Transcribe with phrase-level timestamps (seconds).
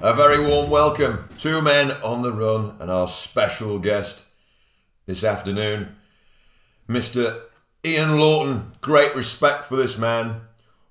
[0.00, 1.28] A very warm welcome.
[1.38, 4.24] Two men on the run and our special guest
[5.06, 5.96] this afternoon,
[6.88, 7.40] Mr.
[7.84, 8.74] Ian Lawton.
[8.80, 10.42] Great respect for this man.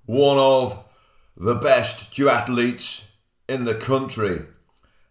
[0.08, 0.84] One of
[1.38, 3.06] the best duathletes
[3.48, 4.42] in the country.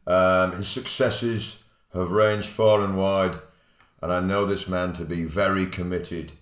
[0.06, 3.36] Um, his successes have ranged far and wide,
[4.02, 6.32] and I know this man to be very committed.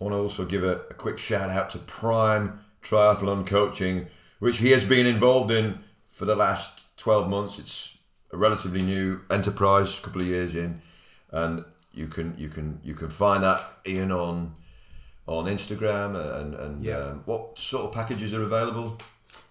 [0.00, 4.06] I want to also give a, a quick shout out to Prime Triathlon Coaching,
[4.38, 5.78] which he has been involved in
[6.12, 7.58] for the last 12 months.
[7.58, 7.96] It's
[8.32, 10.80] a relatively new enterprise, a couple of years in,
[11.32, 14.54] and you can you can you can find that Ian on
[15.26, 16.98] on Instagram and and Yeah.
[16.98, 18.98] um, what sort of packages are available?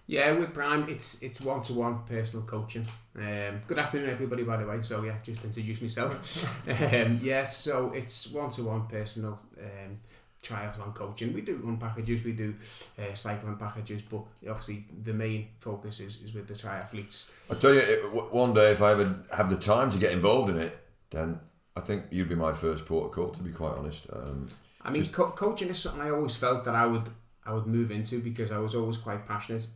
[0.06, 2.86] Yeah, with Prime, it's it's one to one personal coaching.
[3.16, 4.42] Um, good afternoon, everybody.
[4.42, 6.68] By the way, so yeah, just introduce myself.
[6.68, 10.00] um, yeah, so it's one to one personal um,
[10.42, 11.32] triathlon coaching.
[11.32, 12.54] We do run packages, we do
[12.98, 17.30] uh, cycling packages, but obviously the main focus is, is with the triathletes.
[17.50, 20.50] I tell you, it, one day if I ever have the time to get involved
[20.50, 20.78] in it,
[21.10, 21.40] then
[21.76, 23.30] I think you'd be my first port of call.
[23.30, 24.48] To be quite honest, um,
[24.82, 27.08] I mean, co- coaching is something I always felt that I would
[27.44, 29.66] I would move into because I was always quite passionate.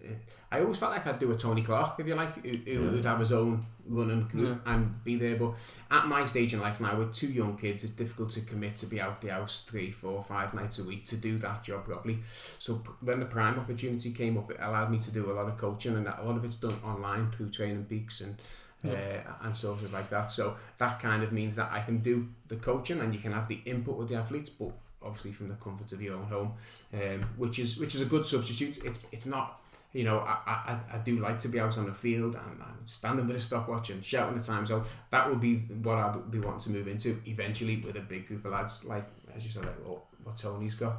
[0.52, 3.04] I always felt like I'd do a Tony Clark, if you like, who, who would
[3.04, 5.34] have his own run and, group and be there.
[5.36, 5.54] But
[5.90, 8.86] at my stage in life now, with two young kids, it's difficult to commit to
[8.86, 12.18] be out the house three, four, five nights a week to do that job properly.
[12.60, 15.58] So when the prime opportunity came up, it allowed me to do a lot of
[15.58, 18.36] coaching, and a lot of it's done online through TrainingPeaks and.
[18.84, 20.30] Uh, and sort of like that.
[20.30, 23.48] So that kind of means that I can do the coaching and you can have
[23.48, 24.70] the input with the athletes, but
[25.06, 26.52] obviously from the comfort of your own home,
[26.94, 28.84] um, which is which is a good substitute.
[28.84, 29.60] It's it's not.
[29.92, 32.76] You know, I, I, I do like to be out on the field and, and
[32.84, 34.86] standing with a stopwatch and shouting the times out.
[35.10, 38.26] That would be what I would be wanting to move into eventually with a big
[38.26, 40.96] group of lads, like as you said, like what, what Tony's got.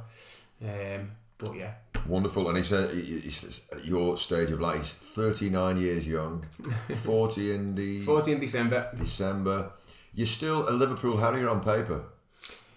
[0.64, 1.74] Um, but yeah,
[2.08, 2.48] wonderful.
[2.48, 6.44] And he said, he- he- he's at your stage of life, he's 39 years young,
[6.96, 8.90] 40 in the 14 December.
[8.96, 9.70] December.
[10.14, 12.02] You're still a Liverpool Harrier on paper.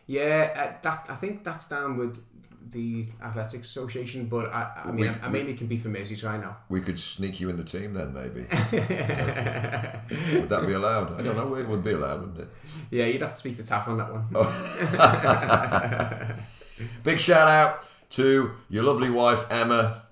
[0.08, 2.18] Yeah, uh, that I think that's down with
[2.72, 6.42] the Athletics Association, but I, I mean, We- I, I mainly can be for Merseyside
[6.42, 6.58] now.
[6.70, 8.42] We could sneak you in the team then, maybe.
[10.40, 11.20] would that be allowed?
[11.20, 11.56] I don't know.
[11.56, 12.48] It would be allowed, wouldn't it?
[12.90, 14.28] Yeah, you'd have to speak to Taff on that one.
[17.04, 20.04] Big shout out to your lovely wife Emma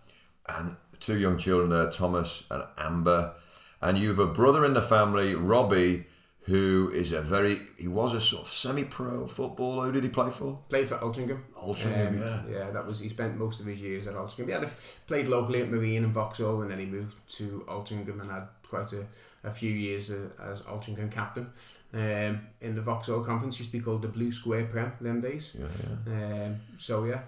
[0.47, 3.33] and two young children there, Thomas and Amber.
[3.81, 6.05] And you've a brother in the family, Robbie,
[6.49, 9.85] who is a very he was a sort of semi-pro footballer.
[9.85, 10.59] Who did he play for?
[10.69, 11.39] Played for Altrincham.
[11.53, 12.41] Altrincham, Um, yeah.
[12.57, 14.45] Yeah, that was he spent most of his years at Altrincham.
[14.47, 14.71] He had a,
[15.07, 18.91] played locally at Marine and Vauxhall, and then he moved to Altrincham and had quite
[18.93, 19.05] a,
[19.43, 21.51] a few years uh, as Altrincham captain.
[21.93, 25.55] Um, in the Vauxhall conference, used to be called the Blue Square Prem them days.
[25.59, 25.67] Yeah,
[26.07, 26.45] yeah.
[26.45, 27.21] Um, so yeah,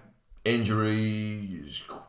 [0.44, 1.62] Injury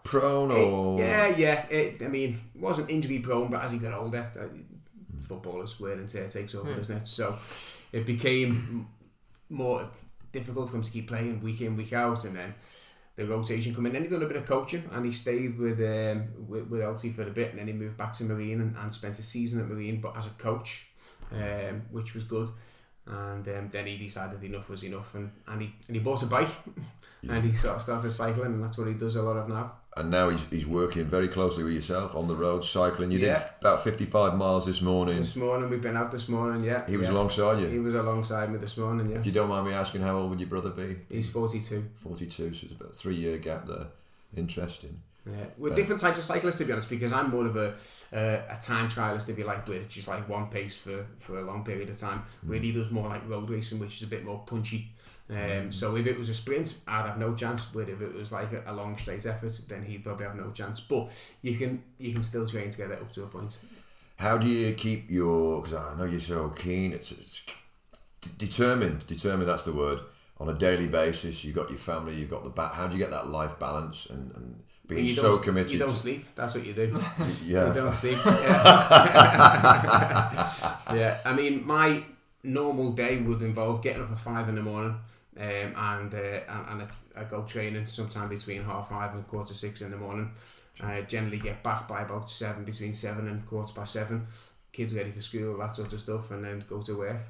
[0.03, 1.65] prone or yeah, yeah.
[1.69, 4.45] It, I mean, wasn't injury prone, but as he got older, uh,
[5.33, 7.07] footballers wear and tear takes over, doesn't it?
[7.07, 7.35] So
[7.91, 8.87] it became
[9.49, 9.89] more
[10.31, 12.53] difficult for him to keep playing week in, week out, and then
[13.15, 13.93] the rotation come in.
[13.93, 17.13] Then he done a bit of coaching, and he stayed with um, with, with Alty
[17.13, 19.61] for a bit, and then he moved back to Marine and, and spent a season
[19.61, 20.87] at Marine, but as a coach,
[21.31, 22.49] um, which was good.
[23.05, 26.27] And um, then he decided enough was enough, and, and he and he bought a
[26.27, 26.49] bike,
[27.27, 29.73] and he sort of started cycling, and that's what he does a lot of now.
[29.95, 33.11] And now he's, he's working very closely with yourself on the road cycling.
[33.11, 33.39] You Yeah.
[33.39, 35.19] did about 55 miles this morning.
[35.19, 36.83] This morning we've been out this morning, yeah.
[36.87, 37.13] He was yeah.
[37.13, 37.67] alongside you.
[37.67, 39.17] He was alongside me this morning, yeah.
[39.17, 40.97] If you don't mind me asking, how old would your brother be?
[41.09, 41.85] He's 42.
[41.97, 43.87] 42, so it's about a three year gap there.
[44.35, 45.01] Interesting.
[45.25, 45.45] Yeah.
[45.57, 47.75] We're different types of cyclists, to be honest, because I'm more of a
[48.11, 51.39] uh, a time trialist, if you like, where it's just like one pace for, for
[51.39, 52.23] a long period of time.
[52.45, 54.89] Where he does more like road racing, which is a bit more punchy.
[55.29, 57.65] Um, So if it was a sprint, I'd have no chance.
[57.65, 60.51] But if it was like a, a long straight effort, then he'd probably have no
[60.51, 60.81] chance.
[60.81, 61.09] But
[61.41, 63.57] you can you can still train to get it up to a point.
[64.17, 65.61] How do you keep your?
[65.61, 66.93] Because I know you're so keen.
[66.93, 67.43] It's, it's
[68.21, 69.07] d- determined.
[69.07, 69.49] Determined.
[69.49, 70.01] That's the word.
[70.39, 72.13] On a daily basis, you've got your family.
[72.15, 72.73] You have got the back.
[72.73, 75.71] How do you get that life balance and, and being so committed?
[75.71, 76.25] You don't sleep.
[76.35, 76.91] That's what you do.
[77.45, 77.67] yeah.
[77.69, 78.17] You don't sleep.
[78.25, 78.33] Yeah.
[80.93, 81.19] yeah.
[81.25, 82.03] I mean, my
[82.43, 84.95] normal day would involve getting up at five in the morning,
[85.37, 86.17] um, and uh,
[86.69, 90.31] and, I, I go training sometime between half five and quarter six in the morning.
[90.81, 94.25] I generally get back by about seven, between seven and quarter past seven.
[94.71, 97.21] Kids ready for school, that sort of stuff, and then go to work.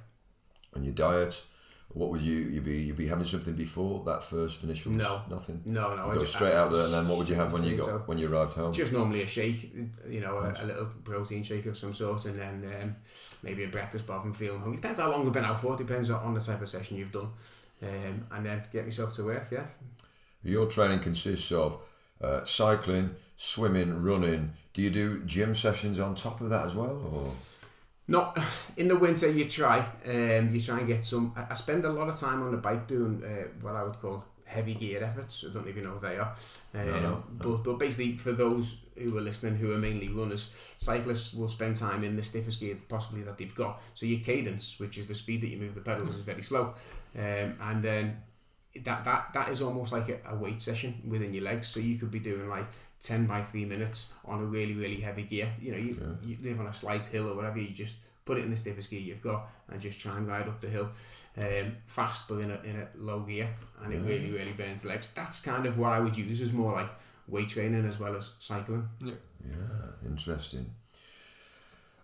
[0.74, 1.44] And your diet.
[1.90, 4.94] What would you you be you be having something before that first initial?
[4.94, 5.22] No.
[5.30, 5.62] nothing.
[5.66, 7.54] No, no, You I go just, straight out there, and then what would you have
[7.54, 8.74] when you got So- when you arrived home?
[8.74, 9.72] Just normally a shake,
[10.10, 12.96] you know, a, a little protein shake of some sort, and then um,
[13.44, 14.78] maybe a breakfast bar I'm feeling hungry.
[14.78, 15.76] Depends how long we've been out for.
[15.78, 17.30] Depends on the type of session you've done,
[17.84, 19.48] um, and then get myself to work.
[19.52, 19.66] Yeah.
[20.44, 21.80] Your training consists of
[22.22, 24.54] uh, cycling, swimming, running.
[24.74, 27.32] Do you do gym sessions on top of that as well, or?
[28.08, 28.38] Not
[28.78, 29.30] in the winter.
[29.30, 29.80] You try.
[30.06, 31.34] Um, you try and get some.
[31.36, 34.26] I, spend a lot of time on the bike doing uh, what I would call
[34.46, 35.46] heavy gear efforts.
[35.50, 36.36] I don't even know what they are.
[36.74, 40.52] Um, No, no, But, but basically, for those who are listening who are mainly runners,
[40.78, 43.82] cyclists will spend time in the stiffest gear possibly that they've got.
[43.96, 46.76] So your cadence, which is the speed that you move the pedals, is very slow.
[47.18, 48.18] Um, and then
[48.84, 51.68] that, that, that is almost like a, a weight session within your legs.
[51.68, 52.66] So you could be doing like
[53.02, 55.52] 10 by 3 minutes on a really, really heavy gear.
[55.62, 57.96] You know, you, you live on a slight hill or whatever, you just
[58.26, 60.70] put it in the stiffest gear you've got and just try and ride up the
[60.70, 60.90] hill
[61.38, 63.50] um, fast but in a, in a low gear
[63.84, 66.54] and it really really burns the legs that's kind of what I would use as
[66.54, 66.90] more like
[67.28, 68.88] weight training as well as cycling
[69.46, 69.56] Yeah,
[70.06, 70.66] interesting.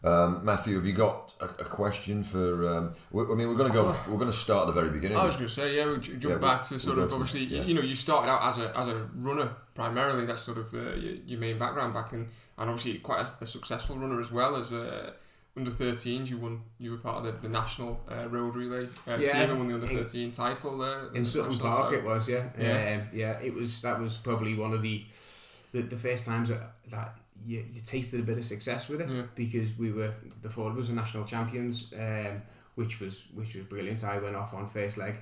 [0.02, 2.70] Um, Matthew, have you got a, a question for?
[2.70, 3.94] Um, I mean, we're going to go.
[4.08, 5.18] We're going to start at the very beginning.
[5.18, 7.10] I was going to say, yeah, we'll jump Yeah, back we'll- to sort we'll of
[7.12, 7.64] go to- obviously, yeah.
[7.64, 10.26] you know, you started out as a as a runner primarily.
[10.26, 12.20] That's sort of uh, your, your main background back in,
[12.58, 15.12] and obviously quite a, a successful runner as well as uh,
[15.58, 16.30] under 13s.
[16.30, 19.50] You won, you were part of the, the national uh, road relay uh, Yeah, team
[19.50, 22.30] and won the under in- 13 title there in Sutton national, Park so- it was
[22.30, 23.02] yeah Yeah.
[23.02, 25.04] um, yeah it was that was probably one of the
[25.74, 27.16] the, the first times that, that
[27.46, 29.24] you, you tasted a bit of success with it Yeah.
[29.36, 32.42] because we were the four of us were national champions um,
[32.76, 34.04] which was which was brilliant.
[34.04, 35.20] I went off on first leg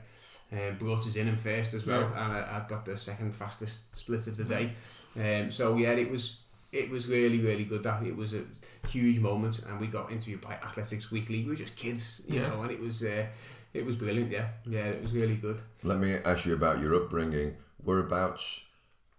[0.51, 3.95] um, brought us in in first as well and I, I got the second fastest
[3.97, 4.71] split of the day.
[5.15, 6.41] Um, so yeah it was
[6.71, 8.03] it was really really good that.
[8.03, 8.43] It was a
[8.87, 11.43] huge moment and we got interviewed by Athletics Weekly.
[11.43, 12.47] We were just kids you Yeah.
[12.49, 13.25] know and it was uh,
[13.73, 14.47] it was brilliant yeah.
[14.65, 15.61] Yeah it was really good.
[15.83, 17.55] Let me ask you about your upbringing.
[17.83, 18.63] Whereabouts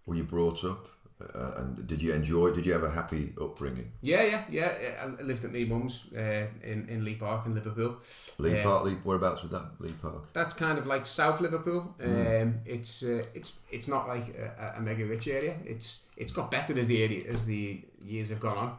[0.05, 0.87] were you brought up,
[1.21, 2.51] uh, and did you enjoy?
[2.51, 3.91] Did you have a happy upbringing?
[4.01, 5.05] Yeah, yeah, yeah.
[5.19, 7.97] I lived at my mum's uh, in in Lee Park in Liverpool.
[8.37, 8.61] Lee.
[8.61, 8.85] Park.
[8.85, 9.65] Lee, whereabouts was that?
[9.79, 10.31] Lee Park.
[10.31, 11.93] That's kind of like South Liverpool.
[11.99, 12.41] Mm.
[12.41, 15.55] Um, it's uh, it's it's not like a, a mega rich area.
[15.65, 18.77] It's it's got better as the area as the years have gone on,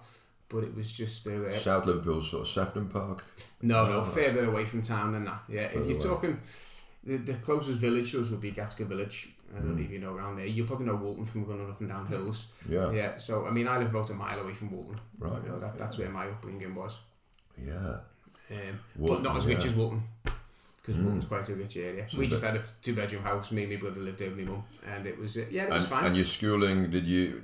[0.48, 3.22] but it was just uh, South Liverpool, sort of Sefton Park.
[3.60, 5.42] no, no, further away from town than that.
[5.48, 5.98] Yeah, if you're away.
[5.98, 6.40] talking.
[7.02, 9.30] The, the closest village to us would be Gateacre Village.
[9.52, 9.76] I don't Mm.
[9.78, 10.46] know if you know around there.
[10.46, 12.48] You probably know Woolton from running up and down hills.
[12.68, 12.90] Yeah.
[12.92, 14.98] Yeah, so I mean, I live about a mile away from Woolton.
[15.18, 16.98] Right, You know, that, that's where my upbringing was.
[17.56, 17.96] Yeah.
[18.50, 19.70] Um, Woolton, but not as rich yeah.
[19.70, 21.04] as Woolton, Because Mm.
[21.04, 22.08] Woolton's quite a rich area.
[22.08, 23.50] So we just had a two bedroom house.
[23.52, 25.70] Me and my brother lived there with my mum, and it was uh, yeah, it
[25.70, 26.04] was And, fine.
[26.06, 27.42] and your schooling, did you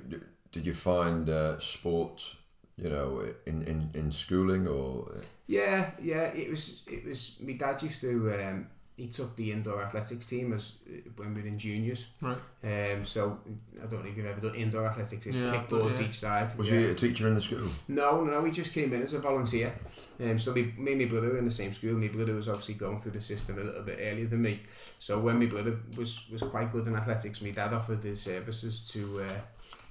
[0.51, 2.35] did you find uh, sport,
[2.77, 5.11] you know, in, in, in schooling or?
[5.45, 7.35] yeah, yeah, it was it was.
[7.41, 8.09] My dad used to.
[8.41, 12.07] Um, he took the indoor athletics team as uh, when we were in juniors.
[12.19, 12.35] Right.
[12.63, 13.39] Um, so
[13.81, 15.27] I don't know if you've ever done indoor athletics.
[15.27, 16.07] It's Yeah, I've kickboards yeah.
[16.07, 16.57] each side.
[16.57, 16.79] Was yeah.
[16.79, 17.67] he a teacher in the school?
[17.87, 18.43] No, no, no.
[18.43, 19.71] He just came in as a volunteer.
[20.19, 21.93] Um, so me, me and my brother were in the same school.
[21.93, 24.61] My brother was obviously going through the system a little bit earlier than me.
[24.97, 28.89] So when my brother was, was quite good in athletics, my dad offered his services
[28.93, 29.39] to uh,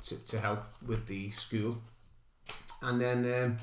[0.03, 1.79] to, to help with the school.
[2.83, 3.57] And then um,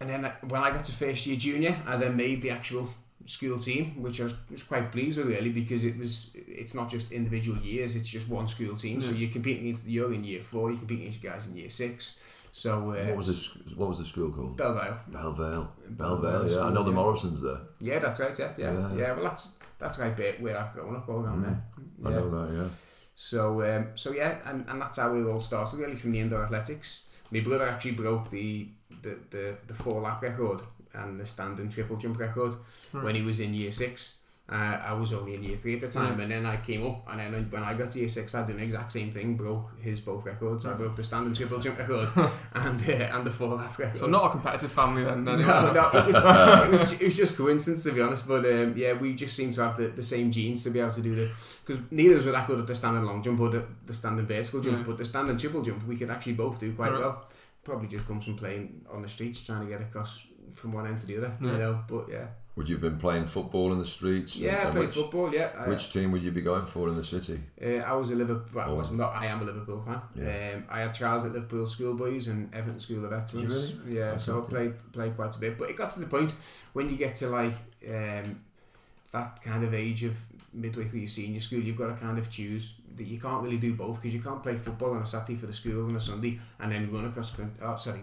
[0.00, 2.88] and then uh, when I got to first year junior, I then made the actual
[3.26, 6.90] school team, which I was, was quite pleased with really because it was it's not
[6.90, 9.00] just individual years, it's just one school team.
[9.02, 12.18] So you're competing against you're in year four, you're competing against guys in year six.
[12.52, 13.76] So uh, What was this?
[13.76, 14.56] What was the school called?
[14.56, 14.98] Belle Vale.
[15.10, 15.68] Belvale.
[15.88, 16.50] Belle Vale Belvale.
[16.50, 16.96] Yeah, I know the yeah.
[16.96, 17.60] Morrisons there.
[17.80, 18.38] Yeah, that's right.
[18.38, 18.94] Yeah, yeah, Yeah.
[18.96, 19.12] yeah.
[19.12, 21.62] well, that's that's right bit where I've grown up all around there.
[22.04, 22.54] I know that.
[22.56, 22.68] Yeah.
[23.14, 26.42] So um, so yeah, and, and that's how it all started really from the indoor
[26.44, 27.06] athletics.
[27.30, 28.68] My brother actually broke the
[29.02, 30.60] the, the, the four lap record
[30.94, 32.54] and the standing triple jump record
[32.92, 34.14] when he was in year six.
[34.52, 36.22] Uh, I was only in year three at the time, Yeah.
[36.24, 38.56] and then I came up, and then when I got to year six, I did
[38.58, 40.66] the exact same thing, broke his both records.
[40.66, 42.08] I broke the standing triple jump record
[42.54, 43.96] and uh, and the four lap record.
[43.96, 45.22] So not a competitive family then.
[45.22, 45.46] No, anyway.
[45.46, 46.16] no, it was,
[46.66, 48.26] it, was, it was just coincidence to be honest.
[48.26, 50.94] But um, yeah, we just seem to have the, the same genes to be able
[50.94, 51.30] to do the
[51.64, 53.94] because neither of us were that good at the standing long jump or the, the
[53.94, 54.84] standing vertical jump, Yeah.
[54.84, 57.00] but the standing triple jump we could actually both do quite Right.
[57.00, 57.24] well.
[57.62, 60.98] Probably just comes from playing on the streets, trying to get across from one end
[60.98, 61.36] to the other.
[61.40, 61.52] Yeah.
[61.52, 62.26] You know, but yeah,
[62.56, 64.36] Would you have been playing football in the streets?
[64.36, 65.32] Yeah, I and played which, football.
[65.32, 67.40] Yeah, I, which team would you be going for in the city?
[67.64, 68.48] Uh, I was a Liverpool.
[68.54, 68.74] Well, I Oh.
[68.76, 69.14] was not.
[69.14, 70.00] I am a Liverpool fan.
[70.14, 70.56] Yeah.
[70.56, 73.72] Um, I had trials at Liverpool Schoolboys and Everton School of Excellence.
[73.88, 75.56] Yeah, so I played played quite a bit.
[75.58, 76.34] But it got to the point
[76.72, 77.54] when you get to like
[77.88, 78.40] um,
[79.12, 80.16] that kind of age of
[80.52, 83.56] midway through your senior school, you've got to kind of choose that you can't really
[83.56, 86.00] do both because you can't play football on a Saturday for the school on a
[86.00, 87.54] Sunday and then run across country.
[87.62, 88.00] Oh, sorry.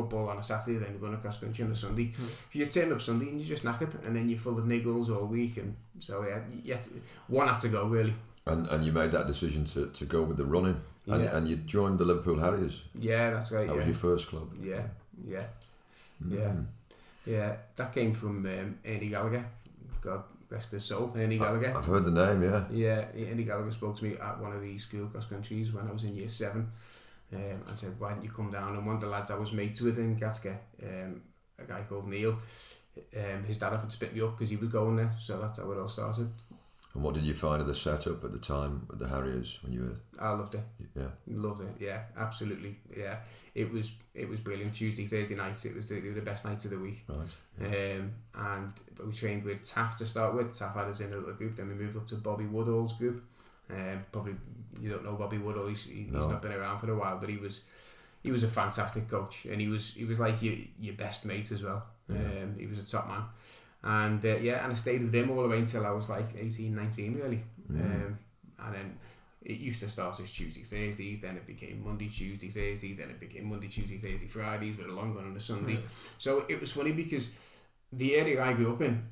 [0.00, 2.12] Football on a Saturday, then run across country on a Sunday.
[2.14, 5.08] If you turn up Sunday and you're just knackered, and then you're full of niggles
[5.14, 6.90] all week, and so yeah, you had to,
[7.26, 8.14] one had to go really.
[8.46, 10.80] And and you made that decision to, to go with the running.
[11.06, 11.36] And, Yeah.
[11.36, 12.84] and you joined the Liverpool Harriers.
[12.94, 13.66] Yeah, that's right.
[13.66, 13.76] That yeah.
[13.78, 14.52] was your first club.
[14.60, 14.82] Yeah,
[15.26, 15.46] yeah,
[16.22, 16.38] Mm.
[16.38, 16.52] yeah,
[17.34, 17.56] yeah.
[17.76, 19.44] That came from um, Ernie Gallagher.
[20.02, 21.72] God, rest his soul, Ernie Gallagher.
[21.76, 22.64] I've heard the name, yeah.
[22.70, 25.92] Yeah, Andy Gallagher spoke to me at one of these school cross countries when I
[25.92, 26.70] was in year seven
[27.34, 28.76] um, and said, Why don't you come down?
[28.76, 31.22] And one of the lads I was mates with in Gateacre, um,
[31.58, 32.38] a guy called Neil,
[33.16, 35.58] um, his dad offered to pick me up because he was going there, so that's
[35.58, 36.30] how it all started.
[36.94, 39.72] And what did you find of the setup at the time with the Harriers when
[39.74, 39.94] you were?
[40.18, 40.62] I loved it.
[40.96, 41.68] Yeah, Loved it.
[41.78, 42.78] Yeah, absolutely.
[42.96, 43.16] Yeah,
[43.54, 44.74] it was it was brilliant.
[44.74, 45.66] Tuesday, Thursday nights.
[45.66, 47.04] It was the, the best nights of the week.
[47.08, 47.28] right.
[47.60, 47.66] Yeah.
[47.98, 48.72] Um, and
[49.04, 50.58] we trained with Taff to start with.
[50.58, 51.56] Taff had us in a little group.
[51.56, 53.22] Then we moved up to Bobby Woodall's group.
[53.70, 54.34] Um, probably
[54.80, 55.66] you don't know Bobby Woodall.
[55.68, 56.18] He's, he, No.
[56.20, 57.62] he's not been around for a while, but he was
[58.22, 61.50] he was a fantastic coach, and he was he was like your your best mate
[61.52, 61.84] as well.
[62.08, 62.16] Yeah.
[62.16, 63.22] Um, he was a top man,
[63.82, 66.28] and uh, yeah, and I stayed with him all the way until I was like
[66.38, 67.42] 18, 19 really.
[67.70, 68.18] Um,
[68.64, 68.98] and then
[69.42, 73.20] it used to start as Tuesday, Thursdays, then it became Monday, Tuesday, Thursdays, then it
[73.20, 75.78] became Monday, Tuesday, Thursday, Fridays with a long one on a Sunday.
[76.18, 77.30] So it was funny because
[77.92, 79.02] the area I grew up in,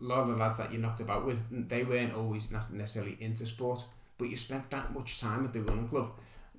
[0.00, 3.16] a lot of the lads that you knocked about with, they weren't always nec- necessarily
[3.20, 3.84] into sport,
[4.16, 6.10] but you spent that much time at the running club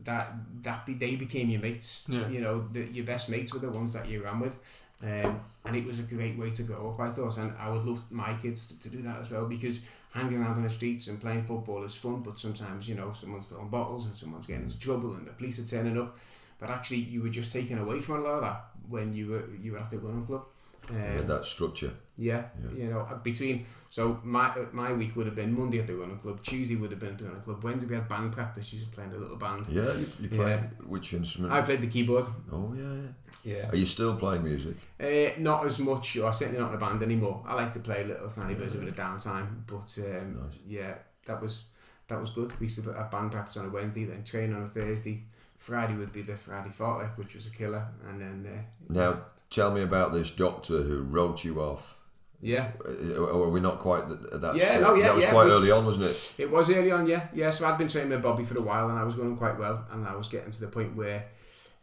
[0.04, 2.04] that that be, they became your mates.
[2.08, 2.28] Yeah.
[2.28, 4.58] You know, the, your best mates were the ones that you ran with.
[5.02, 7.38] Um, and it was a great way to grow up, I thought.
[7.38, 9.82] And I would love my kids to, to do that as well because
[10.12, 13.48] hanging around on the streets and playing football is fun, but sometimes, you know, someone's
[13.48, 16.18] throwing bottles and someone's getting into trouble and the police are turning up.
[16.60, 19.44] But actually, you were just taken away from a lot of that when you were
[19.62, 20.44] you were at the running club.
[20.90, 21.92] Um, that structure.
[22.18, 22.84] yeah, Yeah.
[22.86, 26.42] you know, between so my my week would have been Monday at the running club,
[26.44, 28.74] Tuesday would have been at the running club, Wednesday we had band practice.
[28.74, 29.66] You just playing a little band.
[29.70, 30.64] Yeah, you, you play Yeah.
[30.88, 31.54] which instrument?
[31.54, 32.26] I played the keyboard.
[32.52, 33.08] oh yeah, yeah.
[33.44, 33.70] Yeah.
[33.70, 34.76] Are you still playing music?
[35.00, 37.42] Uh, not as much, or certainly not in a band anymore.
[37.48, 40.60] I like to play a little tiny bit of it of downtime, but um, Nice.
[40.68, 40.94] yeah,
[41.26, 41.66] that was
[42.10, 42.52] that was good.
[42.60, 45.24] We used to have band practice on a Wednesday, then train on a Thursday.
[45.58, 49.14] Friday would be the Friday fartlek, which was a killer, and then uh, Now,
[49.50, 52.00] tell me about this doctor who wrote you off.
[52.42, 52.72] yeah,
[53.18, 54.82] Or are we not quite th- at that Yeah, stage?
[54.82, 56.34] no, yeah, that was yeah, quite we- early on, wasn't it?
[56.38, 57.28] It was early on, yeah.
[57.34, 59.58] Yeah, so I'd been training with Bobby for a while and I was going quite
[59.60, 61.26] well and I was getting to the point where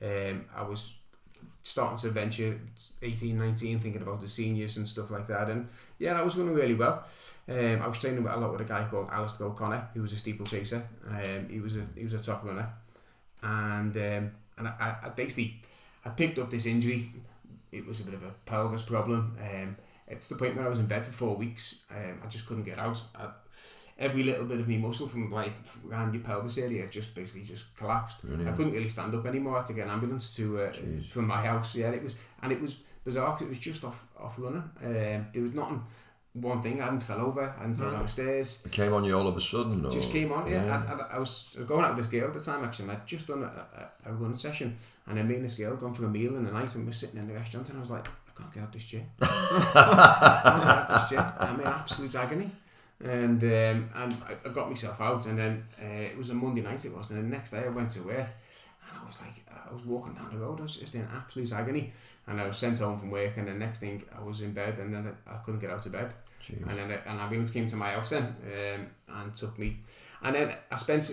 [0.03, 0.97] um, I was
[1.63, 2.59] starting to venture
[3.03, 5.51] 18, 19, thinking about the seniors and stuff like that.
[5.51, 5.69] And
[5.99, 7.05] yeah, I was going really well.
[7.49, 10.13] Um, I was training with- a lot with a guy called Alistair O'Connor, who was
[10.13, 10.83] a steeplechaser.
[11.09, 12.69] Um, he was a he was a top runner,
[13.43, 15.61] and um, and I, I- I basically
[16.05, 17.13] I picked up this injury.
[17.73, 19.37] It was a bit of a pelvis problem.
[19.41, 19.77] Um,
[20.09, 21.81] it's the point where I was in bed for four weeks.
[21.91, 23.03] Um, I just couldn't get out.
[23.15, 23.29] I,
[23.99, 25.53] every little bit of me muscle from like
[25.89, 28.19] around your pelvis area just basically just collapsed.
[28.23, 28.47] Really?
[28.47, 29.57] I couldn't really stand up anymore.
[29.57, 31.07] I had to get an ambulance to uh, Jeez.
[31.07, 31.75] from my house.
[31.75, 34.63] Yeah, it was and it was bizarre 'cause it was just off off running.
[34.85, 35.83] Um, there was nothing.
[36.41, 37.55] One thing I hadn't fell over.
[37.57, 37.93] I hadn't fell Right.
[37.95, 38.63] down the stairs.
[38.67, 39.87] It came on you all of a sudden?
[39.87, 39.91] Or?
[39.91, 40.47] Just came on.
[40.51, 40.83] Yeah, Yeah.
[40.89, 42.91] I, I, I was going out with this girl at the time actually.
[42.91, 43.47] And I'd just done a,
[44.07, 44.77] a, a running session,
[45.07, 46.93] and then me and this girl gone for a meal in the night, and we're
[46.93, 49.03] sitting in the restaurant, and I was like, I can't get out this chair.
[49.23, 51.35] I can't get out this chair.
[51.41, 52.51] I'm in absolute agony.
[53.03, 56.63] And um, and I, I got myself out, and then uh, it was a Monday
[56.63, 58.17] night it was, and the next day I went to work,
[58.89, 61.53] and I was like, I was walking down the road, I was just in absolute
[61.53, 61.93] agony,
[62.27, 64.79] and I was sent home from work, and the next thing I was in bed,
[64.79, 66.11] and then I, I couldn't get out of bed,
[66.43, 66.61] Jeez.
[66.63, 69.79] and then an ambulance came to my house then, um, and took me,
[70.23, 71.11] and then I spent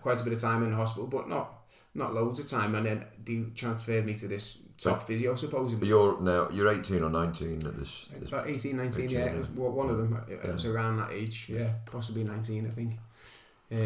[0.00, 1.58] quite a bit of time in the hospital, but not
[1.94, 5.88] not loads of time, and then they transferred me to this top physio But supposedly.
[5.88, 8.10] you're now you're 18 or 19 at this.
[8.18, 9.24] this About 18, 19, 18, yeah.
[9.26, 9.40] Yeah.
[9.54, 10.18] one of them.
[10.26, 10.52] It Yeah.
[10.52, 11.68] was around that age, yeah.
[11.84, 12.92] Possibly 19, I think.
[13.70, 13.78] Um,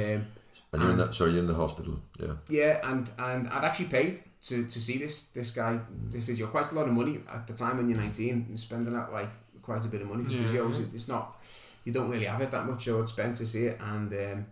[0.73, 1.15] and you're in that.
[1.15, 1.99] Sorry, you're in the hospital.
[2.19, 2.35] Yeah.
[2.49, 5.79] yeah, and, and I'd actually paid to, to see this this guy,
[6.11, 8.93] this physio, quite a lot of money at the time when you're 19, and spending
[8.95, 9.29] that like
[9.67, 10.43] quite a bit of money for Yeah.
[10.45, 10.95] physios.
[10.95, 11.25] It's not,
[11.85, 14.47] you don't really have it that much, so I'd spent to see it, and um,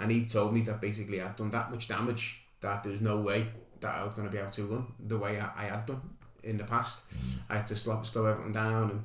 [0.00, 2.24] and he told me that basically I'd done that much damage
[2.60, 3.40] that there was no way
[3.80, 6.00] that I was going to be able to run the way I, I had done
[6.42, 7.04] in the past.
[7.50, 9.02] I had to slow, slow everything down and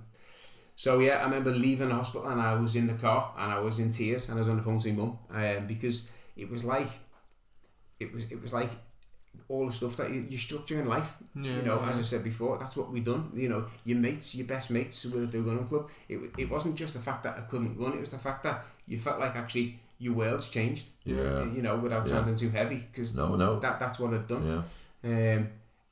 [0.75, 3.59] so yeah, I remember leaving the hospital and I was in the car and I
[3.59, 6.49] was in tears and I was on the phone to my mum um, because it
[6.49, 6.89] was like
[7.99, 8.71] it was it was like
[9.53, 11.09] all the stuff that you, you structure in life.
[11.35, 11.89] Yeah, you know, yeah.
[11.89, 13.23] as I said before, that's what we've done.
[13.43, 15.89] You know, your mates, your best mates were at the running club.
[16.09, 18.65] It, it wasn't just the fact that I couldn't run; it was the fact that
[18.87, 20.85] you felt like actually your world's changed.
[21.05, 21.43] Yeah.
[21.55, 22.13] You know, without Yeah.
[22.13, 23.59] sounding too heavy, because No, no.
[23.59, 24.45] that that's what I'd done.
[24.51, 24.61] Yeah.
[25.37, 25.47] Um,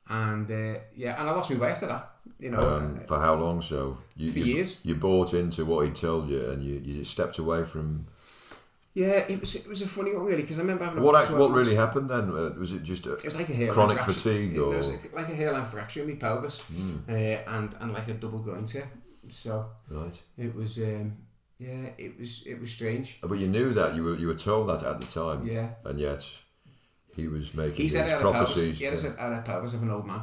[0.08, 2.08] and uh, yeah, and I lost my way after that.
[2.38, 3.62] You know, Um, for how long?
[3.62, 4.80] So you for you, years.
[4.84, 8.06] you bought into what he told you, and you, you stepped away from
[8.94, 11.14] Yeah, it was it was a funny one really because I remember having a what.
[11.16, 12.28] Act, what really happened then?
[12.30, 14.12] Uh, was it just a, It was like a chronic fracture.
[14.20, 17.92] fatigue It was or- like a hairline fracture in my pelvis, Mm, uh, and and
[17.94, 18.86] like a double groin tear.
[19.30, 20.20] So right?
[20.36, 21.16] it was um,
[21.58, 23.18] yeah, it was it was strange.
[23.22, 25.98] But you knew that you were you were told that at the time, Yeah, and
[25.98, 26.22] yet
[27.16, 28.38] he was making he these said I had a pelvis.
[28.52, 28.78] prophecies.
[28.78, 29.10] He had yeah.
[29.16, 30.20] a, I had a pelvis of an old man,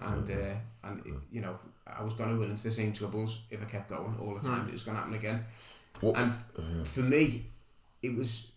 [0.00, 0.54] and uh,
[0.88, 3.90] and you know I was going to run into the same troubles if I kept
[3.90, 4.68] going all the time.
[4.68, 5.44] It was going to happen again.
[6.00, 7.44] What- And f- for me,
[8.02, 8.50] it was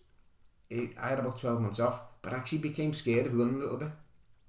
[0.70, 3.58] it, I had about twelve months off, but I actually became scared of running a
[3.58, 3.88] little bit.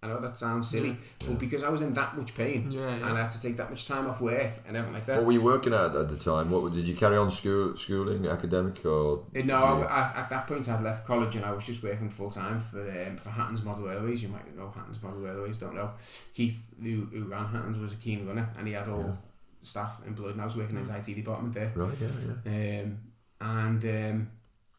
[0.04, 3.08] I know that sounds silly, but because I was in that much pain Yeah, yeah.
[3.08, 5.18] and I had to take that much time off work and everything like that.
[5.18, 6.52] What were you working at at the time?
[6.52, 10.46] What did you carry on school, schooling, academic, or Uh, No, I, I, at that
[10.46, 13.64] point I'd left college and I was just working full time for um, for Hattons
[13.64, 14.22] Model Railways.
[14.22, 15.90] You might know Hattons Model Railways, don't know.
[16.36, 19.18] Keith, who, who ran Hattons, was a keen runner and he had all
[19.64, 21.72] staff employed and I was working in his IT department there.
[21.74, 21.96] right?
[22.00, 22.08] Yeah,
[22.46, 22.82] yeah.
[22.84, 22.98] Um,
[23.42, 24.32] and um,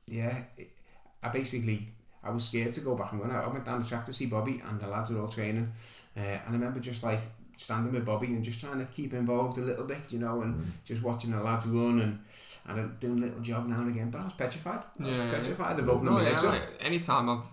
[0.07, 0.43] yeah,
[1.23, 1.89] I basically
[2.23, 3.31] I was scared to go back and run.
[3.31, 5.73] I went down the track to see Bobby and the lads were all training,
[6.17, 7.21] uh, and I remember just like
[7.57, 10.73] standing with Bobby and just trying to keep involved a little bit, you know, and
[10.85, 12.19] just watching the lads run and
[12.69, 14.11] and I doing a little job now and again.
[14.11, 14.81] But I was petrified.
[15.01, 15.31] I was Yeah, yeah.
[15.31, 16.53] petrified of opening No, my yeah, legs up.
[16.53, 17.47] like, any time I've,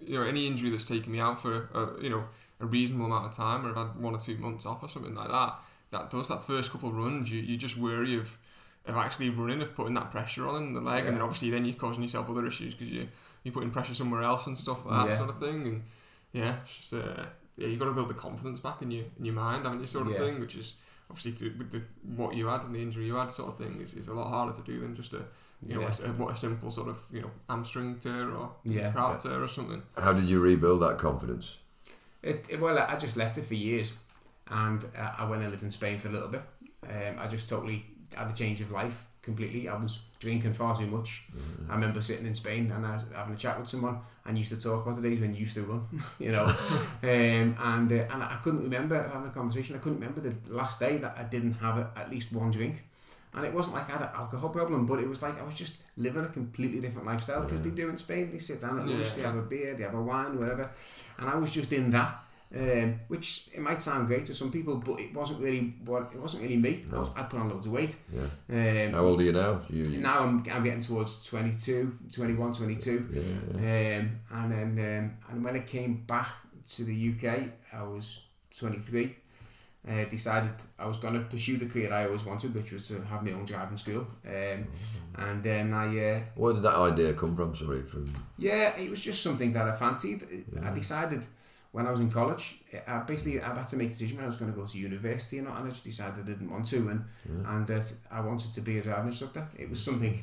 [0.00, 2.24] you know, any injury that's taken me out for, a, you know,
[2.60, 5.14] a reasonable amount of time, or I've had one or two months off or something
[5.14, 5.54] like that,
[5.90, 8.38] that does that first couple of runs, you you just worry of,
[8.90, 11.74] of actually running, of putting that pressure on the leg, and then obviously then you're
[11.76, 13.08] causing yourself other issues because you
[13.44, 15.16] you're putting pressure somewhere else and stuff like that Yeah.
[15.18, 15.82] sort of thing, and
[16.32, 17.24] yeah, it's just uh,
[17.56, 19.86] yeah, you got to build the confidence back in your in your mind, haven't you,
[19.86, 20.18] sort of Yeah.
[20.20, 20.74] thing, which is
[21.10, 21.82] obviously to, with the
[22.16, 24.28] what you had and the injury you had sort of thing is, is a lot
[24.28, 25.22] harder to do than just a
[25.62, 25.86] you know Yeah.
[25.86, 28.92] a s- a, what a simple sort of you know hamstring tear or Yeah.
[28.92, 29.82] calf tear or something.
[29.96, 31.58] How did you rebuild that confidence?
[32.22, 33.94] It, it, well, I just left it for years,
[34.48, 36.42] and uh, I went and lived in Spain for a little bit.
[36.86, 39.68] Um, I just totally had a change of life completely.
[39.68, 41.24] I was drinking far too much.
[41.68, 44.56] I remember sitting in Spain and I having a chat with someone and used to
[44.60, 45.86] talk about the days when you used to run,
[46.18, 46.44] you know.
[47.02, 49.76] um, and uh, and I couldn't remember having a conversation.
[49.76, 52.84] I couldn't remember the last day that I didn't have a, at least one drink.
[53.32, 55.54] And it wasn't like I had an alcohol problem, but it was like I was
[55.54, 58.32] just living a completely different lifestyle because they do in Spain.
[58.32, 59.14] They sit down at lunch, Yeah.
[59.14, 60.68] they have a beer, they have a wine, whatever.
[61.16, 62.24] And I was just in that,
[62.56, 66.20] um, which it might sound great to some people, but it wasn't really what it
[66.20, 66.84] wasn't really me.
[66.92, 67.96] I was, I'd put on loads of weight.
[68.12, 68.86] Yeah.
[68.86, 69.60] Um, How old are you now?
[69.70, 73.08] You, you now I'm, I'm getting towards 22, 21, 22.
[73.12, 73.22] yeah,
[73.60, 73.98] yeah.
[73.98, 76.28] Um, and then um, and when I came back
[76.74, 78.24] to the UK, I was
[78.58, 79.16] 23.
[79.88, 83.00] Uh, decided I was going to pursue the career I always wanted, which was to
[83.00, 84.06] have my own driving school.
[84.26, 84.66] Um,
[85.16, 87.54] and then I, uh, Where did that idea come from?
[87.54, 90.44] Sorry, from yeah, it was just something that I fancied.
[90.62, 91.24] I decided
[91.72, 94.28] when I was in college, I basically I had to make a decision when I
[94.28, 96.66] was going to go to university or not, and I just decided I didn't want
[96.66, 97.04] to, and
[97.46, 99.46] and that I wanted to be a driving instructor.
[99.58, 100.22] It was something.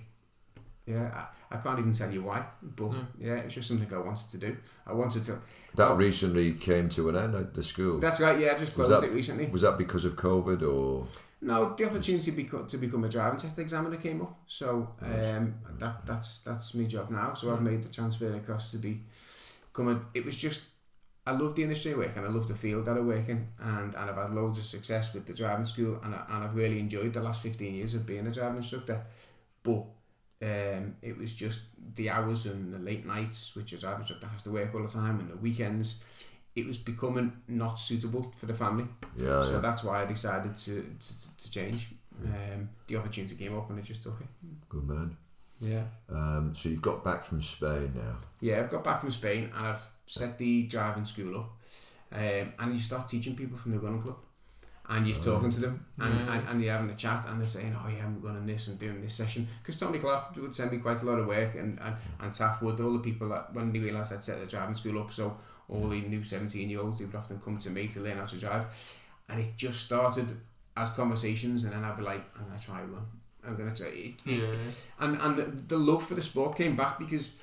[0.86, 1.12] Yeah,
[1.52, 4.30] I, I can't even tell you why, but yeah, it was just something I wanted
[4.32, 4.58] to do.
[4.86, 5.34] I wanted to.
[5.76, 5.96] that Oh.
[5.96, 8.00] recently came to an end at the school.
[8.00, 8.40] That's right.
[8.40, 9.48] Yeah, I just Was closed that- it recently.
[9.48, 11.06] Was that because of COVID or?
[11.42, 14.40] No, the opportunity to become, to become a driving test examiner came up.
[14.48, 17.34] So um, that that's that's my job now.
[17.36, 19.02] So I've made the transfer across to be
[19.74, 19.90] come.
[19.90, 20.70] A, it was just
[21.28, 22.24] I love the industry I work in.
[22.24, 25.14] I love the field that I work in, and, and I've had loads of success
[25.14, 28.06] with the driving school, and I, and I've really enjoyed the last fifteen years of
[28.06, 29.02] being a driving instructor.
[29.62, 29.84] But
[30.42, 31.64] um, it was just
[31.96, 34.88] the hours and the late nights, which a driving instructor has to work all the
[34.88, 36.00] time, and the weekends.
[36.56, 38.86] It was becoming not suitable for the family.
[39.16, 39.60] Yeah, So yeah.
[39.60, 41.90] that's why I decided to, to, to change.
[42.26, 44.28] Um, the opportunity came up and I just took it.
[44.68, 45.16] Good man.
[45.62, 45.84] Yeah.
[46.10, 48.18] Um, so you've got back from Spain now.
[48.42, 51.50] Yeah, I've got back from Spain and I've set the driving school up.
[52.12, 54.18] Um, and you start teaching people from the running club.
[54.90, 56.34] And you're talking to them and, Yeah.
[56.34, 58.80] and, and you're having a chat and they're saying, oh yeah, I'm running this and
[58.80, 59.46] doing this session.
[59.62, 62.62] Because Tony Clark would send me quite a lot of work and, and, and Taff
[62.62, 65.36] would, all the people that, when they realised I'd set the driving school up, so
[65.68, 68.26] all the new 17 year olds, they would often come to me to learn how
[68.28, 68.66] to drive.
[69.28, 70.28] And it just started
[70.78, 73.06] as conversations and then I'd be like, I'm going to try one.
[73.46, 74.14] I'm to try it.
[74.26, 74.46] Yeah,
[75.00, 77.34] and and the, love for the sport came back because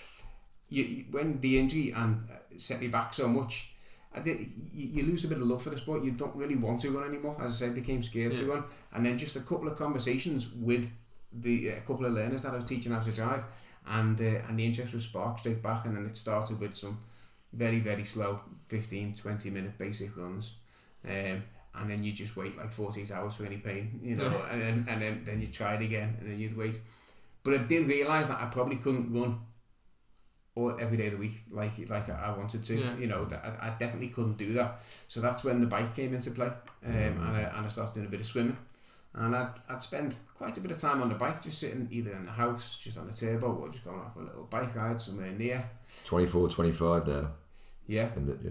[0.69, 3.71] you, when the injury and set me back so much.
[4.15, 4.39] I did,
[4.73, 6.05] you, you lose a bit of love for the sport.
[6.05, 7.37] You don't really want to run anymore.
[7.41, 10.89] As I said, became scared to run, and then just a couple of conversations with
[11.33, 13.43] the a couple of learners that I was teaching how to drive,
[13.87, 16.99] and uh, and the interest was sparked straight back, and then it started with some
[17.53, 20.55] very very slow 15 20 minute basic runs,
[21.05, 21.43] um,
[21.75, 24.87] and then you just wait like 48 hours for any pain, you know, and then
[24.89, 26.81] and then then you try it again, and then you'd wait.
[27.43, 29.41] But I did realise that I probably couldn't run
[30.57, 32.75] or every day of the week like like I I wanted to.
[32.77, 32.97] Yeah.
[32.97, 34.83] You know, I, I definitely couldn't do that.
[35.09, 38.07] So that's when the bike came into play, um, and I and I started doing
[38.07, 38.57] a bit of swimming,
[39.15, 42.13] and I'd I'd spend quite a bit of time on the bike, just sitting either
[42.13, 45.01] in the house, just on the turbo, or just going off a little bike ride
[45.01, 45.65] somewhere near.
[46.05, 47.31] 24, 25 now.
[47.87, 48.51] Yeah, In the, yeah.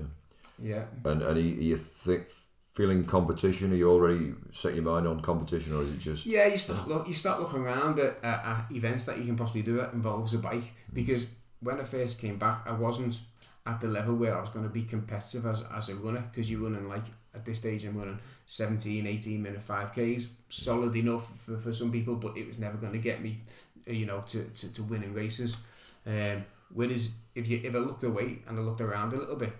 [0.61, 0.83] yeah.
[1.09, 2.27] And and are you, are you think
[2.73, 3.71] feeling competition?
[3.71, 6.87] Are you already set your mind on competition, or is it just Yeah, you start
[6.87, 9.93] look, you start looking around at, at, at events that you can possibly do that
[9.93, 11.29] involves a bike because
[11.63, 13.19] when I first came back, I wasn't
[13.65, 16.51] at the level where I was going to be competitive as, as a runner because
[16.51, 21.57] you're running like at this stage I'm running 17, 18 minute 5Ks, solid enough for,
[21.57, 23.39] for some people, but it was never going to get me,
[23.87, 25.57] you know, to, to, to winning races.
[26.05, 29.53] Um, whereas if you if I looked away and I looked around a little bit,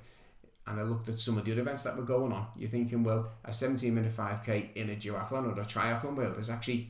[0.66, 3.04] and I looked at some of the other events that were going on, you're thinking,
[3.04, 6.90] well, a 17 minute 5k in a duathlon or a triathlon world is actually,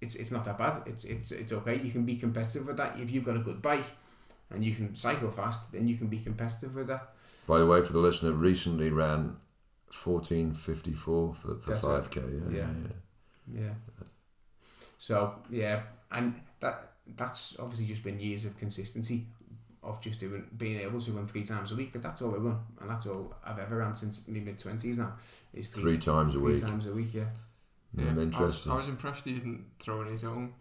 [0.00, 0.82] it's it's not that bad.
[0.86, 1.80] It's it's it's okay.
[1.80, 3.84] You can be competitive with that if you've got a good bike,
[4.50, 5.72] and you can cycle fast.
[5.72, 7.14] Then you can be competitive with that.
[7.46, 9.36] By the way, for the listener, recently ran
[9.90, 12.20] fourteen fifty four for for five k.
[12.20, 12.66] Yeah, Yeah.
[13.52, 13.62] yeah.
[13.62, 13.74] Yeah.
[14.98, 15.82] So yeah,
[16.12, 19.26] and that that's obviously just been years of consistency
[19.82, 22.38] of just doing being able to run three times a week because that's all I
[22.38, 25.14] run and that's all I've ever run since my mid twenties now
[25.54, 26.62] is Three times a three week.
[26.62, 27.14] times a week.
[27.14, 27.22] Yeah.
[27.96, 28.72] Mm, I was, interesting.
[28.72, 30.52] I was impressed he didn't throw in his own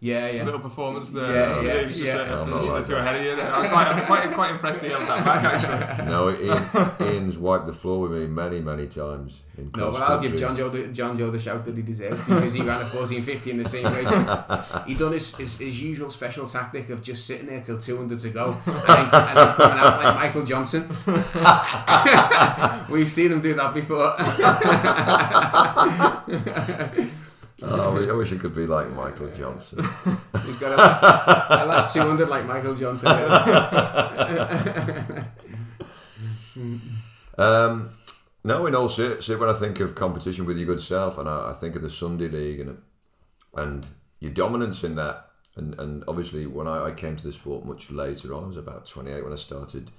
[0.00, 0.44] Yeah, yeah.
[0.44, 1.48] little performance there.
[1.48, 2.42] Yeah, So yeah, he was just yeah.
[2.42, 3.34] a not like two ahead of you.
[3.34, 3.52] There.
[3.52, 6.06] I'm quite, I'm quite, quite impressed he held that back actually.
[6.12, 6.62] no, Ian,
[7.00, 10.38] Ian's wiped the floor with me many, many times in No, but I'll give.
[10.38, 13.46] John Joe the, John Joe the shout that he deserved because he ran a 14.50
[13.48, 14.08] in the same race.
[14.86, 18.30] he done his, his, his usual special tactic of just sitting there till 200 to
[18.30, 20.82] go and then, and then coming out like Michael Johnson.
[22.88, 24.14] We've seen him do that before.
[27.60, 29.78] Oh, I wish it could be like Michael Johnson.
[30.44, 33.08] He's got a, a last 200 like Michael Johnson.
[37.38, 37.90] Um,
[38.42, 41.50] no, in all seriousness, when I think of competition with your good self, and I,
[41.50, 42.78] I think of the Sunday League and
[43.54, 43.86] and
[44.20, 47.90] your dominance in that, and, and obviously when I, I came to the sport much
[47.90, 49.90] later on, I was about 28 when I started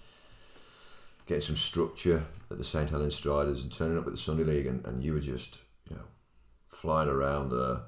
[1.25, 4.65] getting some structure at the St Helens Striders and turning up at the Sunday League,
[4.65, 5.59] and, and you were just,
[6.69, 7.82] flying around there,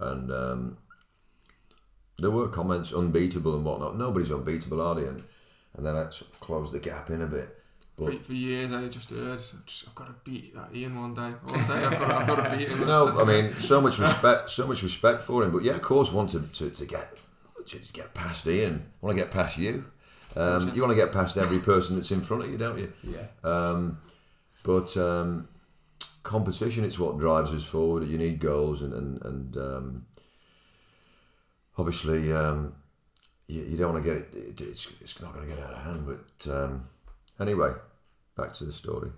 [0.00, 0.76] and um,
[2.18, 3.96] there were comments unbeatable and whatnot.
[3.96, 5.06] Nobody's unbeatable, are they?
[5.06, 5.22] And,
[5.76, 7.56] and then I sort of closed the gap in a bit.
[7.96, 11.30] For, for years, I just heard, I've got to beat that Ian one day.
[11.30, 12.80] One day, I've got to, I've got to beat him.
[12.80, 15.50] No, I mean so much respect, so much respect for him.
[15.50, 17.18] But yeah, of course, want to, to, to get
[17.66, 18.84] to get past Ian.
[19.02, 19.86] I Want to get past you.
[20.36, 22.92] Um, you want to get past every person that's in front of you, don't you?
[23.02, 23.26] yeah.
[23.42, 23.98] Um,
[24.62, 25.48] but um,
[26.26, 28.08] competition, it's what drives us forward.
[28.08, 30.06] You need goals, and and, and um,
[31.78, 32.74] obviously um,
[33.46, 34.34] you, you don't want to get it.
[34.34, 36.06] it it's, it's not going to get out of hand.
[36.06, 36.82] But um,
[37.40, 37.72] anyway,
[38.36, 39.10] back to the story.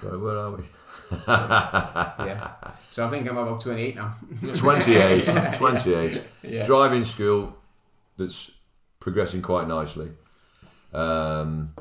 [0.00, 0.62] Where, where are we?
[1.28, 2.52] yeah.
[2.90, 4.14] So I think I'm about 28 now.
[4.54, 5.24] 28.
[5.54, 6.24] 28.
[6.42, 6.62] Yeah.
[6.64, 7.56] Driving school
[8.18, 8.50] that's
[8.98, 10.10] progressing quite nicely.
[10.92, 11.74] Um,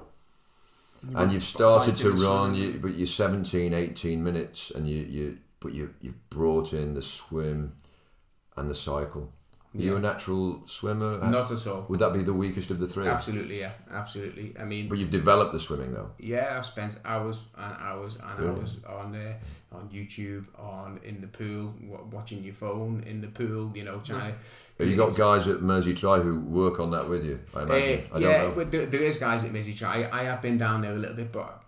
[1.14, 5.74] and you've started to run, you, but you're 17, 18 minutes, and you, you but
[5.74, 7.74] you, you've brought in the swim
[8.56, 9.34] and the cycle.
[9.78, 9.98] Are you Yeah.
[9.98, 11.18] a natural swimmer?
[11.30, 11.86] Not at all.
[11.90, 13.08] Would that be the weakest of the three?
[13.08, 13.72] Absolutely, yeah.
[13.92, 14.56] Absolutely.
[14.60, 16.12] I mean, But you've developed the swimming though.
[16.18, 18.60] yeah, I've spent hours and hours and Really?
[18.62, 19.34] hours on uh,
[19.76, 23.72] on YouTube, on in the pool, w- watching your phone in the pool.
[23.76, 24.38] You know, trying to.
[24.80, 27.40] Have you got guys at Mersey Tri who work on that with you?
[27.56, 28.00] I imagine.
[28.12, 28.52] Uh, I don't yeah, know.
[28.56, 30.08] but there, there is guys at Mersey Tri.
[30.12, 31.64] I have been down there a little bit, but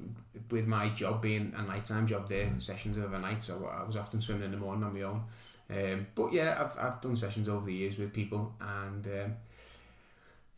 [0.50, 2.62] with my job being a nighttime job there, Mm.
[2.62, 5.24] sessions overnight, so I was often swimming in the morning on my own.
[5.70, 9.36] Um, but yeah, I've, I've done sessions over the years with people, and um,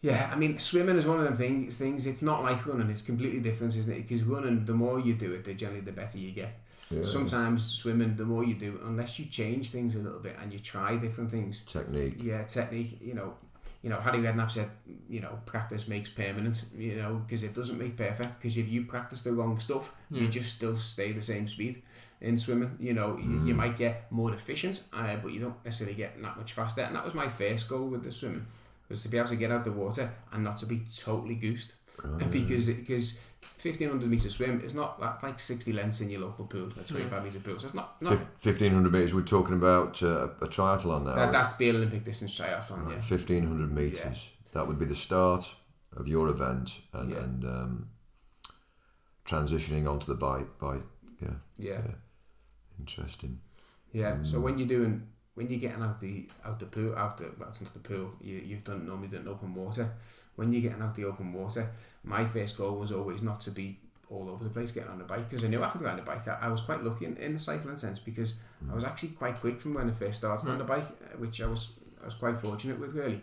[0.01, 1.77] yeah, I mean, swimming is one of them things.
[1.77, 4.07] Things it's not like running; it's completely different, isn't it?
[4.07, 6.59] Because running, the more you do it, the generally the better you get.
[6.91, 7.03] Yeah.
[7.03, 10.57] Sometimes swimming, the more you do, unless you change things a little bit and you
[10.57, 12.23] try different things, Technique.
[12.23, 12.97] yeah, technique.
[12.99, 13.33] You know,
[13.83, 14.69] you know, Harry Redknapp said,
[15.07, 16.65] you know, practice makes permanent.
[16.75, 18.39] You know, because it doesn't make perfect.
[18.39, 21.81] Because if you practice the wrong stuff, you just still stay the same speed
[22.21, 22.75] in swimming.
[22.79, 26.37] You know, you, you might get more efficient, uh, but you don't necessarily get that
[26.37, 26.81] much faster.
[26.81, 28.45] And that was my first goal with the swimming,
[28.89, 31.73] was to be able to get out the water and not to be totally goosed.
[32.31, 33.19] because because
[33.57, 36.83] fifteen hundred meter swim is not that like sixty lengths in your local pool, a
[36.87, 37.59] twenty five meter pool.
[37.59, 41.15] So it's not, not 1500 metres, we're talking about uh, a triathlon now.
[41.15, 42.85] that that'd be an Olympic distance triathlon.
[42.85, 43.15] Right, Yeah.
[43.17, 44.31] 1500 metres.
[44.53, 45.55] That would be the start
[45.97, 47.17] of your event and, Yeah.
[47.17, 47.89] and um,
[49.25, 50.57] transitioning onto the bike.
[50.59, 50.83] bike.
[51.21, 51.81] Yeah, Yeah.
[52.79, 53.39] Interesting.
[53.91, 54.17] Yeah.
[54.23, 57.61] So when you're doing when you're getting out the out the pool out the it's
[57.61, 59.89] not the pool you you've done normally done open water.
[60.35, 61.69] When you're getting out the open water,
[62.03, 65.03] my first goal was always not to be all over the place getting on the
[65.03, 66.27] bike because I knew I could ride the bike.
[66.27, 68.33] I, I was quite lucky in, in the cycling sense because
[68.69, 70.87] I was actually quite quick from when I first started on the bike,
[71.17, 73.21] which I was I was quite fortunate with really.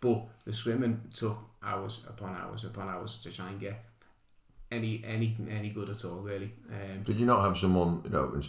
[0.00, 3.84] But the swimming took hours upon hours upon hours to try and get
[4.70, 6.52] any any any good at all really.
[6.70, 8.40] Um, Did you not have someone, you know,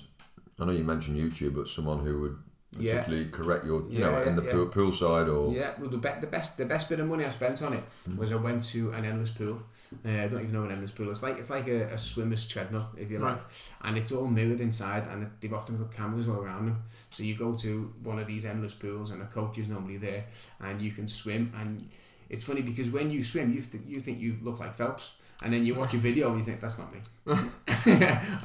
[0.61, 2.37] I know you mentioned YouTube, but someone who would
[2.79, 2.99] Yeah.
[2.99, 4.51] particularly correct your, you Yeah, know, in the yeah.
[4.53, 7.25] pool, pool side or Yeah, well, the, be- the best the best bit of money
[7.25, 7.83] I spent on it
[8.15, 9.61] was I went to an endless pool.
[10.05, 11.11] Uh, I don't even know an endless pool.
[11.11, 13.43] It's like it's like a, a swimmer's treadmill, if you like, Right.
[13.81, 16.77] and it's all mirrored inside, and they've often got cameras all around them.
[17.09, 20.23] So you go to one of these endless pools, and a coach is normally there,
[20.61, 21.51] and you can swim.
[21.59, 21.89] And
[22.31, 25.51] it's funny because when you swim, you th- you think you look like Phelps, and
[25.51, 27.01] then you watch a video and you think that's not me.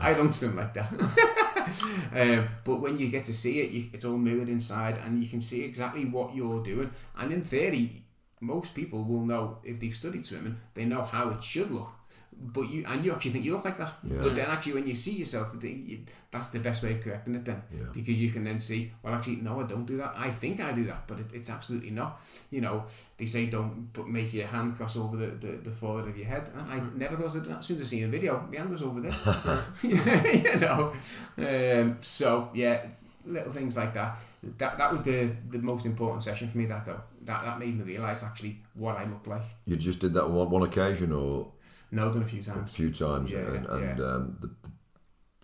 [0.00, 0.92] I don't swim like that.
[2.12, 5.28] um, but when you get to see it, you, it's all mirrored inside, and you
[5.28, 6.90] can see exactly what you're doing.
[7.16, 8.02] And in theory,
[8.40, 11.92] most people will know if they've studied swimming, they know how it should look.
[12.38, 13.94] But you and you actually think you look like that.
[14.04, 14.18] Yeah.
[14.20, 17.44] But then actually, when you see yourself, you, that's the best way of correcting it.
[17.46, 17.86] Then Yeah.
[17.94, 20.12] because you can then see, well, actually, no, I don't do that.
[20.16, 22.20] I think I do that, but it, it's absolutely not.
[22.50, 22.84] You know,
[23.16, 26.26] they say don't but make your hand cross over the, the, the forehead of your
[26.26, 26.50] head.
[26.58, 27.58] And I never thought of that.
[27.60, 29.14] As soon as I seen a video, my hand was over there.
[29.82, 30.92] you know.
[31.38, 32.84] Um, so yeah,
[33.24, 34.18] little things like that.
[34.58, 36.66] That that was the the most important session for me.
[36.66, 39.42] That though, that that made me realise actually what I look like.
[39.64, 41.48] you just did that on one, one occasion or
[41.90, 42.70] No, done a few times.
[42.70, 44.04] a few times Yeah, and, and yeah.
[44.04, 44.50] um, the,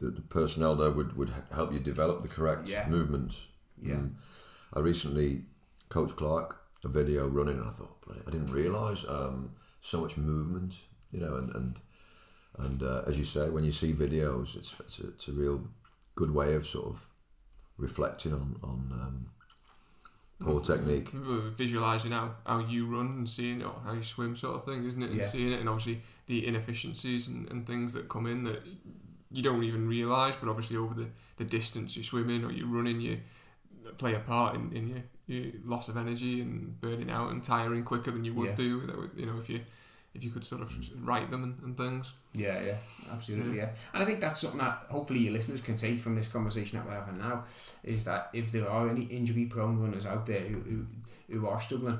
[0.04, 2.88] the, the personnel there would, would help you develop the correct Yeah.
[2.88, 3.48] movements.
[3.80, 3.94] Yeah.
[3.96, 4.14] Mm.
[4.74, 5.42] I recently
[5.88, 10.16] coached Clark a video running and I thought, "Bloody- I didn't realise um, so much
[10.16, 10.80] movement,
[11.12, 11.80] you know, and, and,
[12.58, 15.68] and uh, as you say, when you see videos, it's, it's, a, it's a real
[16.16, 17.06] good way of sort of
[17.78, 19.26] reflecting on, on um,
[20.44, 21.10] poor technique.
[21.10, 24.84] Visualizing how, how you run and seeing it, or how you swim, sort of thing,
[24.86, 25.10] isn't it?
[25.10, 25.24] And Yeah.
[25.24, 28.62] seeing it, and obviously the inefficiencies and, and things that come in that
[29.30, 33.00] you don't even realise, but obviously over the, the distance you're swimming or you're running,
[33.00, 33.20] you
[33.98, 37.82] play a part in, in your, your loss of energy and burning out and tiring
[37.84, 38.54] quicker than you would Yeah.
[38.54, 39.10] do.
[39.16, 39.60] You know, if you
[40.14, 42.12] if you could sort of write them and, and things.
[42.34, 42.74] Yeah, yeah,
[43.10, 43.70] absolutely, yeah.
[43.94, 46.86] And I think that's something that hopefully your listeners can take from this conversation that
[46.86, 47.44] we're having now,
[47.82, 50.86] is that if there are any injury-prone runners out there who, who,
[51.40, 51.98] who are struggling,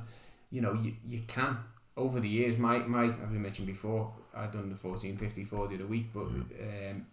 [0.51, 1.57] you know, you, you can,
[1.96, 5.75] over the years, my, my, as we mentioned before, I've done the 14, 54 the
[5.77, 7.07] other week, but, um,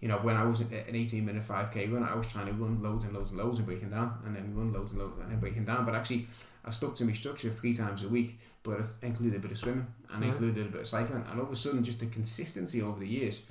[0.00, 2.80] you know, when I was an 18 minute 5k run, I was trying to run
[2.80, 5.32] loads and loads and loads and breaking down, and then run loads and loads and
[5.32, 6.28] then breaking down, but actually,
[6.68, 9.58] I stuck to my structure three times a week, but it included a bit of
[9.58, 10.30] swimming and Yeah.
[10.30, 13.08] included a bit of cycling, and all of a sudden, just the consistency over the
[13.08, 13.42] years.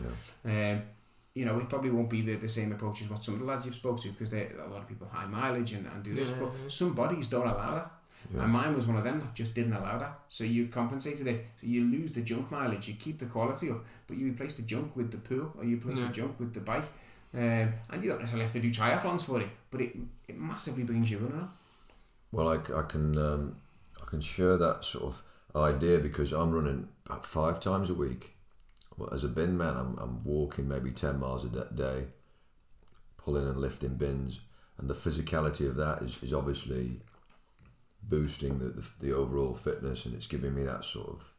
[0.46, 0.82] Um,
[1.34, 3.46] you know, it probably won't be the, the same approach as what some of the
[3.46, 6.30] lads you've spoke to because a lot of people high mileage and, and do this,
[6.30, 6.70] Yeah, but yeah.
[6.70, 7.92] some bodies don't allow that.
[8.34, 8.44] Yeah.
[8.44, 10.20] And mine was one of them that just didn't allow that.
[10.30, 11.46] So you compensated it.
[11.62, 14.64] So you lose the junk mileage, you keep the quality up, but you replace the
[14.64, 16.08] junk with the pool or you replace Yeah.
[16.08, 16.84] the junk with the bike.
[17.36, 19.96] Um, and you don't necessarily have to do triathlons for it, but it,
[20.28, 21.50] it massively brings you up.
[22.38, 23.56] Well, I, c- I can um,
[24.00, 25.24] I can share that sort of
[25.56, 28.36] idea because I'm running about five times a week.
[28.96, 32.06] Well, as a bin man, I'm, I'm walking maybe ten miles a day,
[33.18, 34.42] pulling and lifting bins,
[34.78, 37.02] and the physicality of that is, is obviously
[38.04, 41.34] boosting the, the the overall fitness, and it's giving me that sort of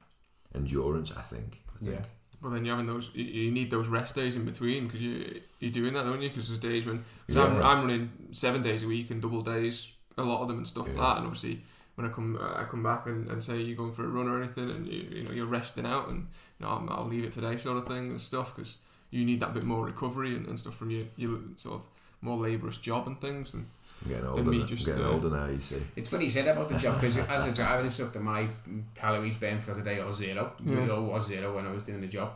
[0.52, 1.12] endurance.
[1.16, 1.62] I think.
[1.74, 1.92] I think.
[1.92, 2.04] Yeah.
[2.42, 5.40] But then you're having those, you, you need those rest days in between because you
[5.60, 6.28] you're doing that, don't you?
[6.28, 9.92] Because there's days when, because I'm, I'm running seven days a week and double days,
[10.18, 11.16] a lot of them and stuff like that.
[11.18, 11.62] And obviously,
[11.94, 14.28] when I come uh, I come back and, and say you're going for a run
[14.28, 16.26] or anything, and you you know you're resting out, and
[16.58, 18.78] you know I'm, I'll leave it today sort of thing and stuff because
[19.10, 21.86] you need that bit more recovery and, and stuff from your your sort of
[22.20, 23.54] more laborious job and things.
[23.54, 23.64] And
[24.04, 24.42] I'm getting older.
[24.42, 25.46] me now- just, getting uh, older now.
[25.46, 25.82] You see.
[25.96, 28.46] It's funny you said about the job because as a driving instructor, my
[28.94, 30.52] calories burned for the day are zero.
[30.64, 30.84] Yeah.
[30.84, 32.32] Zero was zero when I was doing the job.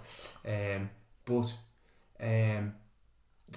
[0.46, 0.88] Um,
[1.24, 1.52] but
[2.20, 2.74] um,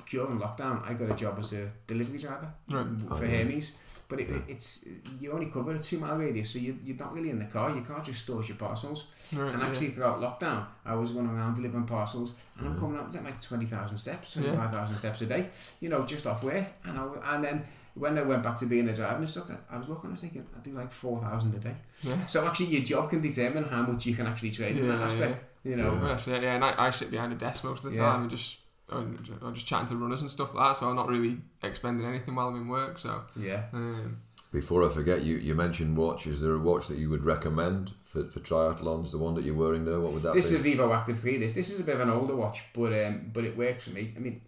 [0.09, 2.85] during lockdown, I got a job as a delivery driver Right.
[3.07, 3.27] for Oh, yeah.
[3.37, 3.71] Hermes.
[4.07, 4.87] But it, it's
[5.19, 7.71] you only cover a two mile radius, so you, you're not really in the car.
[7.71, 9.07] Your car just stores your parcels.
[9.33, 9.67] right, And yeah.
[9.67, 12.79] actually, throughout lockdown, I was going around delivering parcels, and I'm mm.
[12.79, 14.43] coming up to like twenty thousand steps, Yeah.
[14.43, 15.49] twenty five thousand steps a day.
[15.79, 16.65] You know, just off work.
[16.83, 17.63] And I, and then
[17.95, 20.45] when I went back to being a driving instructor, I was looking, I was thinking,
[20.55, 21.75] I do like four thousand a day.
[22.03, 22.25] yeah.
[22.27, 25.05] So actually, your job can determine how much you can actually trade in that Yeah,
[25.05, 25.43] aspect.
[25.63, 27.97] You know, that's it, yeah, and I, I sit behind a desk most of the
[27.97, 28.11] Yeah.
[28.11, 31.07] time and just I'm just chatting to runners and stuff like that, so I'm not
[31.09, 32.97] really expending anything while I'm in work.
[32.99, 33.63] So yeah.
[33.73, 34.17] um,
[34.51, 36.27] Before I forget, you, you mentioned watch.
[36.27, 39.11] Is there a watch that you would recommend for, for triathlons?
[39.11, 40.55] The one that you're wearing there, what would that This be?
[40.57, 41.37] is a Vivoactive 3.
[41.39, 43.93] This this is a bit of an older watch, but um, but it works for
[43.95, 44.13] me.
[44.15, 44.41] I mean,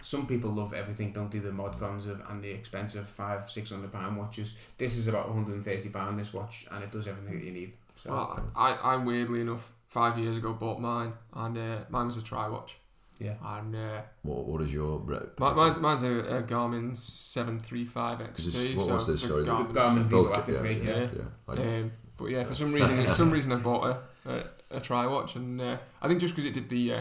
[0.00, 3.70] some people love everything, don't do the mod cons of and the expensive five six
[3.70, 4.56] hundred pound watches.
[4.78, 6.18] This is about one hundred and thirty pound.
[6.18, 7.74] This watch, and it does everything that you need.
[7.96, 12.16] So well, I, I weirdly enough five years ago bought mine, and uh, mine was
[12.16, 12.78] a tri watch,
[13.18, 17.58] yeah, and uh, what, what is your re- mi- mine's, mine's a, a Garmin seven
[17.58, 18.52] three five Is XT.
[18.52, 20.04] this- what so was this, it's sorry, the- the Garmin.
[20.06, 20.74] Garmin Both Vivoactive 3.
[20.82, 21.06] Yeah, yeah.
[21.16, 21.22] yeah.
[21.48, 23.98] I, Um, but yeah, for some reason, for some reason, I bought a
[24.30, 27.00] a, a tri watch, and uh, I think just because it did the uh,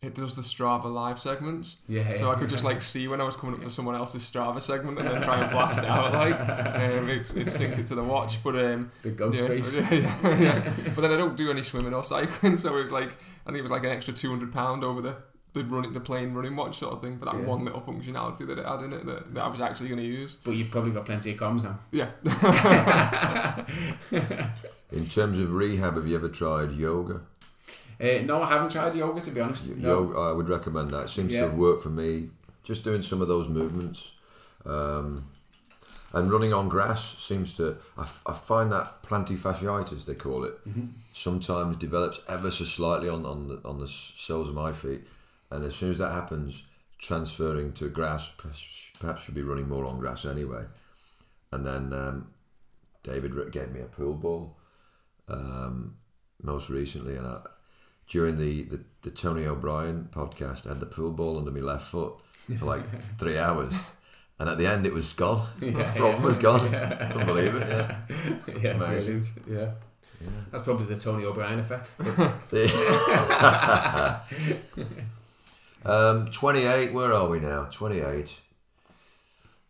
[0.00, 1.78] it does the Strava live segments.
[1.88, 2.12] Yeah.
[2.14, 4.60] So I could just like see when I was coming up to someone else's Strava
[4.60, 7.94] segment and then try and blast it out like um, it, it synced it to
[7.94, 8.42] the watch.
[8.44, 9.74] But um, the ghost yeah, face.
[9.74, 10.72] yeah, yeah, yeah.
[10.94, 13.10] But then I don't do any swimming or cycling, so it was like
[13.46, 15.16] I think it was like an extra two hundred pound over the
[15.54, 17.16] the running the plain running watch sort of thing.
[17.16, 17.46] But that Yeah.
[17.46, 20.06] one little functionality that it had in it that, that I was actually going to
[20.06, 20.36] use.
[20.42, 21.78] But you've probably got plenty of comms now.
[21.90, 22.10] Yeah.
[24.92, 27.20] In terms of rehab, have you ever tried yoga?
[28.00, 29.68] Uh, no, I haven't tried yoga to be honest.
[29.68, 29.88] Y- No.
[30.02, 31.04] Yoga, I would recommend that.
[31.04, 31.42] It seems Yeah.
[31.42, 32.30] to have worked for me.
[32.64, 34.12] Just doing some of those movements.
[34.66, 35.24] Um,
[36.12, 37.76] and running on grass seems to.
[37.96, 40.86] I, f- I find that plantar fasciitis, they call it, Mm-hmm.
[41.12, 45.02] sometimes develops ever so slightly on, on, the, on the soles of my feet.
[45.52, 46.64] And as soon as that happens,
[46.98, 48.30] transferring to grass,
[48.98, 50.64] perhaps, should be running more on grass anyway.
[51.52, 52.30] And then um,
[53.02, 54.56] David gave me a pool ball
[55.28, 55.96] um,
[56.42, 57.40] most recently, and I,
[58.08, 61.86] during the, the, the Tony O'Brien podcast, I had the pool ball under my left
[61.86, 62.14] foot
[62.58, 62.82] for like
[63.18, 63.90] three hours.
[64.38, 65.46] And at the end, it was gone.
[65.60, 66.26] the problem yeah.
[66.26, 66.60] was gone.
[66.72, 67.08] Yeah.
[67.12, 67.68] Couldn't believe it.
[67.68, 67.98] Yeah.
[68.60, 69.20] yeah, Amazing.
[69.20, 69.26] brilliant.
[69.48, 69.70] Yeah.
[70.50, 71.92] That's probably the Tony O'Brien effect.
[75.84, 77.64] Um, 28, where are we now?
[77.70, 78.40] 28.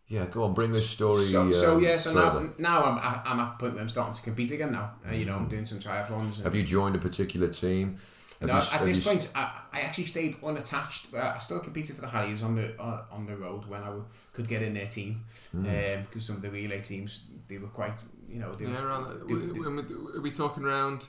[0.09, 1.23] Yeah, go on, bring this story.
[1.23, 2.51] so, so um, yeah, so further.
[2.59, 4.91] now, now I'm, I- I'm at a point where I'm starting to compete again now.
[5.09, 6.35] Uh, you know, I'm doing some triathlons.
[6.35, 7.97] And, Have you joined a particular team?
[8.39, 11.13] Have no, you, at this you- point, I, I actually stayed unattached.
[11.13, 13.85] Uh, I still competed for the Harriers on the uh, on the road when I
[13.85, 15.63] w- could get in their team Hmm.
[15.63, 17.93] because some of the relay teams they were quite,
[18.29, 19.27] you know, they Yeah, were, around that.
[19.27, 21.07] do- we- do- we- Are we talking around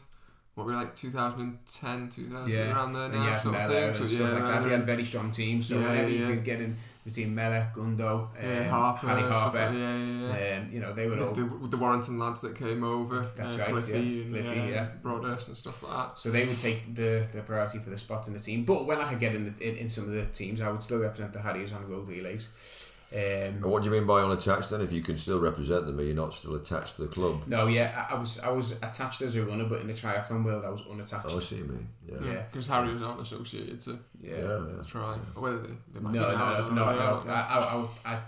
[0.54, 3.94] what we're like 2010, 2000, yeah, around there now, had sort of thing.
[3.94, 4.64] So, yeah, like that.
[4.64, 6.18] They had um, very strong teams, so Yeah, whenever yeah.
[6.20, 10.38] you could get in between Mellor, Gundo, yeah, um, Harper, Paddy Harper, like- yeah, yeah,
[10.38, 10.58] yeah.
[10.58, 11.32] um, you know, they were all.
[11.34, 13.98] the, the, the Warrington lads that came over, That's uh, right, Cliffy, yeah.
[13.98, 14.88] and Cliffy, yeah, yeah.
[15.02, 16.18] Broadhurst and stuff like that.
[16.18, 18.64] So they would take the, the priority for the spot in the team.
[18.64, 20.82] But when I could get in, the, in in some of the teams, I would
[20.82, 22.48] still represent the Harriers on road relays.
[23.14, 24.81] And Um, what do you mean by unattached then?
[24.81, 27.42] If you can still represent them, are you not still attached to the club?
[27.46, 30.44] no, yeah, I, I was I was attached as a runner, but in the triathlon
[30.44, 31.27] world, I was unattached.
[31.31, 31.88] Oh, I see what you mean.
[32.09, 32.14] Yeah.
[32.20, 32.33] Yeah.
[32.33, 34.37] Yeah, because Harriers aren't associated to yeah.
[34.37, 34.40] Yeah,
[34.77, 34.83] yeah.
[34.85, 35.16] try.
[35.37, 37.22] Or whether they, they No, might no, be now, I no, don't no, know, no.
[37.27, 38.20] yeah, I, I, I, I,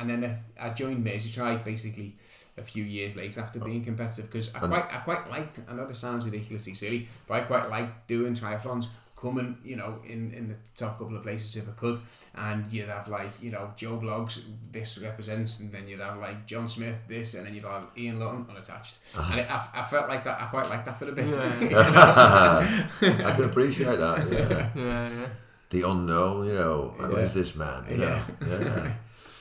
[0.00, 2.16] and then uh, I joined Mersey Tri basically
[2.58, 5.60] a few years later after being competitive because I And- quite I quite liked.
[5.70, 8.88] I know this sounds ridiculously silly, but I quite liked doing triathlons.
[9.22, 12.00] Coming, you know, in, in the top couple of places if I could,
[12.34, 16.44] and you'd have like, you know, Joe Blogs, this represents, and then you'd have like
[16.44, 18.98] John Smith, this, and then you'd have Ian Lawton unattached,
[19.30, 20.40] and it, I, I felt like that.
[20.42, 21.28] I quite liked that for a bit.
[21.28, 22.82] Yeah.
[23.28, 24.28] I can appreciate that.
[24.32, 24.70] Yeah.
[24.74, 25.28] yeah, yeah.
[25.70, 27.40] The unknown, you know, who is Yeah.
[27.42, 27.84] this man?
[27.88, 28.22] You Yeah.
[28.40, 28.92] know, yeah.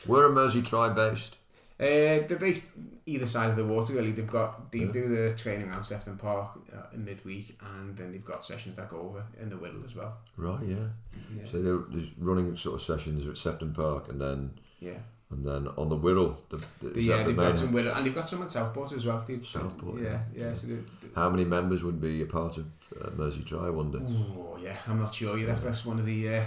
[0.06, 1.38] Where are Mersey Tri based?
[1.80, 2.70] Uh, they're based
[3.13, 4.12] either side of the water really.
[4.12, 4.91] They've got they Yeah.
[5.00, 8.89] do the training around Sefton Park uh, in midweek, and then they've got sessions that
[8.89, 10.17] go over in the Wirral as well.
[10.38, 10.88] Right, yeah.
[11.36, 15.00] Yeah, So they're there's running sort of sessions at Sefton Park, and then yeah.
[15.30, 16.36] and then on the Wirral.
[16.50, 18.91] The, the, yeah, that the they've got some Wirral, and they've got some at Southport
[18.93, 19.24] as well.
[19.28, 20.43] They've, Southport, yeah, yeah.
[20.47, 20.54] yeah.
[20.54, 22.65] So they, they, How many members would be a part of
[23.02, 23.67] uh, Mersey Tri?
[23.67, 24.00] I wonder.
[24.02, 25.38] oh yeah, I'm not sure.
[25.38, 26.43] You'd have to ask one of the uh,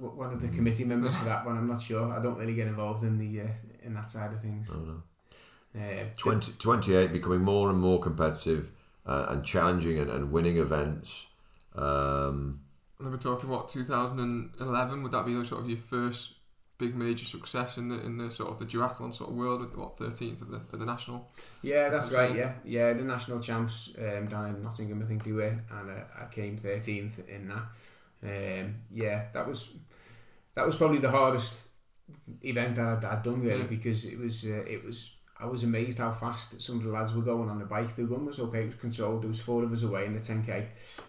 [0.00, 1.56] one of the committee members for that one.
[1.58, 2.12] I'm not sure.
[2.12, 3.46] I don't really get involved in the uh,
[3.84, 4.70] in that side of things.
[4.70, 5.02] I don't know.
[5.78, 8.72] Uh, 20, 28 becoming more and more competitive
[9.06, 11.26] uh, and challenging and, and winning events.
[11.74, 12.60] Um,
[12.98, 15.02] And we're talking what 2011.
[15.02, 16.32] Would that be sort of your first
[16.78, 19.76] big major success in the in the sort of the duathlon sort of world with
[19.76, 21.30] what 13th of the of the national?
[21.62, 22.30] Yeah, that's That's right.
[22.30, 22.38] right.
[22.38, 22.92] Yeah, yeah.
[22.94, 26.56] The national champs um, down in Nottingham, I think they were, and uh, I came
[26.56, 27.64] thirteenth in that.
[28.22, 29.74] Um, yeah, that was
[30.54, 31.62] that was probably the hardest
[32.42, 33.66] event that I'd, I'd done really Yeah.
[33.66, 37.14] because it was uh, it was I was amazed how fast some of the lads
[37.14, 37.94] were going on the bike.
[37.94, 39.22] The run was okay, it was controlled.
[39.22, 40.66] There was four of us away in the ten k,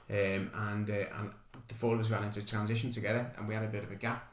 [0.09, 1.31] um, and uh, and
[1.67, 3.95] the four of us ran into transition together, and we had a bit of a
[3.95, 4.25] gap.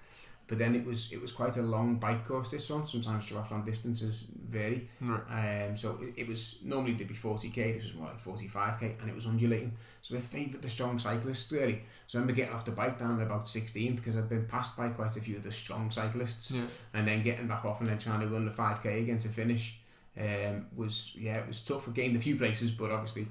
[0.48, 2.50] But then it was it was quite a long bike course.
[2.52, 4.88] This one sometimes triathlon distances vary.
[5.00, 5.64] Right.
[5.68, 9.08] Um, so it, it was normally there'd be 40k, this was more like 45k, and
[9.10, 9.72] it was undulating.
[10.02, 11.82] So they favoured the strong cyclists really.
[12.06, 14.76] So I remember getting off the bike down at about 16th because I'd been passed
[14.76, 16.66] by quite a few of the strong cyclists, Yeah.
[16.94, 19.80] and then getting back off and then trying to run the 5k again to finish.
[20.18, 21.88] Um, was yeah, it was tough.
[21.88, 23.26] I gained a few places, but obviously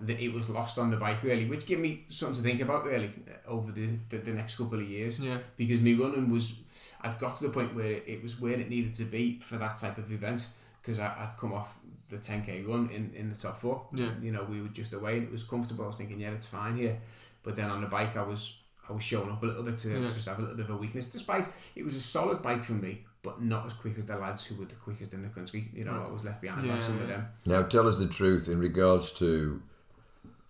[0.00, 2.84] the, it was lost on the bike really, which gave me something to think about
[2.86, 5.36] really uh, over the, the, the next couple of years Yeah.
[5.58, 6.60] because my running was
[7.02, 9.76] I'd got to the point where it was where it needed to be for that
[9.76, 10.48] type of event
[10.80, 11.76] because I'd come off
[12.08, 14.08] the 10k run in, in the top four Yeah.
[14.22, 16.46] you know we were just away and it was comfortable I was thinking yeah it's
[16.48, 16.98] fine here
[17.42, 18.56] but then on the bike I was
[18.88, 20.00] I was showing up a little bit to Yeah.
[20.08, 21.44] just have a little bit of a weakness despite
[21.76, 24.54] it was a solid bike for me but not as quick as the lads who
[24.56, 27.08] were the quickest in the country you know I was left behind by some of
[27.08, 29.62] them now, tell us the truth in regards to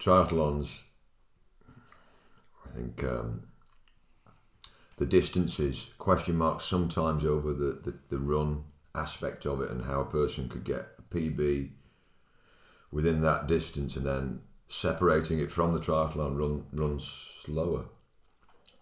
[0.01, 0.83] triathlons.
[2.66, 3.43] I think um,
[4.97, 8.64] the distances, question marks sometimes over the, the, the run
[8.95, 11.71] aspect of it and how a person could get a PB
[12.91, 17.85] within that distance and then separating it from the triathlon run run slower.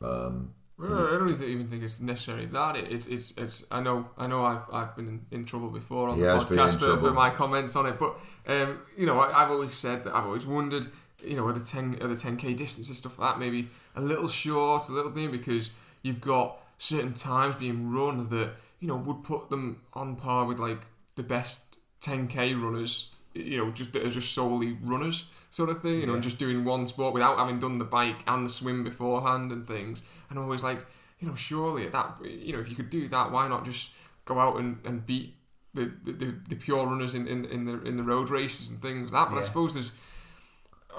[0.01, 2.77] Um, Well, I don't even think, it's necessarily that.
[2.77, 3.67] It, it's it's it's.
[3.71, 6.45] I know I know I've I've been in, in trouble before on He the has
[6.45, 8.17] been in podcast for, for my comments on it, but
[8.47, 10.87] um, you know I, I've always said that I've always wondered,
[11.25, 14.01] you know, are the ten are the ten k distances stuff like that maybe a
[14.01, 15.71] little short, a little thing because
[16.03, 20.61] you've got certain times being run that you know would put them on par with
[20.61, 20.83] like
[21.17, 23.11] the best ten k runners.
[23.39, 26.01] You know, just that are just solely runners, sort of thing.
[26.01, 26.29] You know, and Yeah.
[26.29, 30.03] just doing one sport without having done the bike and the swim beforehand and things.
[30.29, 30.85] And I'm always like,
[31.21, 33.91] you know, surely at that, you know, if you could do that, why not just
[34.25, 35.35] go out and, and beat
[35.75, 39.13] the, the, the, pure runners in, in, in the in the road races and things
[39.13, 39.35] like that?
[39.35, 39.93] But I suppose there's,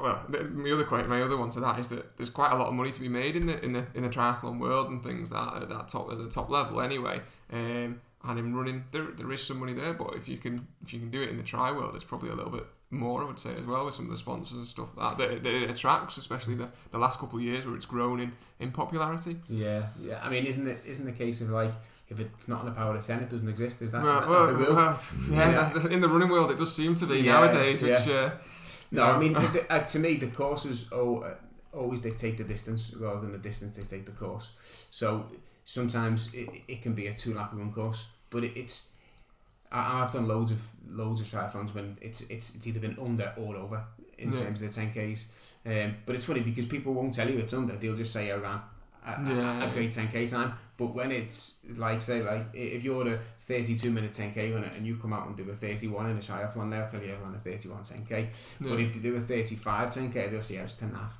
[0.01, 2.67] well, my other que- my other one to that is that there's quite a lot
[2.67, 5.31] of money to be made in the in the in the triathlon world and things
[5.31, 7.21] that at that top at the top level anyway.
[7.51, 10.93] Um, and in running, there, there is some money there, but if you can if
[10.93, 13.25] you can do it in the tri world, it's probably a little bit more, I
[13.25, 15.69] would say, as well, with some of the sponsors and stuff that, that, that it
[15.69, 19.37] attracts, especially the, the last couple of years where it's grown in, in popularity.
[19.47, 20.19] Yeah, yeah.
[20.23, 21.71] I mean, isn't it isn't the case of like
[22.09, 23.81] if it's not in the power of ten, it doesn't exist?
[23.81, 24.99] Is that, Well, is that well, the well,
[25.31, 25.69] yeah, Yeah.
[25.71, 28.31] That's, in the running world, it does seem to be Yeah, nowadays, which, uh,
[28.91, 29.15] No, Yeah.
[29.15, 31.35] I mean, the, uh, to me, the courses oh, uh,
[31.71, 34.51] always dictate the distance rather than the distance dictate the course.
[34.89, 35.25] So
[35.69, 38.91] sometimes it, it can be a two lap run course, but it, it's
[39.71, 40.59] I, I've done loads of
[40.89, 43.83] loads of triathlons when it's it's it's either been under or over
[44.17, 44.39] in Yeah.
[44.43, 45.25] terms of the 10ks.
[45.65, 48.35] Um, but it's funny because people won't tell you it's under; they'll just say I
[48.37, 48.59] ran
[49.05, 49.69] a, a- Yeah.
[49.69, 50.53] a great 10k time.
[50.77, 54.95] But when it's like say like if you're a 32 minute 10k runner and you
[54.95, 57.39] come out and do a 31 in a triathlon, they'll tell you I ran a
[57.39, 58.09] 31 10k.
[58.11, 58.25] yeah.
[58.61, 61.15] But if they do a 35 10k, they'll say I was 10 and a half.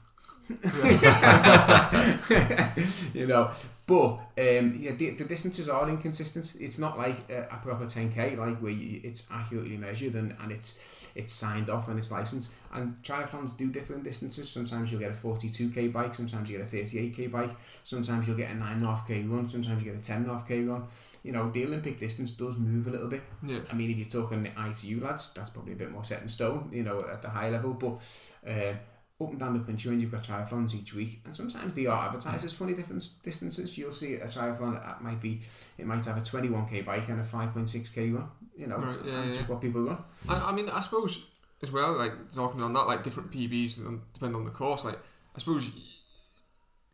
[3.13, 3.51] you know,
[3.89, 6.53] but um, yeah, the, the distances are inconsistent.
[6.59, 10.51] It's not like a, a proper 10k, like where you, it's accurately measured and, and
[10.51, 10.77] it's
[11.15, 12.51] it's signed off and it's licensed.
[12.71, 14.47] And triathlons do different distances.
[14.47, 17.49] Sometimes you'll get a 42k bike, sometimes you get a 38k bike,
[17.83, 20.83] sometimes you'll get a 9.5k run, sometimes you get a 10.5k run.
[21.23, 23.23] You know, the Olympic distance does move a little bit.
[23.43, 23.57] yeah.
[23.71, 26.29] I mean, if you're talking the ITU lads, that's probably a bit more set in
[26.29, 27.73] stone, you know, at the high level.
[27.73, 27.99] But
[28.47, 28.75] uh,
[29.21, 32.07] up and down the country, when you've got triathlons each week, and sometimes they are
[32.07, 33.77] advertised as funny different distances.
[33.77, 35.41] You'll see a triathlon that might be,
[35.77, 38.29] it might have a 21k bike and a 5.6k run.
[38.55, 39.41] You know, Right, yeah, and yeah.
[39.43, 39.97] what people run.
[40.27, 41.23] I, I mean, I suppose
[41.61, 44.85] as well, like talking on that, like different PBs and depending on the course.
[44.85, 44.99] Like
[45.35, 45.69] I suppose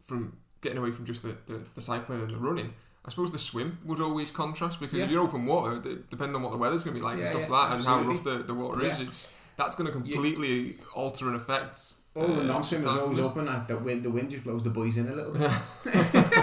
[0.03, 2.73] from getting away from just the, the, the cycling and the running,
[3.05, 6.51] I suppose the swim would always contrast because if you're open water, depending on what
[6.51, 8.38] the weather's going to be like and stuff yeah, like that, and how rough the,
[8.38, 11.80] the water is, it's that's going to completely alter and affect.
[12.18, 13.45] Oh, uh, the non-swim is sometimes, always open.
[13.68, 15.51] The wind, the wind just blows the buoys in a little bit.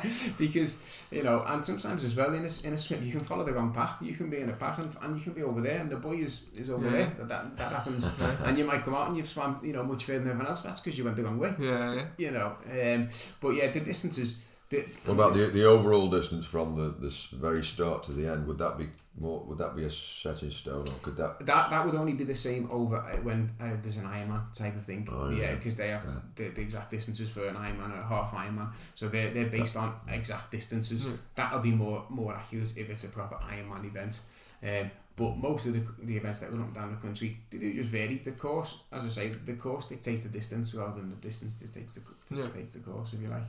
[0.38, 3.44] because you know, and sometimes as well in a, in a swim, you can follow
[3.44, 3.96] the wrong path.
[4.00, 5.96] You can be in a path and, and you can be over there, and the
[5.96, 6.90] buoy is, is over Yeah.
[6.92, 7.06] there.
[7.18, 8.10] That, that that happens,
[8.44, 10.62] and you might come out and you've swam, you know, much further than everyone else.
[10.62, 11.54] That's because you went the wrong way.
[11.58, 12.06] Yeah, yeah.
[12.18, 13.08] You know, um,
[13.40, 14.40] but yeah, the distances.
[14.70, 18.46] The, what about the the overall distance from the this very start to the end?
[18.46, 18.86] Would that be
[19.18, 19.40] more?
[19.48, 21.44] Would that be a set in stone, or could that?
[21.44, 24.76] That that would only be the same over uh, when uh, there's an Ironman type
[24.76, 25.08] of thing.
[25.10, 25.54] Oh, yeah, yeah.
[25.56, 26.20] because they have Yeah.
[26.36, 29.76] the, the exact distances for an Ironman or a half Ironman, so they're they're based
[29.76, 31.04] on exact distances.
[31.06, 31.12] Yeah.
[31.34, 34.20] That'll be more more accurate if it's a proper Ironman event.
[34.62, 37.74] Um, but most of the, the events that run up down the country, they do
[37.74, 38.18] just vary.
[38.24, 41.94] The course, as I say, the course dictates the distance rather than the distance dictates
[41.94, 42.44] the Yeah.
[42.44, 43.42] dictates the course, if you like.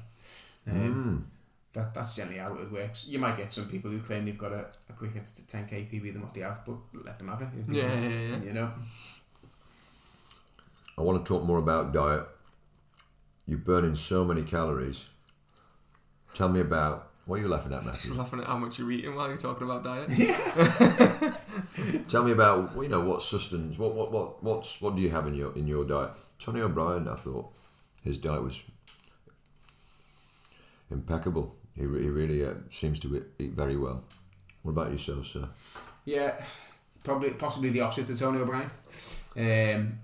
[0.67, 1.23] Um, Mm.
[1.73, 3.07] that that's generally how it works.
[3.07, 6.21] You might get some people who claim they've got a, a quicker 10k PB than
[6.21, 7.49] what they have, but let them have it.
[7.59, 8.03] if they Yeah, want.
[8.03, 8.43] yeah, yeah.
[8.43, 8.71] You know.
[10.97, 12.25] I want to talk more about diet.
[13.47, 15.07] You're burning so many calories.
[16.33, 18.19] Tell me about what are you laughing at, Just Matthew?
[18.19, 20.09] laughing at how much you're eating while you're talking about diet.
[22.09, 23.77] Tell me about you know what sustenance.
[23.77, 26.11] What what what what's what do you have in your in your diet?
[26.39, 27.51] Tony O'Brien, I thought
[28.03, 28.63] his diet was
[30.91, 31.55] impeccable.
[31.75, 34.03] He, he really uh, seems to eat, very well.
[34.63, 35.47] What about yourself, sir?
[36.05, 36.43] Yeah,
[37.03, 38.69] probably possibly the opposite to Tony O'Brien.
[39.37, 39.99] Um,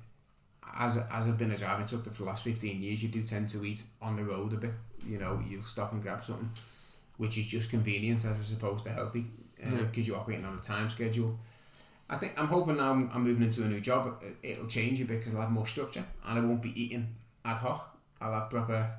[0.79, 3.49] as as I've been a driving instructor for the last fifteen years, you do tend
[3.49, 4.71] to eat on the road a bit.
[5.05, 6.49] You know, you'll stop and grab something,
[7.17, 9.25] which is just convenience as opposed to healthy,
[9.57, 10.03] because Yeah.
[10.03, 11.37] you're operating on a time schedule.
[12.09, 14.21] I think I'm hoping now I'm, I'm moving into a new job.
[14.23, 17.07] it- It'll change a bit because I'll have more structure and I won't be eating
[17.43, 17.97] ad hoc.
[18.21, 18.89] I'll have proper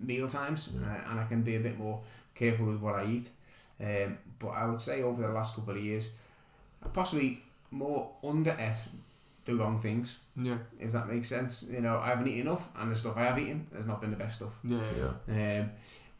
[0.00, 2.00] meal times uh, and I can be a bit more
[2.34, 3.28] careful with what I eat.
[3.80, 6.10] Um, but I would say over the last couple of years,
[6.84, 8.82] I possibly more under ate
[9.46, 11.64] the wrong things, Yeah, if that makes sense.
[11.70, 14.10] You know, I haven't eaten enough, and the stuff I have eaten has not been
[14.10, 14.58] the best stuff.
[14.62, 14.80] yeah,
[15.28, 15.60] Yeah.
[15.62, 15.70] Um,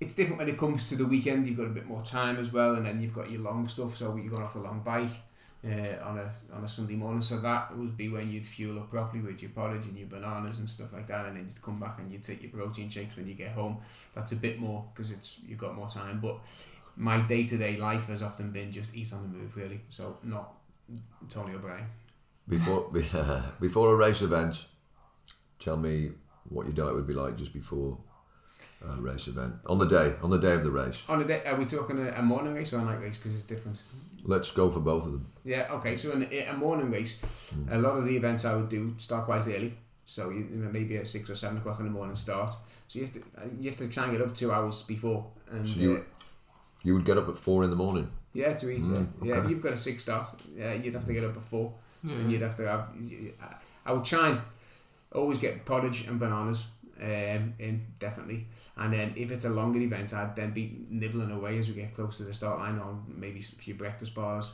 [0.00, 1.46] it's different when it comes to the weekend.
[1.46, 3.96] You've got a bit more time as well, and then you've got your long stuff.
[3.96, 5.10] So you're going off a long bike
[5.64, 7.20] uh, on a on a Sunday morning.
[7.20, 10.58] So that would be when you'd fuel up properly with your porridge and your bananas
[10.58, 13.16] and stuff like that, and then you'd come back and you'd take your protein shakes
[13.16, 13.78] when you get home.
[14.14, 16.20] That's a bit more because it's you've got more time.
[16.20, 16.38] But
[16.96, 19.80] my day to day life has often been just eat on the move, really.
[19.90, 20.54] So not
[21.28, 21.86] Tony O'Brien.
[22.48, 22.90] Before
[23.60, 24.66] before a race event,
[25.58, 26.12] tell me
[26.48, 27.98] what your diet would be like just before
[28.82, 31.04] a race event on the day on the day of the race.
[31.08, 33.18] On a day, are we talking a, a morning race or a night race?
[33.18, 33.78] Because it's different.
[34.24, 35.26] Let's go for both of them.
[35.44, 35.96] Yeah, okay.
[35.96, 37.18] So in a, a morning race,
[37.70, 39.72] a lot of the events I would do start quite early.
[40.04, 42.54] So you, you know, maybe at six or seven o'clock in the morning start.
[42.88, 43.20] So you have to
[43.60, 45.26] you have to try and get up two hours before.
[45.50, 46.00] And So you- uh,
[46.82, 48.08] You would get up at four in the morning.
[48.34, 48.82] yeah, to eat.
[48.82, 50.28] Mm, yeah, you've got a six start.
[50.56, 52.14] Yeah, you'd have to get up at four, Yeah.
[52.16, 52.88] and you'd have to have.
[53.86, 54.40] I would try and
[55.12, 56.68] always get porridge and bananas.
[57.02, 58.46] Um, in definitely,
[58.76, 61.94] and then if it's a longer event, I'd then be nibbling away as we get
[61.94, 64.52] close to the start line on maybe a few breakfast bars.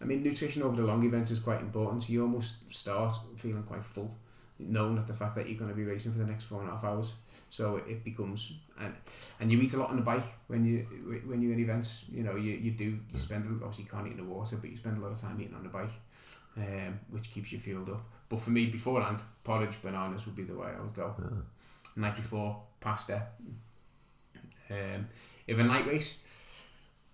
[0.00, 2.04] I mean, nutrition over the long events is quite important.
[2.04, 4.14] So you almost start feeling quite full,
[4.60, 6.68] knowing that the fact that you're going to be racing for the next four and
[6.68, 7.14] a half hours.
[7.50, 8.94] So it becomes and
[9.40, 10.86] and you eat a lot on the bike when you
[11.26, 12.04] when you're in events.
[12.08, 14.70] You know, you, you do you spend obviously you can't eat in the water, but
[14.70, 15.90] you spend a lot of time eating on the bike,
[16.56, 18.02] um, which keeps you fueled up.
[18.28, 21.16] But for me, beforehand, porridge, bananas would be the way I would go.
[21.18, 21.28] Yeah.
[21.96, 23.22] Night before, pasta.
[24.70, 25.08] Um,
[25.46, 26.20] if a night race,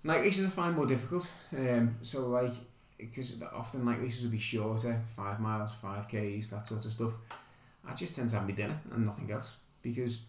[0.04, 1.30] night races I find more difficult.
[1.56, 2.52] Um, so like
[2.98, 7.12] because often night races will be shorter, five miles, five k's, that sort of stuff.
[7.86, 10.22] I just tend to have my dinner and nothing else because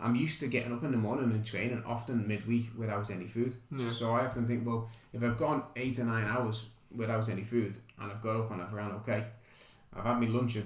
[0.00, 3.56] I'm used to getting up in the morning and training often midweek without any food.
[3.70, 3.90] Yeah.
[3.90, 7.76] So I often think, well, if I've gone eight or nine hours without any food
[8.00, 9.24] and I've got up and I've ran okay,
[9.94, 10.64] I've had my lunch at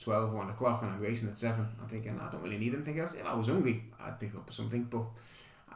[0.00, 1.66] 12, 1 o'clock and I'm racing at 7.
[1.80, 3.14] I'm thinking, I don't really need anything else.
[3.14, 5.04] If I was hungry, I'd pick up something, but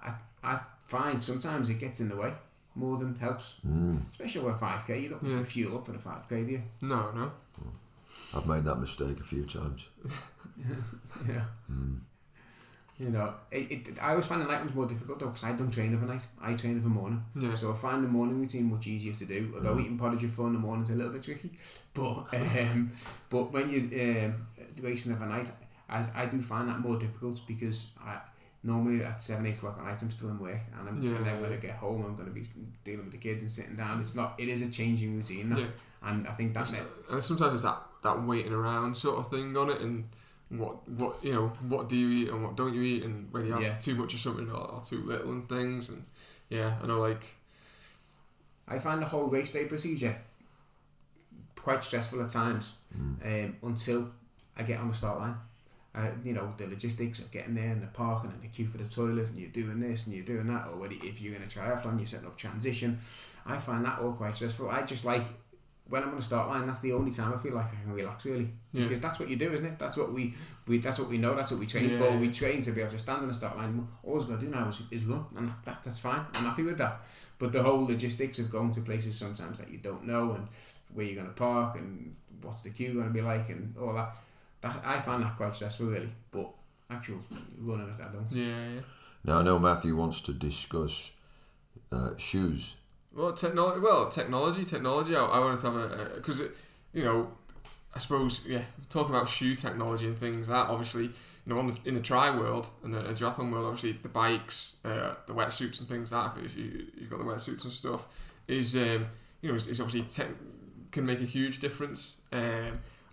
[0.03, 2.33] I, I find sometimes it gets in the way
[2.75, 3.55] more than helps.
[3.67, 4.01] Mm.
[4.13, 6.63] Especially with 5k, you don't need to fuel up for the 5k, do you?
[6.83, 7.33] No, no.
[8.35, 9.87] I've made that mistake a few times.
[11.29, 11.45] yeah.
[11.71, 11.99] Mm.
[12.99, 15.53] You know, it, it, I always find the night one's more difficult though because I
[15.53, 16.27] don't train overnight.
[16.41, 17.25] I train over morning.
[17.35, 17.57] Yeah.
[17.57, 19.53] So I find the morning routine much easier to do.
[19.57, 19.81] Although Mm.
[19.81, 21.51] eating porridge at four in the morning is a little bit tricky.
[21.95, 22.93] But um,
[23.31, 24.47] but when you're um,
[24.81, 25.51] racing overnight,
[25.89, 28.19] I, I do find that more difficult because I
[28.63, 31.27] normally at seven, eight o'clock at night I'm still in work and, I'm, Yeah, and
[31.27, 32.47] then when I get home I'm going to be
[32.85, 34.01] dealing with the kids and sitting down.
[34.01, 34.35] It's not.
[34.39, 35.59] It is a changing routine, now.
[35.59, 35.67] Yeah.
[36.05, 37.13] and I think that's It's- it.
[37.13, 40.09] and sometimes it's that, that waiting around sort of thing on it and
[40.59, 43.47] what what you know what do you eat and what don't you eat and when
[43.47, 43.79] you have Yeah.
[43.79, 46.05] too much of something or, or too little and things and
[46.49, 47.35] yeah I know like
[48.67, 50.17] I find the whole race day procedure
[51.57, 53.47] quite stressful at times Mm.
[53.47, 54.09] um, until
[54.57, 55.35] I get on the start line.
[55.97, 58.79] Uh, you know, the logistics of getting there and the parking and the queue for
[58.79, 61.49] the toilet and you're doing this and you're doing that, or whether if you're going
[61.49, 62.99] to triathlon, you're setting up transition.
[63.47, 64.71] I find that all quite stressful.
[64.71, 65.23] I just like
[65.89, 66.67] when I'm on the start line.
[66.67, 68.85] That's the only time I feel like I can relax really, Yeah.
[68.85, 69.79] because that's what you do, isn't it?
[69.79, 70.35] That's what we,
[70.67, 71.35] we that's what we know.
[71.35, 71.99] That's what we train Yeah.
[71.99, 72.17] for.
[72.17, 73.87] We train to be able to stand on the start line.
[74.03, 76.25] All we've got to do now is, is run, and that, that's fine.
[76.35, 77.03] I'm happy with that.
[77.39, 80.49] But the whole logistics of going to places sometimes that you don't know and
[80.95, 83.93] where you're going to park and what's the queue going to be like and all
[83.95, 84.17] that.
[84.63, 86.09] That I find that quite stressful really.
[86.31, 86.49] But
[86.89, 87.19] actual
[87.61, 88.31] running it, I don't.
[88.33, 88.81] yeah yeah
[89.25, 91.11] Now I know Matthew wants to discuss
[91.93, 92.77] uh, shoes.
[93.15, 96.43] Well technology well technology technology I, I wanted to have a because
[96.93, 97.31] you know
[97.95, 101.13] I suppose yeah talking about shoe technology and things that obviously you
[101.47, 104.77] know on the, in the tri world and the, the triathlon world obviously the bikes
[104.85, 108.07] uh, the wetsuits and things like that if you you've got the wetsuits and stuff
[108.49, 109.07] is um,
[109.41, 110.29] you know is, is obviously tech
[110.91, 112.41] can make a huge difference um,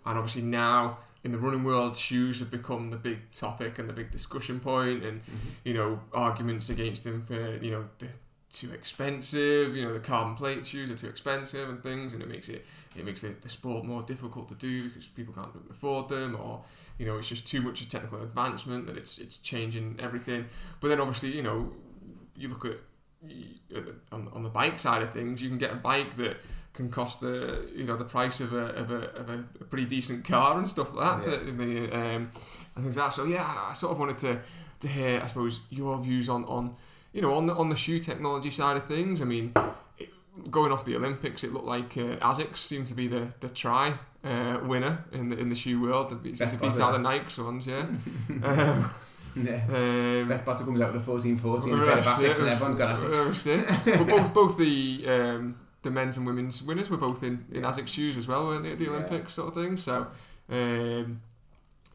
[0.06, 3.92] and obviously now in the running world shoes have become the big topic and the
[3.92, 5.20] big discussion point and
[5.64, 8.08] you know arguments against them for you know the
[8.52, 12.28] too expensive you know the carbon plate shoes are too expensive and things and it
[12.28, 16.08] makes it it makes the, the sport more difficult to do because people can't afford
[16.10, 16.62] them or
[16.98, 20.44] you know it's just too much of technical advancement that it's it's changing everything
[20.80, 21.72] but then obviously you know
[22.36, 22.76] you look at
[24.12, 26.36] on, on the bike side of things you can get a bike that
[26.74, 29.86] can cost the you know the price of a, of a, of a, a pretty
[29.86, 31.38] decent car and stuff like that Yeah.
[31.38, 32.30] to, the, um,
[32.74, 34.40] and things like that so yeah I sort of wanted to
[34.80, 36.74] to hear I suppose your views on on
[37.12, 39.52] you know on the on the shoe technology side of things I mean
[39.98, 40.08] it,
[40.50, 43.94] going off the Olympics it looked like uh, Asics seemed to be the the try
[44.24, 46.98] uh, winner in the in the shoe world it seemed to beat Best out the
[46.98, 47.20] buzzer.
[47.20, 47.80] Nikes ones yeah
[48.44, 48.90] um,
[49.34, 49.64] Yeah.
[49.68, 52.76] um, Beth Potter comes out with a 14 14 a pair of Asics and everyone's
[52.76, 53.84] got Asics.
[53.98, 57.70] but both both the um, the men's and women's winners were both in, in Yeah.
[57.70, 58.90] Asics shoes as well, weren't they, at the Yeah.
[58.90, 59.76] Olympics sort of thing.
[59.76, 60.06] So,
[60.50, 61.20] um,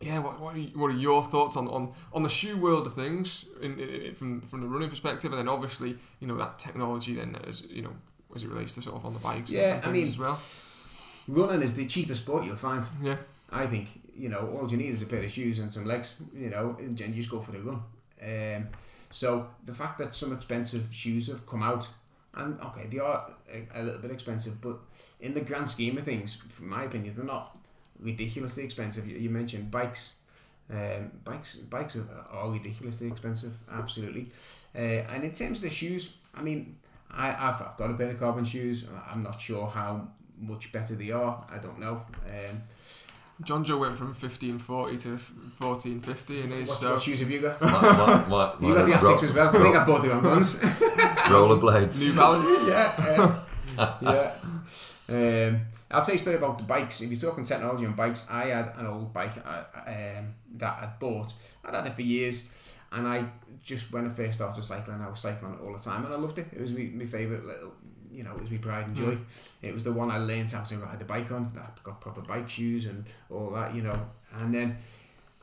[0.02, 2.94] yeah, what, what, are, what are your thoughts on, on, on the shoe world of
[2.94, 7.16] things in, in, from from the running perspective, and then obviously you know that technology
[7.16, 7.94] then as you know
[8.36, 10.18] as it relates to sort of on the bikes Yeah, and I things mean- as
[10.20, 10.40] well.
[11.30, 12.86] Running is the cheapest sport you'll find.
[13.02, 13.18] Yeah,
[13.52, 16.16] I think you know all you need is a pair of shoes and some legs.
[16.34, 17.82] You know, and then you just go for the run.
[18.22, 18.68] Um,
[19.10, 21.90] so the fact that some expensive shoes have come out,
[22.34, 24.78] and okay, they are a, a little bit expensive, but
[25.20, 27.57] in the grand scheme of things, from my opinion, they're not
[28.00, 29.08] ridiculously expensive.
[29.08, 30.14] You, you mentioned bikes.
[30.70, 34.28] Um, bikes, bikes are, are ridiculously expensive, absolutely.
[34.76, 34.80] Uh,
[35.14, 36.76] and in terms of the shoes, I mean,
[37.10, 38.86] I, I've, I've got a pair of carbon shoes.
[39.10, 41.46] I'm not sure how much better they are.
[41.50, 42.02] I don't know.
[42.30, 42.64] Um,
[43.44, 47.20] John Joe went from fifteen forty to fourteen fifty in his what, so what shoes
[47.20, 47.62] have you got?
[47.62, 49.52] My, my, my, You got the ro- Asics as well.
[49.52, 50.60] They got both of them ones.
[50.60, 52.00] rollerblades.
[52.00, 52.50] New Balance.
[52.68, 53.44] yeah,
[53.78, 53.94] yeah.
[55.10, 55.48] yeah.
[55.48, 57.02] Um, I'll tell you a story about the bikes.
[57.02, 61.00] If you're talking technology on bikes, I had an old bike uh, um, that I'd
[61.00, 61.34] bought.
[61.64, 62.50] I'd had it for years,
[62.92, 63.26] and I
[63.64, 66.40] just when I first started cycling, I was cycling all the time, and I loved
[66.40, 66.48] it.
[66.54, 67.74] It was my, my favourite little,
[68.12, 69.18] you know, it was my pride and joy.
[69.62, 71.52] It was the one I learned how to ride the bike on.
[71.58, 74.00] I got proper bike shoes and all that, you know.
[74.36, 74.78] And then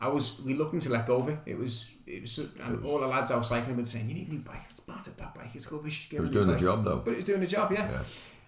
[0.01, 1.39] I was we reluctant to let go of it.
[1.47, 4.29] It was, it was, and all the lads I was cycling with saying, "You need
[4.29, 4.59] a new bike.
[4.71, 5.55] It's battered that bike.
[5.55, 6.99] It's rubbish." Get It was a doing the job though.
[6.99, 8.03] But it was doing the job, yeah.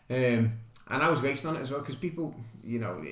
[0.08, 0.38] Yeah.
[0.38, 0.52] Um,
[0.88, 3.02] and I was racing on it as well because people, you know,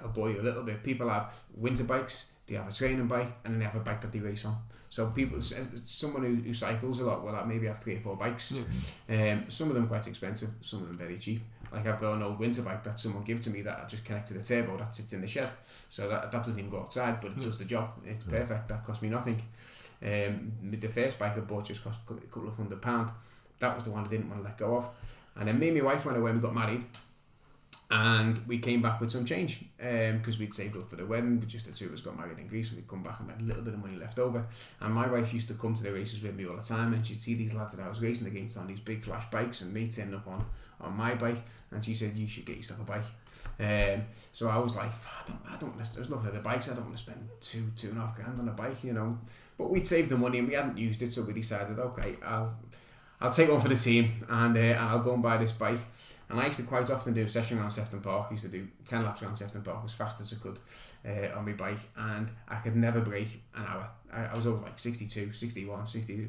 [0.00, 0.82] I'll bore you a little bit.
[0.82, 4.00] People have winter bikes, they have a training bike, and then they have a bike
[4.02, 4.56] that they race on.
[4.90, 8.16] So people, someone who, who cycles a lot will have maybe have three or four
[8.16, 8.52] bikes.
[9.08, 9.32] Yeah.
[9.32, 11.40] Um, some of them quite expensive, some of them very cheap.
[11.72, 14.04] Like I've got an old winter bike that someone gave to me that I just
[14.04, 15.48] connected the turbo that sits in the shed.
[15.90, 17.44] So that, that doesn't even go outside, but it Yeah.
[17.46, 17.90] does the job.
[18.04, 18.68] It's perfect.
[18.68, 19.42] That cost me nothing.
[20.02, 23.10] Um, the first bike I bought just cost a couple of hundred pound.
[23.58, 24.88] That was the one I didn't want to let go of.
[25.36, 26.84] And then me and my wife went away and we got married.
[27.90, 31.38] And we came back with some change because we'd saved up for the wedding.
[31.38, 33.30] But just the two of us got married in Greece and we'd come back and
[33.30, 34.46] had a little bit of money left over.
[34.80, 37.06] And my wife used to come to the races with me all the time and
[37.06, 39.72] she'd see these lads that I was racing against on these big flash bikes and
[39.72, 40.44] me turning up on,
[40.80, 41.42] on my bike.
[41.70, 43.04] And she said, You should get yourself a bike.
[43.60, 46.70] Um, so I was like, I don't, I don't, I was looking at the bikes,
[46.70, 48.92] I don't want to spend two, two and a half grand on a bike, you
[48.92, 49.18] know.
[49.56, 52.54] But we'd saved the money and we hadn't used it, so we decided, okay, I'll,
[53.20, 55.78] I'll take one for the team and, uh, and I'll go and buy this bike.
[56.34, 58.26] And I used to quite often do a session around Sefton Park.
[58.28, 60.58] I used to do 10 laps around Sefton Park as fast as I could
[61.06, 61.78] uh, on my bike.
[61.96, 63.88] And I could never break an hour.
[64.12, 66.28] I, I was over like 62, 61, 62.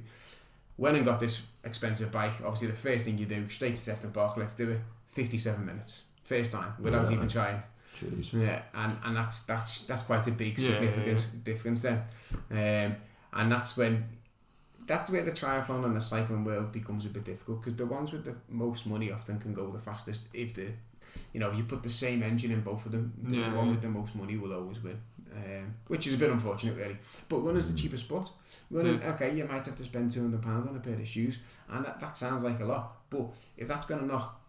[0.77, 2.33] Went and got this expensive bike.
[2.43, 4.79] Obviously, the first thing you do, straight to Sefton Park, let's do it.
[5.07, 6.03] 57 minutes.
[6.23, 7.15] First time, without Yeah.
[7.15, 7.63] even trying.
[7.99, 8.31] Jeez.
[8.33, 12.03] Yeah, and, and that's that's that's quite a big Yeah, yeah, significant difference then.
[12.51, 12.95] Um,
[13.33, 14.03] and that's when
[14.87, 18.11] that's where the triathlon and the cycling world becomes a bit difficult because the ones
[18.11, 20.67] with the most money often can go the fastest if the
[21.33, 23.69] you know if you put the same engine in both of them the Yeah, one
[23.71, 24.99] with the most money will always win
[25.35, 26.97] um, which is a bit unfortunate really.
[27.27, 28.29] But running's the cheapest sport.
[28.71, 31.83] Running okay you might have to spend 200 pounds on a pair of shoes and
[31.85, 33.27] that, that sounds like a lot but
[33.57, 34.39] if that's going to knock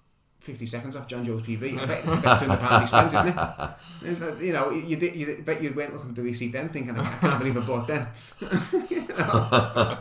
[0.47, 1.77] 50 seconds off John Joe's PB.
[1.77, 3.37] I bet it's the best 200 pound he spent, isn't it?
[4.09, 4.45] Isn't it?
[4.45, 7.03] You know, you, did, you bet you went looking at the receipt then thinking, I
[7.05, 8.07] can't believe I bought them.
[8.89, 9.99] You know?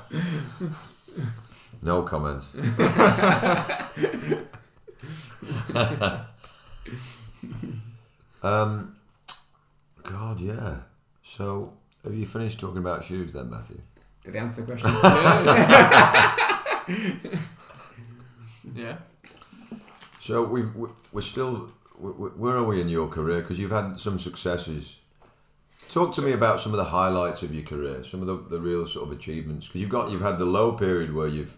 [1.82, 2.44] No comment.
[8.44, 8.96] um,
[10.04, 10.78] God, yeah.
[11.24, 11.74] So,
[12.04, 13.82] have you finished talking about shoes then, Matthew?
[14.24, 14.92] Did I answer the question?
[18.74, 18.98] Yeah.
[20.26, 21.70] So we we- we're still
[22.00, 23.42] where are we in your career?
[23.42, 24.98] Because you've had some successes.
[25.90, 28.60] Talk to me about some of the highlights of your career, some of the, the
[28.60, 29.68] real sort of achievements.
[29.68, 31.58] Because you've got you've had the low period where you've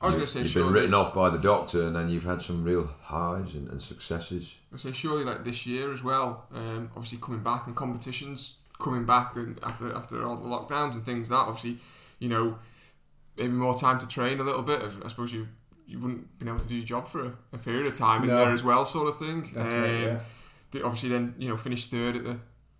[0.00, 2.24] I was going to say you've been written off by the doctor, and then you've
[2.24, 4.56] had some real highs and, and successes.
[4.72, 6.46] I say surely like this year as well.
[6.54, 11.04] Um, obviously coming back and competitions coming back and after after all the lockdowns and
[11.04, 11.76] things that obviously
[12.18, 12.58] you know
[13.36, 14.80] maybe more time to train a little bit.
[15.04, 15.46] I suppose you
[15.86, 18.28] you wouldn't been able to do your job for a, a period of time in
[18.28, 18.36] No.
[18.36, 19.42] there as well, sort of thing.
[19.54, 20.00] That's Um, right,
[20.74, 20.82] yeah.
[20.84, 22.30] obviously then you know finished third at the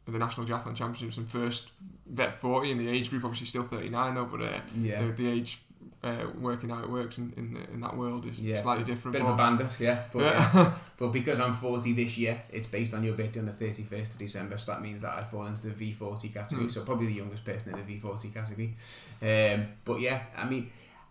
[0.06, 1.70] at the national triathlon championships and first
[2.06, 5.00] vet 40 in the age group obviously still 39 though but uh, Yeah.
[5.04, 5.60] the, the age
[6.02, 8.56] uh, working how it works in in, the, in that world is Yeah.
[8.56, 10.02] slightly different Bit of a but, bandit, yeah.
[10.12, 10.50] But, Yeah.
[10.54, 10.72] yeah.
[10.98, 14.18] but because I'm 40 this year, it's based on your birthday on the 31st of
[14.18, 16.70] December, so that means that I fall into the V40 category, Hmm.
[16.70, 18.74] so probably the youngest person in the V40 category.
[19.22, 20.70] Um, but yeah, I mean,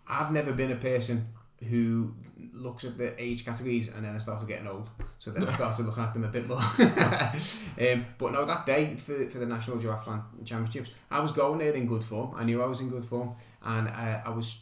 [0.09, 1.27] I've never been a person
[1.69, 2.13] who
[2.53, 4.89] looks at the age categories and then I started getting old.
[5.19, 6.57] So then I started looking at them a bit more.
[6.57, 11.73] um, but no, that day for, for the National Duathlon Championships, I was going there
[11.73, 12.33] in good form.
[12.35, 13.31] I knew I was in good form
[13.63, 14.61] and I, I was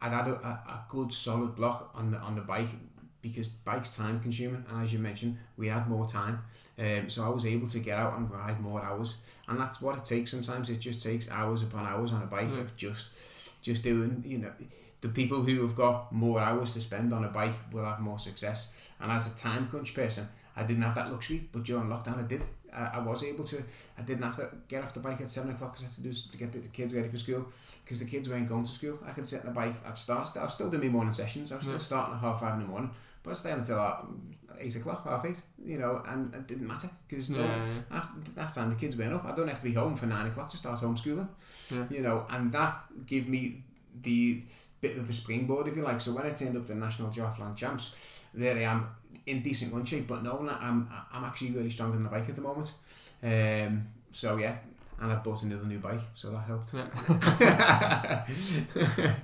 [0.00, 2.68] I'd had a, a, good solid block on the on the bike
[3.20, 6.40] because bike's time consuming and as you mentioned we had more time
[6.78, 9.16] Um, so I was able to get out and ride more hours,
[9.48, 10.30] and that's what it takes.
[10.30, 13.10] Sometimes it just takes hours upon hours on a bike just
[13.62, 14.22] just doing.
[14.24, 14.52] You know,
[15.00, 18.18] the people who have got more hours to spend on a bike will have more
[18.18, 18.72] success.
[19.00, 22.26] And as a time crunch person, I didn't have that luxury, but during lockdown I
[22.26, 22.42] did.
[22.74, 23.62] I, I was able to.
[23.98, 26.02] I didn't have to get off the bike at seven o'clock because I had to
[26.02, 27.46] do to get the kids ready for school
[27.84, 28.98] because the kids weren't going to school.
[29.06, 29.74] I could sit on the bike.
[29.86, 30.28] I'd start.
[30.36, 31.50] I was still doing my morning sessions.
[31.52, 31.80] I was still Yeah.
[31.80, 32.90] starting at half five in the morning,
[33.22, 33.96] but I staying until uh,
[34.58, 35.40] eight o'clock, half eight.
[35.64, 39.14] You know, and it didn't matter because no, Yeah, after that time the kids went
[39.14, 39.24] up.
[39.24, 41.28] I don't have to be home for nine o'clock to start homeschooling.
[41.70, 41.84] Yeah.
[41.88, 43.62] You know, and that gave me
[44.02, 44.42] the
[44.80, 46.00] bit of a springboard, if you like.
[46.00, 47.94] So when I turned up the National Duathlon Champs,
[48.34, 48.88] there I am
[49.26, 52.36] in decent run shape, but no, I'm I'm actually really strong on the bike at
[52.36, 52.72] the moment.
[53.22, 54.56] Um, so yeah,
[55.00, 56.74] and I've bought another new bike, so that helped.
[57.40, 58.24] yeah.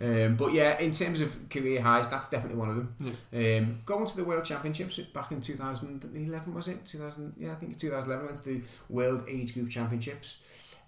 [0.00, 2.96] um, but yeah, in terms of career highs, that's definitely one of them.
[3.32, 6.84] Um, going to the World Championships back in 2011, was it?
[6.86, 10.38] 2000, yeah, I think 2011 went to the World Age Group Championships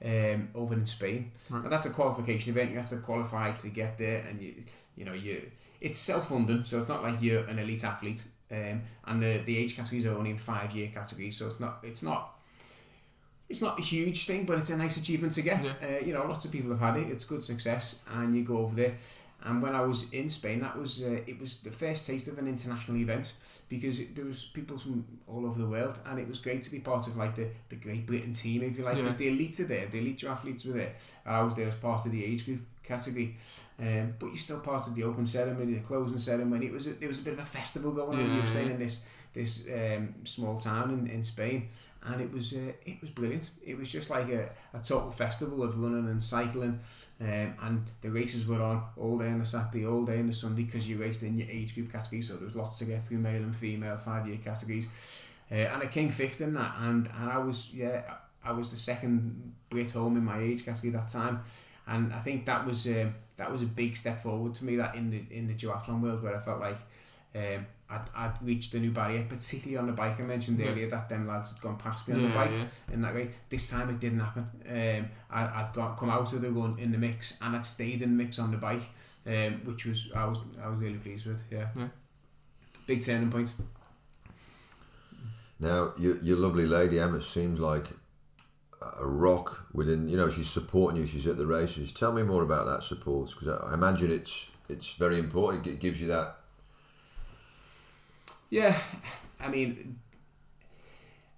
[0.05, 1.33] um, over in Spain.
[1.49, 1.65] Right.
[1.65, 2.71] And that's a qualification event.
[2.71, 4.55] You have to qualify to get there, and you,
[4.97, 8.25] you know, you it's self funded, so it's not like you're an elite athlete.
[8.51, 12.03] Um, and the the age categories are only in five-year categories, so it's not it's
[12.03, 12.41] not
[13.49, 15.63] it's not a huge thing, but it's a nice achievement to get.
[15.63, 15.73] Yeah.
[15.83, 17.11] Uh, you know, lots of people have had it.
[17.11, 18.95] It's good success, and you go over there.
[19.43, 22.39] And when I was in Spain, that was uh, it was the first taste of
[22.39, 23.33] an international event
[23.69, 26.71] because it, there was people from all over the world, and it was great to
[26.71, 29.03] be part of like the, the Great Britain team, if you like, Yeah.
[29.03, 31.75] because the elite are there, the elite athletes were there, and I was there as
[31.77, 33.37] part of the age group category.
[33.79, 36.67] Um, but you're still part of the open ceremony, the closing ceremony.
[36.67, 38.35] It was a, it was a bit of a festival going on.
[38.35, 41.69] You were staying in this this um, small town in, in Spain,
[42.03, 43.51] and it was uh, it was brilliant.
[43.65, 46.81] It was just like a, a total festival of running and cycling.
[47.21, 50.33] Um, and the races were on all day on the Saturday, all day on the
[50.33, 53.07] Sunday because you raced in your age group category, so there was lots to get
[53.07, 54.89] through male and female five year categories.
[55.53, 58.03] Uh, and I came fifth in that, and, and I was yeah
[58.43, 61.43] I was the second Brit home in my age category that time,
[61.87, 64.95] and I think that was um, that was a big step forward to me that
[64.95, 66.79] in the in the duathlon world where I felt like
[67.35, 70.19] um, I'd, I'd reached a new barrier, particularly on the bike.
[70.21, 70.71] I mentioned Yeah.
[70.71, 72.95] earlier that them lads had gone past me on the bike yeah.
[72.95, 73.31] in that way.
[73.49, 74.47] This time it didn't happen.
[74.69, 78.03] Um, I, I'd got come out of the run in the mix and I'd stayed
[78.03, 78.83] in the mix on the bike,
[79.27, 81.43] um, which was I was I was really pleased with.
[81.51, 81.89] Yeah, Yeah.
[82.87, 83.53] big turning point.
[85.59, 87.89] Now, your, your lovely lady Emma seems like
[88.81, 90.09] a rock within.
[90.09, 91.07] You know, she's supporting you.
[91.07, 91.93] She's at the races.
[91.93, 95.67] Tell me more about that support because I, I imagine it's it's very important.
[95.67, 96.37] It gives you that.
[98.51, 98.77] Yeah,
[99.41, 99.99] I mean,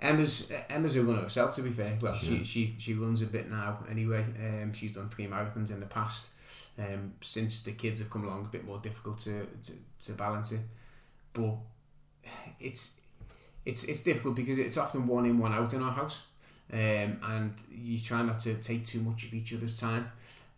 [0.00, 1.54] Emma's Emma's a runner herself.
[1.56, 4.24] To be fair, well, she she she runs a bit now anyway.
[4.40, 6.28] Um, she's done three marathons in the past.
[6.78, 9.72] Um, since the kids have come along, a bit more difficult to to,
[10.06, 10.60] to balance it,
[11.34, 11.56] but
[12.58, 12.98] it's
[13.64, 16.24] it's it's difficult because it's often one in one out in our house,
[16.72, 20.10] um, and you try not to take too much of each other's time.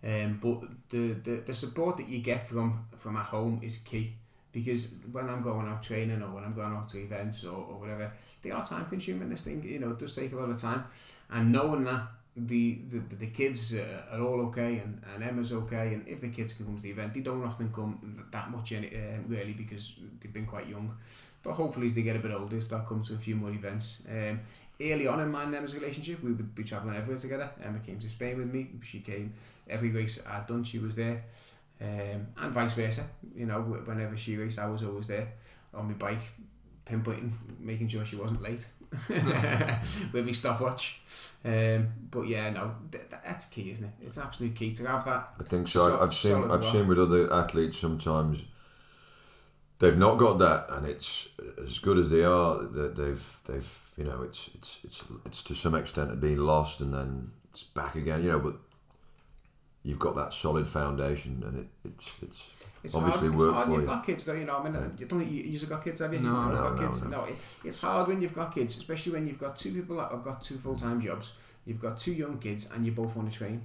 [0.05, 4.15] Um, but the, the, the support that you get from from at home is key
[4.55, 7.81] because when I'm going out training or when I'm going out to events or, or
[7.81, 9.29] whatever, they are time consuming.
[9.29, 10.85] This thing, you know, it does take a lot of time,
[11.31, 12.03] and knowing that
[12.37, 16.55] the the, the kids are all okay and, and Emma's okay, and if the kids
[16.55, 19.97] can come to the event, they don't often come that much in, uh, really because
[20.21, 20.97] they've been quite young.
[21.43, 23.51] But hopefully, as they get a bit older, they start coming to a few more
[23.51, 24.03] events.
[24.09, 24.41] Um,
[24.81, 27.51] early on in my and Emma's relationship, we would be travelling everywhere together.
[27.63, 28.69] Emma came to Spain with me.
[28.83, 29.35] She came
[29.69, 30.65] every race I'd done.
[30.65, 31.25] She was there,
[31.81, 33.05] um, and vice versa.
[33.35, 35.29] You know, whenever she raced, I was always there
[35.73, 36.23] on my bike,
[36.87, 38.67] pinpointing, making sure she wasn't late
[39.09, 41.01] with my stopwatch.
[41.45, 44.07] Um, but yeah, no, th- th- that's key, isn't it?
[44.07, 45.31] It's absolutely key to have that.
[45.39, 45.89] I think so.
[45.89, 46.73] So- I've seen solid I've rock.
[46.73, 48.45] seen with other athletes sometimes
[49.79, 51.29] they've not got that, and it's
[51.63, 52.63] as good as they are.
[52.63, 56.95] That they've they've you know it's it's it's it's to some extent being lost, and
[56.95, 58.23] then it's back again.
[58.23, 58.57] You know, but
[59.85, 62.51] you've got that solid foundation, and it it's it's
[62.83, 63.65] It's Obviously hard, work it's hard.
[63.67, 63.87] for You've you.
[63.87, 64.59] got kids though, you know.
[64.59, 66.21] I mean, you don't you, you've got kids, have you?
[66.21, 67.05] No, You've no, got no, kids.
[67.05, 67.25] no.
[67.25, 70.23] it, it's hard when you've got kids, especially when you've got two people that have
[70.25, 71.35] got two full time jobs.
[71.67, 73.65] You've got two young kids, and you both want to train.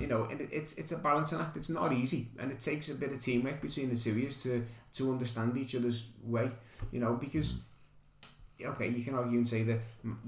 [0.00, 1.56] You know, and it, it's it's a balancing act.
[1.56, 4.30] It's not easy, and it takes a bit of teamwork between the two of you
[4.30, 4.64] to
[4.94, 6.50] to understand each other's way.
[6.90, 7.58] You know, because mm.
[8.64, 9.78] Okay, you can argue and say that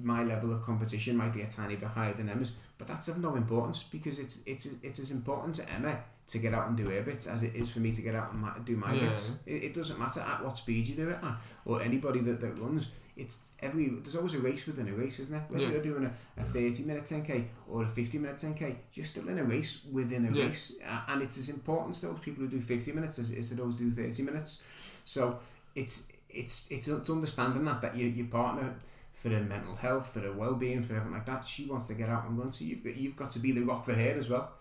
[0.02, 3.18] my level of competition might be a tiny bit higher than Emma's, but that's of
[3.18, 5.98] no importance because it's it's it's as important to Emma
[6.28, 8.30] to get out and do her bits as it is for me to get out
[8.32, 9.08] and ma- do my Yeah.
[9.08, 9.32] bits.
[9.46, 12.58] It, it doesn't matter at what speed you do it at, or anybody that, that
[12.58, 12.90] runs.
[13.16, 15.44] It's every there's always a race within a race, isn't there?
[15.48, 15.70] Whether Yeah.
[15.72, 19.38] you're doing a, a 30 minute 10k or a 50 minute 10k, you're still in
[19.38, 20.44] a race within a Yeah.
[20.44, 23.38] race, uh, and it's as important to those people who do 50 minutes as it
[23.38, 24.62] is to those who do 30 minutes.
[25.06, 25.40] So
[25.74, 28.74] it's it's it's, it's understanding that that your, your partner
[29.14, 31.44] for her mental health, for her well-being, for everything like that.
[31.44, 33.62] She wants to get out and run, so you've got, you've got to be the
[33.62, 34.52] rock for her as well.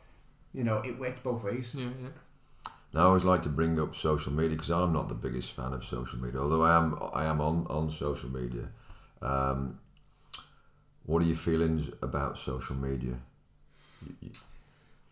[0.54, 1.76] You know, it works both ways.
[1.78, 2.10] Yeah, yeah.
[2.94, 5.74] Now, I always like to bring up social media because I'm not the biggest fan
[5.74, 6.98] of social media, although I am.
[7.14, 8.70] I am on on social media.
[9.22, 9.80] Um,
[11.06, 13.20] what are your feelings about social media?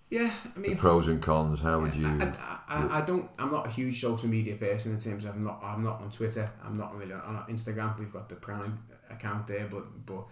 [0.10, 1.62] Yeah, I mean The mean, pros and cons.
[1.62, 2.08] How would you?
[2.08, 3.30] I, I, I, I don't.
[3.40, 5.60] I'm not a huge social media person in terms of I'm not.
[5.64, 6.50] I'm not on Twitter.
[6.64, 7.98] I'm not really on Instagram.
[7.98, 8.78] We've got the Prime
[9.10, 10.26] account there, but but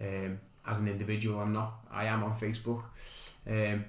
[0.00, 1.72] um, as an individual, I'm not.
[1.90, 2.82] I am on Facebook.
[3.46, 3.84] Um,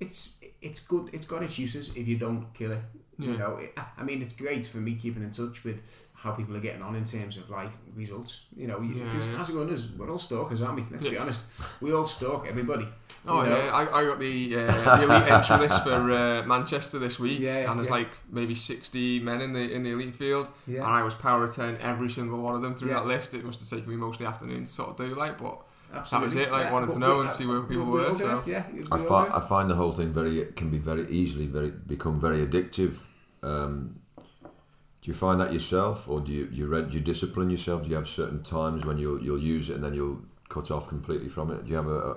[0.00, 1.10] it's it's good.
[1.12, 2.82] It's got its uses if you don't kill it.
[3.16, 5.80] You know, it, I mean, it's great for me keeping in touch with
[6.24, 8.46] how people are getting on in terms of like results.
[8.56, 9.40] You know, Yeah, because yeah.
[9.40, 10.84] as runners, we're all stalkers, aren't we?
[10.90, 11.42] Let's be honest.
[11.82, 12.88] We all stalk everybody.
[13.26, 13.56] Oh you know?
[13.56, 17.40] yeah, I, I got the, uh, the elite entry list for uh, Manchester this week,
[17.40, 17.94] Yeah, and there's yeah.
[18.00, 21.54] like maybe sixty men in the in the elite field, and I was power of
[21.54, 23.00] ten every single one of them through Yeah.
[23.00, 23.34] that list.
[23.34, 25.56] It must have taken me most of the afternoon to sort of do like, but
[25.94, 26.18] absolutely.
[26.18, 27.98] That was it, like, Yeah, wanted to know we- and see where people we- we
[28.00, 30.68] were, all so- yeah, I all find I find the whole thing very it can
[30.70, 32.94] be very easily very become very addictive.
[33.42, 33.96] Um,
[35.04, 37.82] do you find that yourself, or do you you read do you discipline yourself?
[37.84, 40.88] Do you have certain times when you'll you'll use it and then you'll cut off
[40.88, 41.64] completely from it?
[41.64, 42.16] Do you have a, a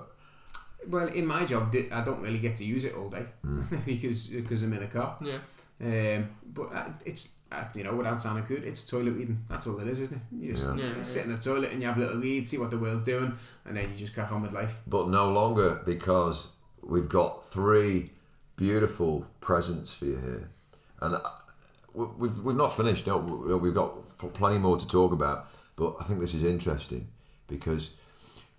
[0.88, 3.84] Well, in my job, I don't really get to use it all day Mm.
[3.92, 5.16] because because I'm in a car.
[5.22, 5.38] yeah,
[5.80, 9.38] Um, but uh, it's uh, you know without sounding good, it's toilet reading.
[9.50, 10.22] That's all it is, isn't it?
[10.44, 10.76] You just Yeah.
[10.84, 11.02] Yeah, yeah.
[11.02, 13.32] sit in the toilet and you have a little read, see what the world's doing,
[13.66, 14.80] and then you just crack on with life.
[14.86, 16.48] but no longer because
[16.82, 18.10] we've got three
[18.56, 20.50] beautiful presents for you here,
[21.02, 21.18] and we-
[22.18, 23.06] we've we've not finished.
[23.06, 23.92] No, We- we've got
[24.34, 25.48] plenty more to talk about.
[25.76, 27.06] But I think this is interesting
[27.46, 27.90] because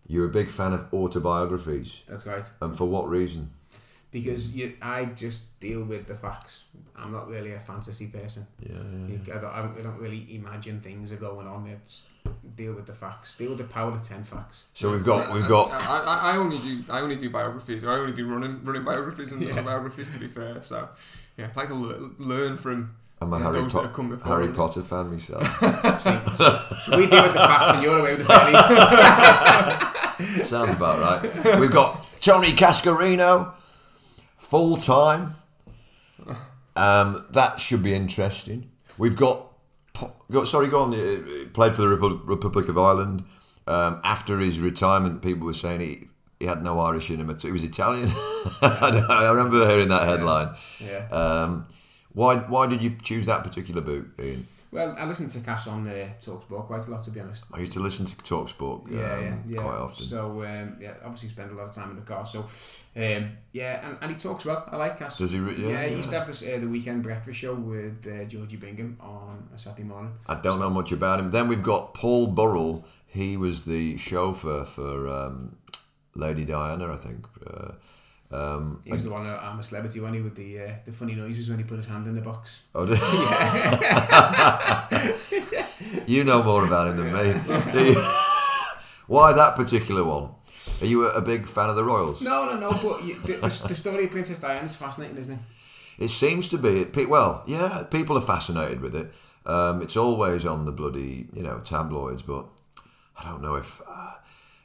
[0.08, 2.44] you're a big fan of autobiographies, That's right.
[2.62, 3.52] and for what reason?
[4.12, 6.64] Because you, I just deal with the facts.
[6.96, 8.48] I'm not really a fantasy person.
[8.60, 8.78] Yeah,
[9.08, 9.36] yeah, yeah.
[9.36, 11.68] I don't, I don't- really imagine things are going on.
[11.68, 12.08] It's
[12.56, 13.38] deal with the facts.
[13.38, 14.66] Deal with the power of ten facts.
[14.74, 17.88] So we've got we've I, got I, I only do I only do biographies, I
[18.00, 19.52] only do running running biographies and Yeah.
[19.54, 20.10] autobiographies.
[20.10, 20.90] To be fair, so
[21.38, 24.18] yeah, I like to lear- learn from I'm a Harry, Po-.
[24.24, 25.44] Harry Potter fan myself.
[26.80, 28.66] So we deal with the facts, and you're away with the fairies.
[30.48, 31.60] Sounds about right.
[31.60, 33.52] We've got Tony Cascarino,
[34.38, 35.34] full time.
[36.78, 38.72] Um, that should be interesting.
[38.98, 39.52] We've got,
[40.32, 40.92] got sorry, go on.
[41.54, 43.26] Played for the Repu- Republic of Ireland.
[43.68, 46.08] Um, after his retirement, people were saying he,
[46.40, 47.30] he had no Irish in him.
[47.30, 47.50] at all.
[47.50, 48.08] He was Italian.
[48.62, 50.56] I remember hearing that headline.
[50.80, 51.06] Yeah.
[51.10, 51.68] Um,
[52.14, 54.46] why why did you choose that particular boot, Ian?
[54.72, 57.46] Well, I listen to Cash on uh, Talksport quite a lot, to be honest.
[57.52, 59.62] I used to listen to Talksport um, Yeah, yeah, yeah.
[59.62, 60.06] quite often.
[60.06, 62.24] So um, yeah, obviously spend a lot of time in the car.
[62.26, 62.42] So
[62.96, 64.68] um, yeah, and, and he talks well.
[64.72, 65.18] I like Cash.
[65.18, 65.40] Does he?
[65.40, 68.26] Re- yeah, Yeah, he used to have this uh, the weekend breakfast show with uh,
[68.26, 70.14] Georgie Bingham on a Saturday morning.
[70.28, 71.30] I don't know much about him.
[71.32, 72.86] Then we've got Paul Burrell.
[73.08, 75.58] He was the chauffeur for um,
[76.14, 77.26] Lady Diana, I think.
[77.46, 77.72] Uh,
[78.32, 80.92] um, He was the one uh, I'm a celebrity when He with the uh, the
[80.92, 82.64] funny noises when he put his hand in the box.
[82.76, 83.00] oh, did-
[86.08, 87.94] you know more about him than me.
[89.08, 90.32] Why that particular one?
[90.82, 92.22] Are you a, a big fan of the Royals?
[92.22, 92.72] No, no, no.
[92.72, 95.40] But you, the, the, the story of Princess Diana is fascinating, isn't it?
[96.04, 97.06] It seems to be.
[97.06, 99.12] Well, yeah, people are fascinated with it.
[99.46, 102.46] Um, it's always on the bloody, you know, tabloids, but
[103.18, 103.82] I don't know if.
[103.88, 104.12] Uh,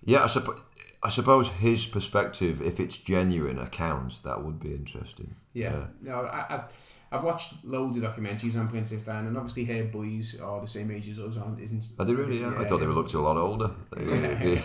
[0.05, 0.61] yeah, I, suppo-
[1.05, 5.35] I suppose his perspective, if it's genuine accounts, that would be interesting.
[5.53, 5.87] Yeah.
[6.01, 6.77] No, I, I've
[7.13, 10.91] I've watched loads of documentaries on Princess Diana, and obviously her boys are the same
[10.91, 11.61] age as us, aren't?
[11.61, 11.85] Isn't?
[11.99, 12.41] Are they really?
[12.41, 13.71] Yeah, I thought they were looked a lot older.
[13.95, 14.55] They- they-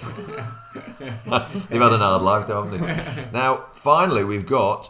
[1.69, 3.29] They've had an hard life, haven't they?
[3.31, 4.89] Now, finally, we've got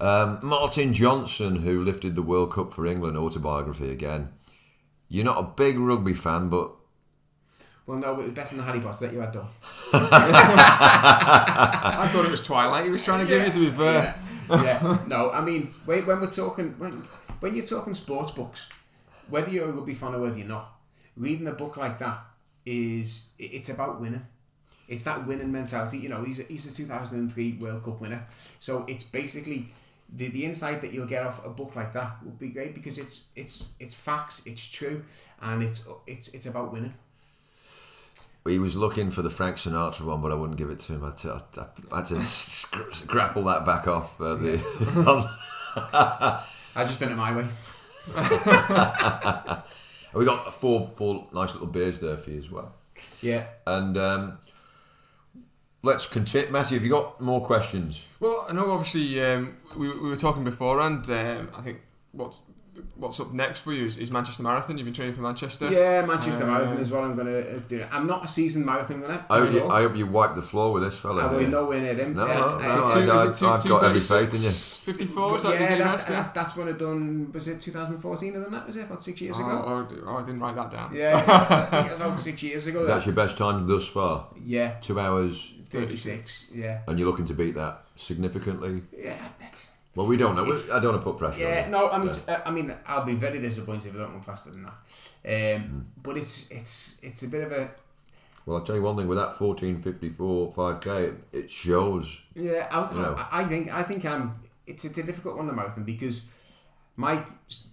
[0.00, 4.28] um, Martin Johnson, who lifted the World Cup for England, autobiography again.
[5.08, 6.70] You're not a big rugby fan, but
[7.86, 9.46] Well, no, but it was better than the Harry Potter that you had done.
[9.92, 10.08] I
[12.12, 12.84] thought it was Twilight.
[12.84, 13.50] He was trying to give you.
[13.50, 14.14] To be fair,
[14.50, 14.98] yeah.
[15.08, 16.92] No, I mean, when, when we're talking, when,
[17.40, 18.68] when you're talking sports books,
[19.28, 20.72] whether you're a rugby fan or whether you're not,
[21.16, 22.20] reading a book like that
[22.64, 24.24] is it's about winning.
[24.88, 25.98] It's that winning mentality.
[25.98, 28.24] You know, he's a, he's a 2003 World Cup winner,
[28.60, 29.68] so it's basically
[30.14, 32.98] the, the insight that you'll get off a book like that would be great because
[32.98, 35.04] it's it's it's facts, it's true,
[35.40, 36.94] and it's it's it's about winning.
[38.46, 41.04] He was looking for the Frank Sinatra one, but I wouldn't give it to him.
[41.04, 44.20] I had to, I, I had to sc- grapple that back off.
[44.20, 44.58] Uh, the,
[46.74, 47.46] I just done it my way.
[50.14, 52.74] we got four, four nice little beers there for you as well.
[53.20, 53.46] Yeah.
[53.66, 54.38] And um,
[55.82, 56.50] let's continue.
[56.50, 58.06] Matthew, have you got more questions?
[58.18, 61.80] well, I know obviously um, we, we were talking before, and um, I think
[62.10, 62.40] what's
[62.96, 64.78] what's up next for you is, is Manchester Marathon.
[64.78, 65.70] You've been training for Manchester.
[65.70, 67.84] Yeah, Manchester Uh, Marathon is what I'm going to do.
[67.92, 69.24] I'm not a seasoned marathon runner.
[69.28, 69.72] I hope, you, all.
[69.72, 71.22] I hope you wipe the floor with this fella.
[71.28, 71.48] I will here.
[71.48, 72.14] nowhere near him.
[72.14, 74.34] No, Yeah, no, uh, no, I- two, is I- it two, I've got every faith
[74.34, 74.50] in you.
[74.50, 76.22] 54, is that, yeah, is that, next, yeah?
[76.22, 77.30] that- that's when I done.
[77.32, 78.36] Was it 2014?
[78.36, 79.48] Or that was it about six years ago.
[79.50, 80.94] Oh, oh, oh, I didn't write that down.
[80.94, 82.86] Yeah, I think it was about six years ago.
[82.86, 84.28] That's your best time thus far.
[84.42, 86.52] yeah, Two hours, 36.
[86.54, 88.82] Yeah, and you're looking to beat that significantly.
[88.96, 89.28] yeah.
[89.40, 90.44] It's, Well, we don't know.
[90.44, 92.42] It's- I don't want to put pressure yeah, on no, I mean, Yeah.
[92.46, 95.56] I mean, I'll be very disappointed if I don't run faster than that.
[95.56, 97.70] Um, But it's it's it's a bit of a
[98.46, 99.06] Well, I'll tell you one thing.
[99.06, 102.22] With that 1454 5k, it, it shows.
[102.34, 103.14] Yeah, I, You know.
[103.18, 104.34] I, I think I think I'm.
[104.66, 106.24] It's, it's a difficult one the marathon because
[106.96, 107.22] my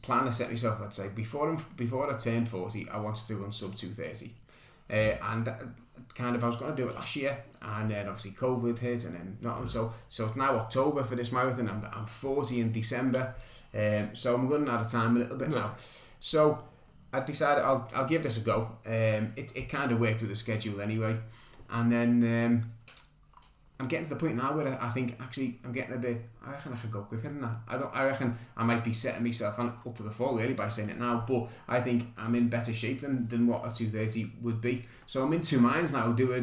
[0.02, 0.82] plan I set myself.
[0.82, 4.34] I'd say before I'm, before I turned forty, I wanted to run sub two thirty,
[4.90, 5.48] uh, and
[6.16, 9.06] kind of I was going to do it last year, and then obviously COVID hit,
[9.06, 9.60] and then not.
[9.60, 11.70] And so so it's now October for this marathon.
[11.70, 13.34] I'm I'm forty in December,
[13.74, 15.60] um, so I'm running out of time a little bit No.
[15.60, 15.76] now.
[16.20, 16.64] So
[17.12, 18.78] I decided I'll I'll give this a go.
[18.86, 21.18] Um, it it kind of worked with the schedule anyway,
[21.70, 22.46] and then.
[22.46, 22.72] Um,
[23.80, 26.22] I'm getting to the point now where I I think actually I'm getting a bit.
[26.46, 27.58] I reckon I should go quicker than that.
[27.68, 27.96] I don't.
[27.96, 31.00] I reckon I might be setting myself up for the fall really by saying it
[31.00, 31.24] now.
[31.26, 34.86] But I think I'm in better shape than, than what a two thirty would be.
[35.06, 36.12] So I'm in two minds now.
[36.12, 36.42] Do a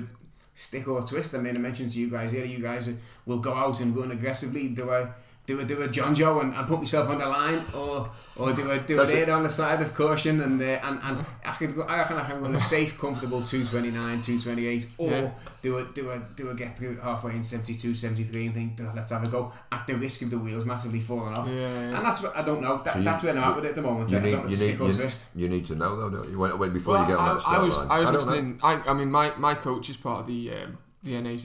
[0.55, 1.35] stick or twist.
[1.35, 2.45] I made a mention to you guys here.
[2.45, 2.95] You guys
[3.27, 4.69] will go out and run aggressively.
[4.69, 5.09] Do I?
[5.47, 8.53] Do a do a John Joe and, and put myself on the line, or or
[8.53, 9.29] do a do That's a it.
[9.29, 12.25] on the side of caution and uh, and and I could go, I reckon I
[12.29, 15.31] can run a safe, comfortable two twenty nine, two twenty eight, or Yeah.
[15.63, 19.13] do a do a do a get through halfway in 72, 73 and think let's
[19.13, 21.47] have a go at the risk of the wheels massively falling off.
[21.47, 21.97] Yeah, yeah.
[21.97, 22.83] And that's what I don't know.
[22.83, 24.11] That, So you- that's where I'm at with it at the moment.
[24.11, 26.39] You I need, you to need, you, you need to know though, don't you?
[26.41, 27.91] Wait, wait before Well, you get on I, that I was, line.
[27.93, 28.13] I was know.
[28.19, 28.61] listening.
[28.65, 31.45] I, I mean, my, my coach is part of the um, the NAZ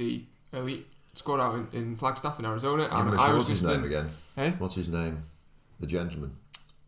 [0.54, 2.84] elite squad out in, in Flagstaff in Arizona.
[2.92, 3.98] And I was What's his name listening.
[3.98, 4.10] again?
[4.38, 4.52] Eh?
[4.58, 5.24] What's his name?
[5.80, 6.36] The gentleman.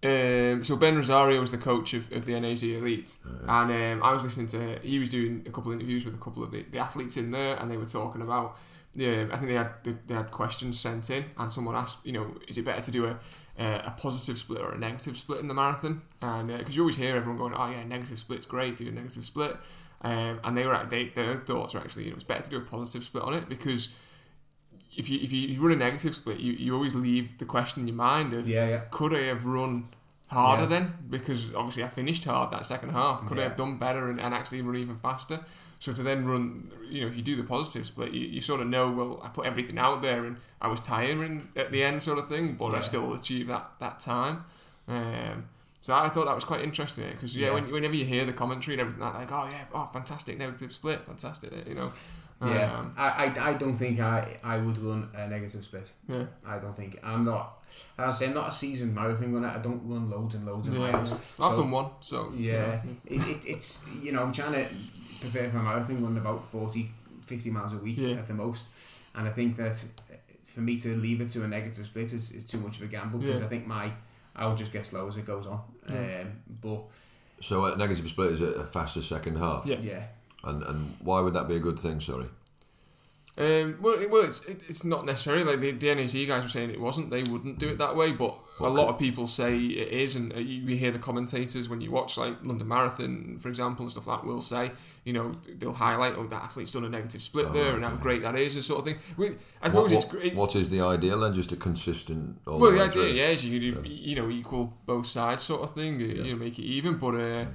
[0.04, 4.04] Um, so Ben Rosario was the coach of, of the NAZ elite, Oh, and um,
[4.04, 4.80] I was listening to.
[4.84, 7.32] He was doing a couple of interviews with a couple of the, the athletes in
[7.32, 8.58] there, and they were talking about.
[8.96, 12.12] Yeah, I think they had they, they had questions sent in, and someone asked, you
[12.12, 13.12] know, is it better to do a
[13.58, 16.02] uh, a positive split or a negative split in the marathon?
[16.22, 19.24] And because you always hear everyone going, oh yeah, negative split's great, do a negative
[19.26, 19.56] split.
[20.02, 22.50] Um, and they were at- they, their thoughts were actually, you know, it's better to
[22.50, 23.88] do a positive split on it because
[24.98, 27.82] if you if you, you run a negative split, you, you always leave the question
[27.82, 28.82] in your mind of Yeah, yeah.
[28.92, 29.88] could I have run
[30.30, 30.70] harder Yeah.
[30.70, 30.94] then?
[31.10, 33.26] Because obviously I finished hard that second half.
[33.26, 35.40] Could I have done better and, and actually run even faster?
[35.80, 38.62] So to then run, you know, if you do the positive split, you, you sort
[38.62, 42.02] of know, well, I put everything out there and I was tiring at the end
[42.02, 44.46] sort of thing, but I still achieved that, that time.
[44.88, 45.46] Um,
[45.82, 47.54] so I thought that was quite interesting because yeah, Yeah.
[47.56, 51.02] When, whenever you hear the commentary and everything like oh yeah, oh fantastic negative split,
[51.06, 51.92] fantastic, you know.
[52.46, 55.92] Yeah, Um, I, I, I don't think I, I would run a negative split.
[56.08, 56.26] yeah.
[56.46, 57.60] I don't think I'm not.
[57.98, 59.48] As I say, I'm not a seasoned marathon runner.
[59.48, 60.92] I don't run loads and loads of Yeah.
[60.92, 61.12] miles.
[61.14, 62.80] I've So- done one, so you Yeah, know.
[63.06, 64.66] it, it, it's you know I'm trying to
[65.22, 66.90] prepare for a marathon, run about 40,
[67.26, 68.16] 50 miles a week Yeah.
[68.18, 68.68] at the most,
[69.16, 72.32] and I think that uh, for me to leave it to a negative split is,
[72.32, 73.46] is too much of a gamble because Yeah.
[73.46, 73.92] I think my
[74.36, 75.62] I'll just get slow as it goes on.
[75.92, 76.22] Yeah.
[76.22, 76.32] Um,
[76.62, 76.82] but
[77.42, 79.66] So a negative split is a, a faster second half.
[79.66, 79.78] Yeah.
[79.80, 80.04] yeah,
[80.44, 82.00] And and why would that be a good thing?
[82.02, 82.28] Sorry.
[83.36, 86.50] Um, well, it- well, it's it, it's not necessarily like the, the NAZ guys were
[86.50, 87.10] saying it wasn't.
[87.10, 90.32] They wouldn't do it that way, but a lot of people say it is, and
[90.34, 93.92] uh, you, you hear the commentators when you watch like London Marathon, for example, and
[93.92, 94.28] stuff like that.
[94.28, 94.72] Will say,
[95.04, 97.96] you know, they'll highlight, oh, that athlete's done a negative split Oh, there, and how
[97.96, 98.98] great that is, and sort of thing.
[99.18, 100.36] We, I What, suppose it's what, great.
[100.36, 101.34] what is the ideal then?
[101.34, 102.38] Just a consistent.
[102.46, 103.08] All Well, the the idea, through?
[103.14, 105.96] yeah, is you do, you know, equal both sides sort of thing.
[105.96, 107.46] uh, You know, make it even, but uh,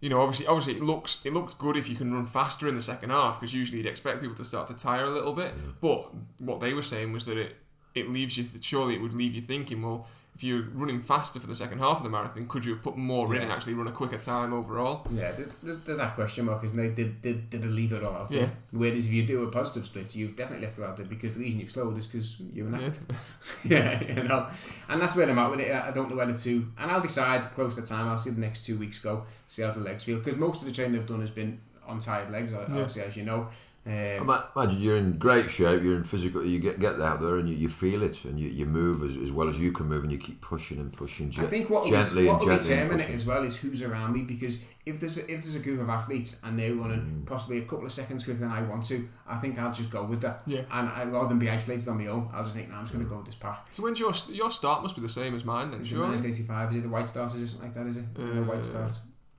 [0.00, 2.74] you know, obviously, obviously, it looks it looks good if you can run faster in
[2.74, 5.54] the second half because usually you'd expect people to start to tire a little bit.
[5.54, 5.74] Mm.
[5.80, 7.56] But what they were saying was that it
[7.94, 10.06] it leaves you surely it would leave you thinking, well,
[10.38, 12.96] if you're running faster for the second half of the marathon, could you have put
[12.96, 15.04] more in and actually run a quicker time overall?
[15.10, 15.32] yeah.
[15.32, 16.90] There's, there's, there's that question mark, isn't there?
[16.90, 18.30] Did did did they leave it all out?
[18.30, 18.46] Yeah.
[18.70, 21.40] Whereas if you do a positive split, you've definitely left it out there because the
[21.40, 22.86] reason you've slowed is because you're an Yeah.
[22.86, 23.00] actor.
[23.64, 24.46] yeah, you know,
[24.88, 25.74] and that's where I'm at with it.
[25.74, 28.06] I don't know whether to, and I'll decide close to time.
[28.06, 30.66] I'll see the next two weeks go, see how the legs feel, because most of
[30.66, 33.48] the training I've done has been on tired legs, obviously, as you know.
[33.88, 35.82] Um, Imagine you're in great shape.
[35.82, 36.44] You're in physical.
[36.44, 39.16] You get get out there and you, you feel it, and you, you move as,
[39.16, 41.32] as well as you can move, and you keep pushing and pushing.
[41.38, 43.82] I think what will, what and will gently and determine it as well is who's
[43.82, 46.98] around me because if there's a, if there's a group of athletes and they're running
[46.98, 47.26] Mm.
[47.26, 50.04] possibly a couple of seconds quicker than I want to, I think I'll just go
[50.04, 50.42] with that.
[50.46, 50.62] Yeah.
[50.70, 52.92] And I, rather than be isolated on my own, I'll just think, no, I'm just
[52.92, 53.66] going to go with this path.
[53.70, 56.16] So when's your your start must be the same as mine then, Is it surely?
[56.20, 56.70] 985?
[56.70, 57.86] Is it the white start or something like that?
[57.86, 58.04] Is it?
[58.18, 58.92] Uh, the white start?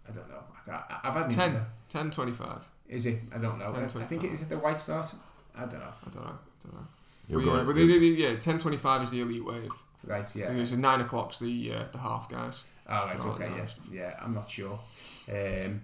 [0.07, 0.43] I don't know.
[0.71, 1.59] I, I've had 10.
[1.89, 2.67] 10, 25.
[2.89, 3.19] Is it?
[3.33, 3.65] I don't know.
[3.65, 5.13] I, I think it is it the white start.
[5.55, 5.93] I don't know.
[6.05, 6.31] I don't know.
[6.31, 6.87] I don't know.
[7.27, 9.71] You're But yeah, but the, the, the, yeah, ten twenty five is the elite wave.
[10.05, 10.51] Right, yeah.
[10.51, 12.63] Because nine o'clock's the uh, the half guys.
[12.87, 13.75] Oh, right, Right, okay, nice.
[13.91, 14.19] yeah, yeah.
[14.23, 14.79] I'm not sure.
[15.31, 15.81] Um,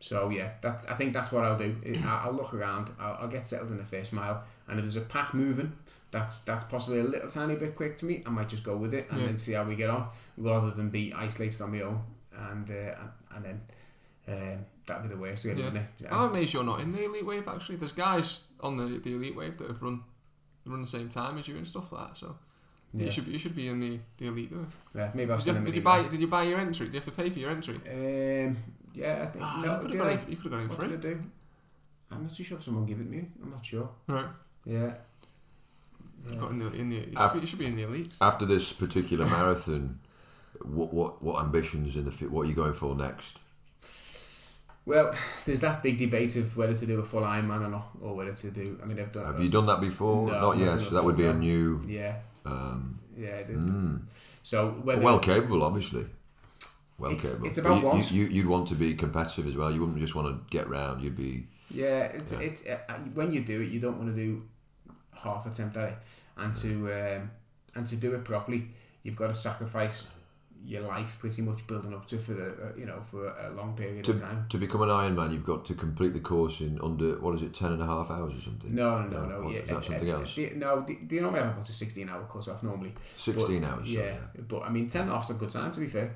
[0.00, 0.86] so yeah, that's.
[0.86, 1.76] I think that's what I'll do.
[2.06, 2.90] I- I'll look around.
[2.98, 5.72] I'll, I'll get settled in the first mile, and if there's a pack moving,
[6.10, 8.22] that's that's possibly a little tiny bit quick for me.
[8.24, 9.26] I might just go with it and Yeah.
[9.26, 12.00] then see how we get on, rather than be isolated on my own.
[12.34, 13.60] And uh, and, and then
[14.28, 15.64] um, that'd be the worst, really, Yeah.
[15.66, 16.06] wouldn't it?
[16.10, 17.48] I'm amazed you're not in the elite wave.
[17.48, 20.02] Actually, there's guys on the, the elite wave that have run
[20.66, 22.16] run the same time as you and stuff like that.
[22.16, 22.36] So
[22.92, 23.06] yeah.
[23.06, 24.50] you should be, you should be in the, the elite.
[24.52, 24.66] Though.
[24.94, 26.10] yeah, maybe I'll Did, you, did you buy email.
[26.10, 26.86] Did you buy your entry?
[26.86, 27.76] Did you have to pay for your entry?
[27.76, 28.56] Um,
[28.94, 29.44] yeah, I think.
[29.44, 30.30] No, you could have got in.
[30.30, 30.88] You could have got in What free.
[30.88, 31.22] did I do?
[32.10, 33.24] I'm not too sure if someone gave it me.
[33.42, 33.88] I'm not sure.
[34.06, 34.24] Right.
[34.64, 34.74] Yeah.
[36.26, 36.36] You Yeah.
[36.36, 38.18] got in the, in the, you, should Af- be, you should be in the elites.
[38.20, 40.00] After this particular marathon,
[40.62, 42.30] what what what ambitions in the fit?
[42.30, 43.38] What are you going for next?
[44.88, 45.14] Well,
[45.44, 48.32] there's that big debate of whether to do a full Ironman or not, or whether
[48.32, 48.78] to do.
[48.82, 49.26] I mean, I've done.
[49.26, 50.26] Have you done that before?
[50.28, 50.78] No, Not yet.
[50.78, 51.82] So that would be a new.
[51.86, 52.16] Yeah,
[52.46, 53.42] Um, yeah.
[53.42, 54.00] mm.
[54.42, 56.06] So whether well capable, obviously.
[56.96, 57.46] Well It's- capable.
[57.48, 58.12] it's about you, once.
[58.12, 59.70] you, you'd want to be competitive as well.
[59.70, 61.02] You wouldn't just want to get round.
[61.02, 61.46] You'd be.
[61.70, 62.38] yeah, it's Yeah.
[62.40, 62.78] it's uh,
[63.14, 64.42] when you do it, you don't want to do
[65.22, 65.98] half attempt at it,
[66.38, 67.30] and to um,
[67.74, 68.68] and to do it properly,
[69.02, 70.08] you've got to sacrifice
[70.64, 74.06] your life pretty much building up to for uh, you know for a long period
[74.08, 74.46] of time.
[74.50, 77.54] To become an Ironman, you've got to complete the course in under what is it,
[77.54, 78.74] ten and a half hours or something.
[78.74, 80.34] No, no, no, No, what, yeah, is that something uh, else?
[80.34, 82.92] the- no, the, the normally have about a sixteen-hour cut off normally.
[83.16, 83.92] Sixteen But- hours.
[83.92, 86.10] Yeah, sorry, but I mean, ten and a half's a good time to be fair.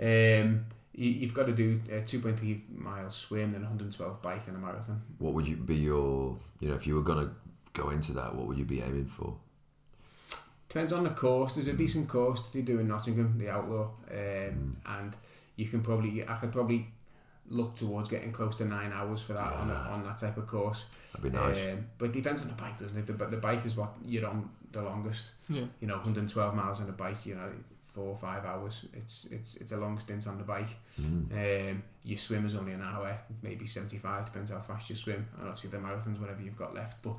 [0.00, 3.84] Um, you, you've got to do a two point three miles swim, then one hundred
[3.84, 5.00] and twelve bike and a marathon.
[5.18, 6.36] What would you be your?
[6.60, 7.32] You know, if you were gonna
[7.72, 9.36] go into that, what would you be aiming for?
[10.70, 11.54] Depends on the course.
[11.54, 15.12] There's a decent course that they do in Nottingham, the Outlaw, um, and
[15.56, 16.86] you can probably I could probably
[17.48, 20.46] look towards getting close to nine hours for that on, a, on that type of
[20.46, 20.86] course.
[21.12, 21.60] That'd be nice.
[21.64, 23.04] Um, but it depends on the bike, doesn't it?
[23.04, 25.32] The, but the bike is what you're on the longest.
[25.48, 25.64] Yeah.
[25.80, 27.26] You know, 112 miles on the bike.
[27.26, 27.50] You know,
[27.92, 28.86] four or five hours.
[28.94, 30.70] It's it's it's a long stint on the bike.
[31.00, 31.70] Mm.
[31.72, 35.26] Um, your swim is only an hour, maybe 75, depends how fast you swim.
[35.38, 37.02] And obviously the marathons, whatever you've got left.
[37.02, 37.14] But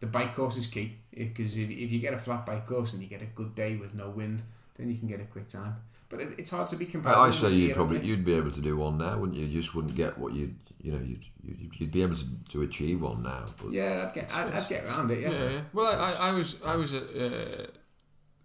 [0.00, 3.02] the bike course is key because if, if you get a flat bike course and
[3.02, 4.42] you get a good day with no wind,
[4.76, 5.76] then you can get a quick time.
[6.08, 7.22] But it, it's hard to be I, competitive.
[7.22, 9.46] I say you'd probably you'd be able to do one now, wouldn't you?
[9.46, 12.62] You just wouldn't get what you'd you know you'd you'd, you'd be able to, to
[12.62, 13.44] achieve one now.
[13.60, 15.30] But Yeah, I'd get, I'd, I'd get around it, yeah.
[15.30, 15.60] Yeah, yeah.
[15.72, 17.66] Well, I, I, I was I was uh,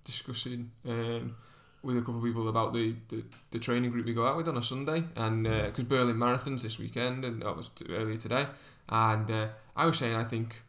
[0.03, 1.35] discussing um,
[1.83, 4.47] with a couple of people about the, the, the training group we go out with
[4.47, 8.47] on a Sunday, and because Berlin Marathon's this weekend, and that was t- earlier today,
[8.89, 10.63] and uh, I was saying I think.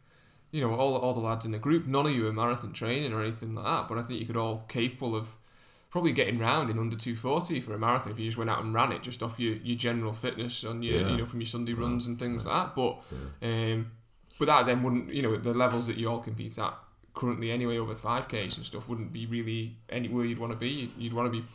[0.55, 3.11] You know, all, all the lads in the group, none of you are marathon training
[3.13, 5.35] or anything like that, but I think you could all capable of
[5.91, 8.73] probably getting round in under 240 for a marathon if you just went out and
[8.73, 11.09] ran it just off your, your general fitness on your Yeah.
[11.09, 13.01] you know from your Sunday runs and things like that but
[13.41, 13.73] Yeah.
[13.73, 13.91] um,
[14.39, 16.73] but that then wouldn't, you know, the levels that you all compete at
[17.13, 20.69] currently anyway over 5Ks and stuff wouldn't be really anywhere you'd want to be.
[20.69, 21.45] You'd, you'd want to be,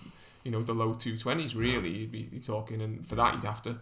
[0.44, 1.90] you know, the low 220s really.
[1.90, 3.76] You'd be you're talking, and for that you'd have to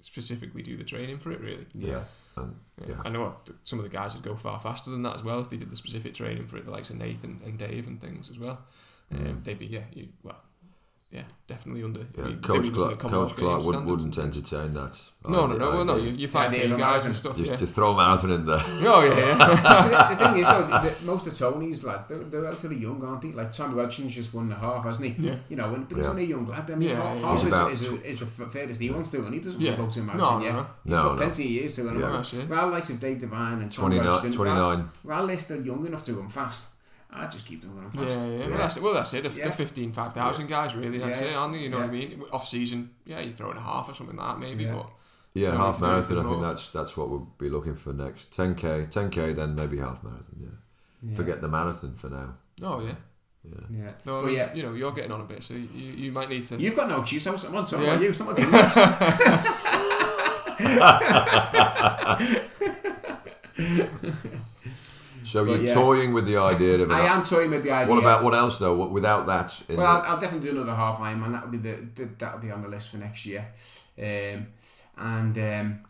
[0.00, 1.66] specifically do the training for it really.
[1.74, 2.02] yeah,
[2.36, 2.86] um, Yeah.
[2.88, 3.02] Yeah.
[3.04, 5.50] I know some of the guys would go far faster than that as well if
[5.50, 8.30] they did the specific training for it, the likes of Nathan and Dave and things
[8.30, 8.60] as well.
[9.12, 9.44] Um, Mm.
[9.44, 10.40] They'd be, yeah, you, well,
[11.14, 12.00] yeah, definitely under.
[12.18, 12.26] yeah.
[12.26, 15.00] I Coach Clark, Coach Clark wouldn't, wouldn't entertain that.
[15.26, 17.06] No, no, I- no, well, no, you, you five Yeah, K guys Marathon.
[17.06, 17.56] and stuff, just, yeah.
[17.56, 18.58] just throw a marathon in there.
[18.86, 19.38] Oh, yeah, yeah.
[20.08, 23.22] the, the thing is, though, the, most of Tony's lads, they're, they're relatively young, aren't
[23.22, 23.28] they?
[23.32, 25.26] Like Tom Welchins just won the half, hasn't he?
[25.28, 25.36] Yeah.
[25.48, 26.10] You know, and, but he's Yeah.
[26.10, 26.70] only a young lad.
[26.70, 29.10] I mean, Yeah, half, yeah, half He's about is, is, is the furthest he wants
[29.12, 29.78] to, and he doesn't Yeah.
[29.78, 30.52] want to go to a No, marathon no, yet.
[30.54, 30.62] no.
[30.62, 31.16] He's No, got no.
[31.16, 31.94] plenty of years to run.
[32.00, 32.06] Yeah.
[32.06, 32.12] Yeah.
[32.16, 32.48] That's it.
[32.48, 34.84] Well, likes of Dave Devine and Tom 29, Welchton, 29.
[35.04, 36.68] Well, they're still young enough to run fast.
[37.16, 38.18] I'd just keep them running Yeah, fast.
[38.20, 38.48] yeah, Yeah.
[38.48, 38.82] Well, that's it.
[38.82, 39.22] Well, that's it.
[39.22, 39.46] The, Yeah.
[39.46, 40.98] the 15, 5,000 guys, really.
[40.98, 41.28] That's Yeah.
[41.28, 41.60] it, aren't they?
[41.60, 42.22] You know what I mean?
[42.32, 44.64] Off season, yeah, you throw in a half or something like that, maybe.
[44.64, 44.74] Yeah.
[44.74, 44.90] But
[45.36, 46.18] Yeah, So half we need to do marathon.
[46.18, 48.30] I think that's that's what we'll be looking for next.
[48.32, 50.36] 10k, 10k, then maybe half marathon.
[50.40, 50.48] Yeah.
[51.10, 51.16] Yeah.
[51.16, 52.34] Forget the marathon for now.
[52.62, 52.94] oh yeah,
[53.44, 53.60] Yeah.
[53.70, 53.90] Yeah.
[54.06, 54.54] no, But yeah.
[54.54, 56.56] you know, you're getting on a bit, so you, you might need to.
[56.60, 57.26] You've got no excuse.
[57.26, 57.92] I was someone talking Yeah.
[57.94, 58.14] about you.
[58.14, 58.80] Someone doing that.
[65.24, 65.74] So But you're yeah.
[65.74, 66.90] toying with the idea of.
[67.02, 67.90] I am toying with the idea.
[67.92, 68.74] What about what else though?
[68.76, 71.32] What, without that, in Well, the- I'll, I'll definitely do another half Ironman.
[71.32, 73.46] That would be the, the that would be on the list for next year.
[73.98, 74.46] Um,
[74.96, 75.80] and um,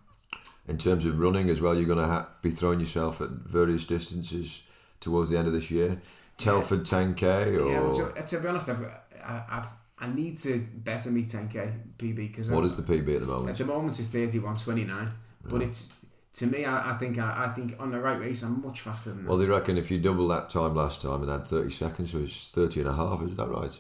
[0.69, 3.85] in terms of running as well, you're going to ha- be throwing yourself at various
[3.85, 4.63] distances
[5.01, 6.01] towards the end of this year.
[6.39, 7.23] Telford 10k
[7.59, 8.85] or yeah, well, to, to be honest, I've,
[9.25, 9.67] I, I've
[10.01, 13.51] I need to better me 10k PB because what is the PB at the moment?
[13.51, 15.11] at the moment it's 31.29,
[15.45, 15.67] but Yeah.
[15.69, 15.93] it's
[16.35, 19.11] to me I, I think I, I think on the right race I'm much faster
[19.11, 19.29] than that.
[19.29, 22.19] Well, they reckon if you double that time last time and add 30 seconds, so
[22.19, 23.79] it's 30 and a half, is that right?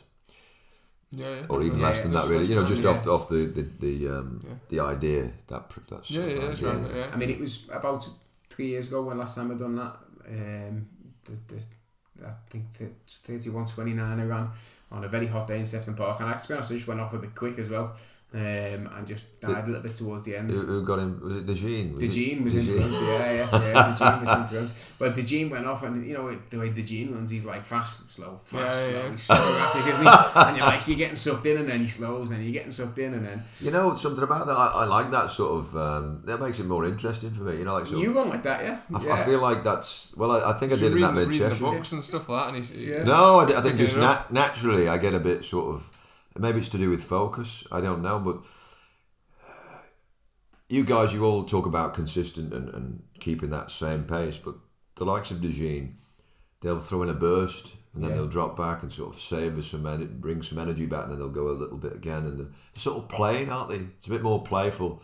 [1.10, 1.43] yeah, yeah.
[1.48, 2.44] Or even Yeah, less than that, really.
[2.44, 4.55] You know, just that, off off the the the, um, Yeah.
[4.68, 6.97] the idea that pr- that's Yeah, yeah, that's right.
[6.97, 7.10] Yeah.
[7.12, 8.09] I mean, it was about
[8.51, 9.97] three years ago when last time I done that.
[10.28, 10.89] Um,
[11.24, 11.62] the, the
[12.24, 14.48] I think it's 31.29 I ran
[14.90, 16.86] on a very hot day in Sefton Park, and I, to be honest, I just
[16.86, 17.94] went off a bit quick as well.
[18.35, 20.51] Um, and just died a little bit towards the end.
[20.51, 21.20] Who, who got him?
[21.23, 21.93] Was it De Jean?
[21.93, 22.09] Was De?
[22.09, 22.78] Jean was De in Jean?
[22.81, 23.93] front, yeah, yeah, yeah.
[23.93, 24.74] De Jean was in front.
[24.98, 27.65] But De Jean went off, and you know the way De Jean runs, he's like
[27.65, 29.02] fast, slow, fast, Yeah, slow.
[29.05, 29.11] yeah.
[29.12, 30.11] He's so erratic, isn't he?
[30.48, 32.98] And you're like, you're getting sucked in, and then he slows, and you're getting sucked
[32.98, 34.56] in, and then You know something about that?
[34.56, 35.77] I, I like that sort of.
[35.77, 37.59] Um, that makes it more interesting for me.
[37.59, 38.81] You know, like sort you of, run like that, yeah.
[38.93, 39.12] I, f- yeah.
[39.15, 40.12] I feel like that's.
[40.16, 41.93] Well, I, I think I You're did in that reading, the, mid reading the books
[41.93, 43.05] and stuff like that, and he's, Yeah.
[43.05, 45.89] No, I, d- I think just it nat- naturally I get a bit sort of.
[46.36, 47.65] Maybe it's to do with focus.
[47.70, 48.44] I don't know, but
[49.40, 49.82] uh,
[50.69, 54.36] you guys, you all talk about consistent and, and keeping that same pace.
[54.36, 54.56] But
[54.97, 55.94] the likes of De Jean,
[56.61, 58.16] they'll throw in a burst and then Yeah.
[58.16, 61.12] they'll drop back and sort of save us some energy, bring some energy back, and
[61.12, 62.27] then they'll go a little bit again.
[62.27, 63.77] And they're sort of playing, aren't they?
[63.77, 65.01] It's a bit more playful.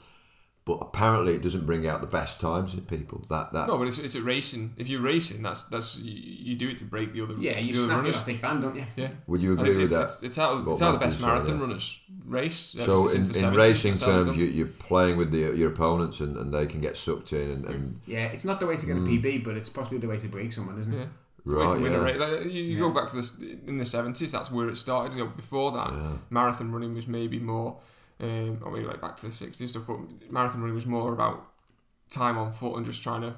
[0.70, 3.24] But apparently, it doesn't bring out the best times in people.
[3.28, 4.74] That that No, but it's, it's a racing.
[4.76, 7.34] If you're racing, that's that's you, you do it to break the other.
[7.40, 8.14] yeah, you the snap your runners.
[8.14, 8.86] elastic band, don't you?
[8.94, 10.04] Yeah, would you and agree it's, with it's, that?
[10.04, 11.60] it's, it's how it's how the best marathon yeah.
[11.60, 12.76] runners race.
[12.76, 15.72] ever So in, in racing that's how they've terms, you, you're playing with the, your
[15.72, 18.76] opponents and, and they can get sucked in and, and Yeah, it's not the way
[18.76, 19.08] to get a hmm.
[19.08, 20.98] PB, but it's possibly the way to break someone, isn't it?
[20.98, 21.06] Yeah.
[21.44, 21.98] It's a way Right, to win yeah.
[21.98, 22.18] a race.
[22.18, 23.36] Like, you you go back to this
[23.66, 24.30] in the seventies.
[24.30, 25.16] That's where it started.
[25.16, 26.12] You know, before that, Yeah.
[26.28, 27.78] marathon running was maybe more,
[28.20, 29.86] um, or maybe like back to the sixties stuff.
[29.86, 31.46] But marathon running was more about
[32.08, 33.36] time on foot and just trying to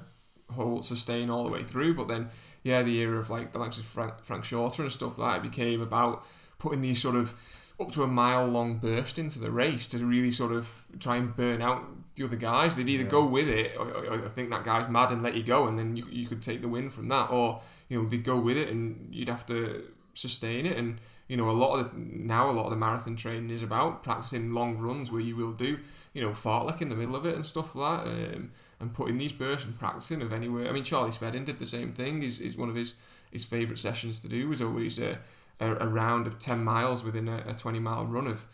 [0.51, 1.93] hold sustain all the way through.
[1.95, 2.29] But then,
[2.63, 5.49] yeah, the era of like the likes of Frank, Frank Shorter and stuff like that
[5.49, 6.25] became about
[6.59, 7.33] putting these sort of
[7.79, 11.35] up to a mile long burst into the race to really sort of try and
[11.35, 11.83] burn out
[12.15, 12.75] the other guys.
[12.75, 13.09] They'd either Yeah.
[13.09, 15.77] go with it or, or, or think that guy's mad and let you go, and
[15.79, 18.57] then you, you could take the win from that, or you know they'd go with
[18.57, 19.83] it and you'd have to
[20.13, 20.77] sustain it.
[20.77, 23.61] And you know a lot of the, now a lot of the marathon training is
[23.61, 25.79] about practicing long runs where you will do
[26.13, 29.17] you know fartlek in the middle of it and stuff like that, um, and putting
[29.17, 30.67] these bursts and practicing of anywhere.
[30.67, 32.23] I mean Charlie Spedding did the same thing.
[32.23, 32.95] Is is one of his
[33.31, 35.19] his favourite sessions to do was always a,
[35.59, 38.45] a, a round of 10 miles within a, a 20 mile run of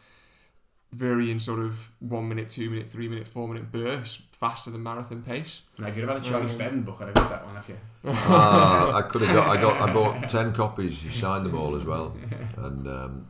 [0.94, 5.22] varying sort of one minute, two minute, three minute, four minute bursts faster than marathon
[5.22, 5.62] pace.
[5.78, 7.58] Now, if you'd have had a Charlie Um, Spedding book, I'd have got that one
[7.58, 7.78] off you.
[8.06, 9.48] Ah, I could have got.
[9.48, 9.90] I got.
[9.90, 11.04] I bought ten copies.
[11.04, 12.16] You signed them all as well.
[12.58, 13.28] And um,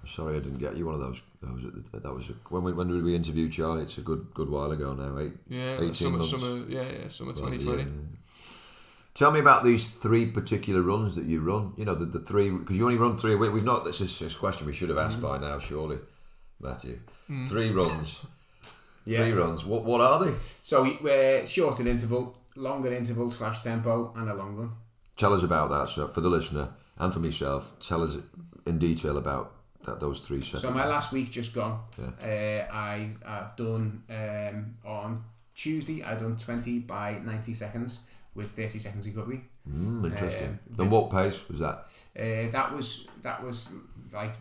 [0.00, 1.22] I'm sorry I didn't get you one of those.
[1.42, 3.82] That was at the, that was when we, when did we interview Charlie?
[3.82, 5.18] It's a good good while ago now.
[5.18, 5.34] Eight.
[5.48, 6.30] Yeah, 18 summer, months.
[6.30, 7.82] summer, yeah, yeah, summer 2020.
[7.82, 7.88] yeah.
[9.14, 11.72] Tell me about these three particular runs that you run.
[11.76, 13.52] You know the, the three because you only run three a week.
[13.52, 13.84] We've not.
[13.84, 15.98] This is this question we should have asked by now, surely,
[16.60, 16.98] Matthew.
[17.46, 18.26] Three runs.
[19.04, 19.64] Three runs.
[19.64, 20.34] What what are they?
[20.62, 24.70] So we- we're shorter interval, longer interval slash tempo, and a long run.
[25.16, 26.68] Tell us about that, so for the listener
[26.98, 27.78] and for myself.
[27.80, 28.16] Tell us
[28.66, 29.52] in detail about
[29.84, 31.80] that those three So my last week just gone.
[31.98, 32.66] Yeah.
[32.70, 35.22] Uh, I I've done um, on
[35.54, 36.02] Tuesday.
[36.02, 38.00] I've done twenty by ninety seconds
[38.34, 39.44] with thirty seconds recovery.
[39.70, 40.58] Mm, interesting.
[40.72, 41.86] Um, and what pace was that?
[42.18, 43.70] Uh, that was that was
[44.12, 44.34] like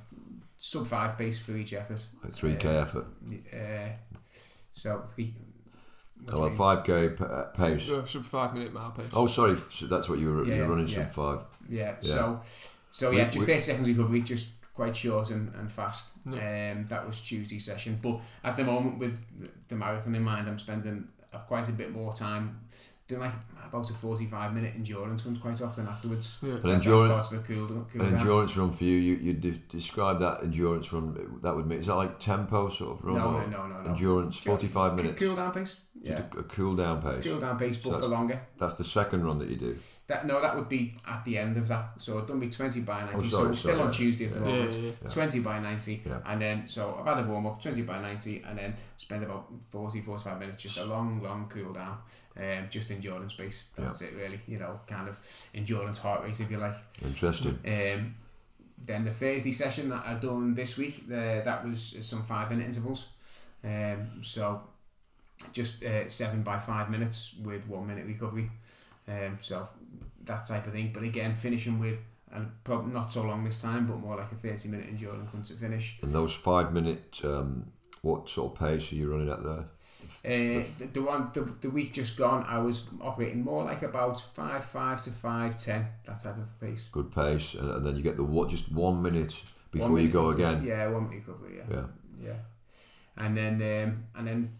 [0.57, 2.01] sub five pace for each effort.
[2.23, 3.05] Like three k Uh, effort.
[3.53, 3.89] Uh,
[4.73, 5.33] so three.
[6.31, 7.89] Oh, like five k p- uh, pace.
[7.89, 9.09] Uh, sub five minute mile pace.
[9.13, 9.57] Oh, sorry.
[9.57, 10.95] so that's what you were, you were running yeah.
[11.07, 11.39] sub five.
[11.69, 11.95] Yeah.
[12.01, 12.13] Yeah.
[12.13, 12.41] So
[12.91, 16.09] so We- yeah, just we- thirty seconds recovery, just quite short and, and fast.
[16.29, 16.71] Yeah.
[16.75, 17.99] Um, that was Tuesday session.
[18.01, 19.19] But at the moment, with
[19.67, 22.61] the marathon in mind, I'm spending uh, quite a bit more time
[23.07, 23.33] doing like
[23.67, 26.39] about a 45 minute endurance run quite often afterwards.
[26.41, 26.53] Yeah.
[26.63, 28.97] An endurance, part of the cool, cool an endurance run for you.
[28.97, 31.39] You you de- describe that endurance run.
[31.41, 33.81] That would mean is that like tempo sort of run No, or no, no, no,
[33.81, 33.89] no.
[33.89, 34.37] endurance?
[34.39, 35.19] Forty five Cool- minutes.
[35.21, 35.79] Cool down pace.
[36.03, 36.37] Just Yeah.
[36.37, 37.23] a, a cool down pace.
[37.23, 38.41] Cool down pace, So but for that's- longer.
[38.57, 39.75] That's the second run that you do.
[40.07, 41.93] That no, that would be at the end of that.
[41.97, 43.15] So I've done me twenty by ninety.
[43.15, 43.93] Oh, so sorry, we're still sorry, on yeah.
[43.93, 44.45] Tuesday at the Yeah.
[44.47, 44.73] Yeah, moment.
[44.75, 45.09] yeah, Yeah.
[45.09, 46.19] Twenty by ninety, Yeah.
[46.25, 49.49] and then so I've had a warm up twenty by ninety, and then spend about
[49.71, 51.97] 40, 45 minutes just a long, long cool down,
[52.37, 53.85] um, just endurance pace.
[53.85, 54.39] That's it, really.
[54.47, 55.19] You know, kind of
[55.53, 56.75] endurance heart rate, if you like.
[57.03, 57.59] Interesting.
[57.65, 58.15] Um,
[58.85, 62.65] then the Thursday session that I done this week, uh, that was some five minute
[62.65, 63.09] intervals.
[63.63, 64.61] Um, so
[65.53, 68.49] just uh, seven by five minutes with one minute recovery.
[69.07, 69.67] Um, so
[70.25, 70.91] that type of thing.
[70.93, 71.99] But again, finishing with
[72.31, 75.43] and probably not so long this time, but more like a thirty minute endurance run
[75.43, 75.99] to finish.
[76.01, 77.71] And those five minute, um,
[78.01, 79.65] what sort of pace are you running at there?
[80.25, 84.21] Uh, the, the one the, the week just gone, I was operating more like about
[84.21, 86.87] five five to five ten that type of pace.
[86.91, 88.49] Good pace, and, and then you get the what?
[88.49, 90.63] Just one minute before One you minute go again.
[90.63, 91.57] Yeah, one minute recovery.
[91.57, 91.75] Yeah.
[91.75, 91.85] Yeah.
[92.25, 92.35] Yeah.
[93.17, 94.53] And then um, and then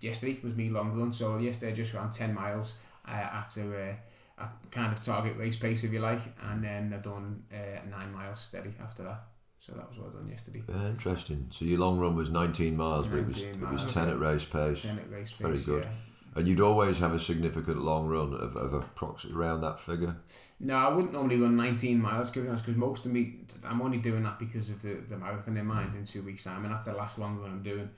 [0.00, 1.12] yesterday was me long run.
[1.12, 5.36] So yesterday I just ran ten miles uh, at a, uh, at kind of target
[5.36, 9.22] race pace if you like, and then I done uh, nine miles steady after that.
[9.70, 10.62] So that was what I done yesterday.
[10.68, 11.46] Yeah, interesting.
[11.50, 14.18] So your long run was 19 miles, but it was 19 it was 10 at
[14.18, 14.82] race pace.
[14.82, 15.40] Ten at race pace.
[15.40, 15.86] Very good.
[16.34, 20.16] And you'd always have a significant long run of, of approximately around that figure.
[20.58, 24.38] No, I wouldn't normally run 19 miles because most of me, I'm only doing that
[24.38, 27.18] because of the, the marathon in mind in two weeks' time, and that's the last
[27.18, 27.90] long run I'm doing.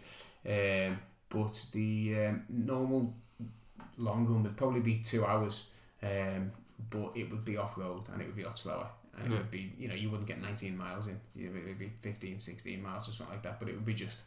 [0.47, 3.15] Um, but the um, normal
[3.97, 5.69] long run would probably be two hours,
[6.03, 6.53] um,
[6.91, 8.89] but it would be off road and it would be a lot slower.
[9.19, 11.67] And it would be, you know, you wouldn't get 19 miles in, you know, it
[11.67, 14.21] would be 15, 16 miles or something like that, but it would be just,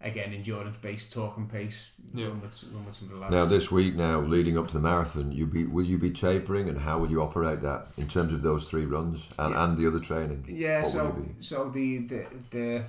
[0.00, 2.26] again, endurance based, talk and pace, Yeah.
[2.26, 3.32] run, with, run with some of the lads.
[3.34, 6.68] Now, this week, now leading up to the marathon, you be will you be tapering,
[6.68, 9.64] and how will you operate that in terms of those three runs and, Yeah.
[9.64, 10.44] and the other training?
[10.48, 12.84] Yeah, What so so the the the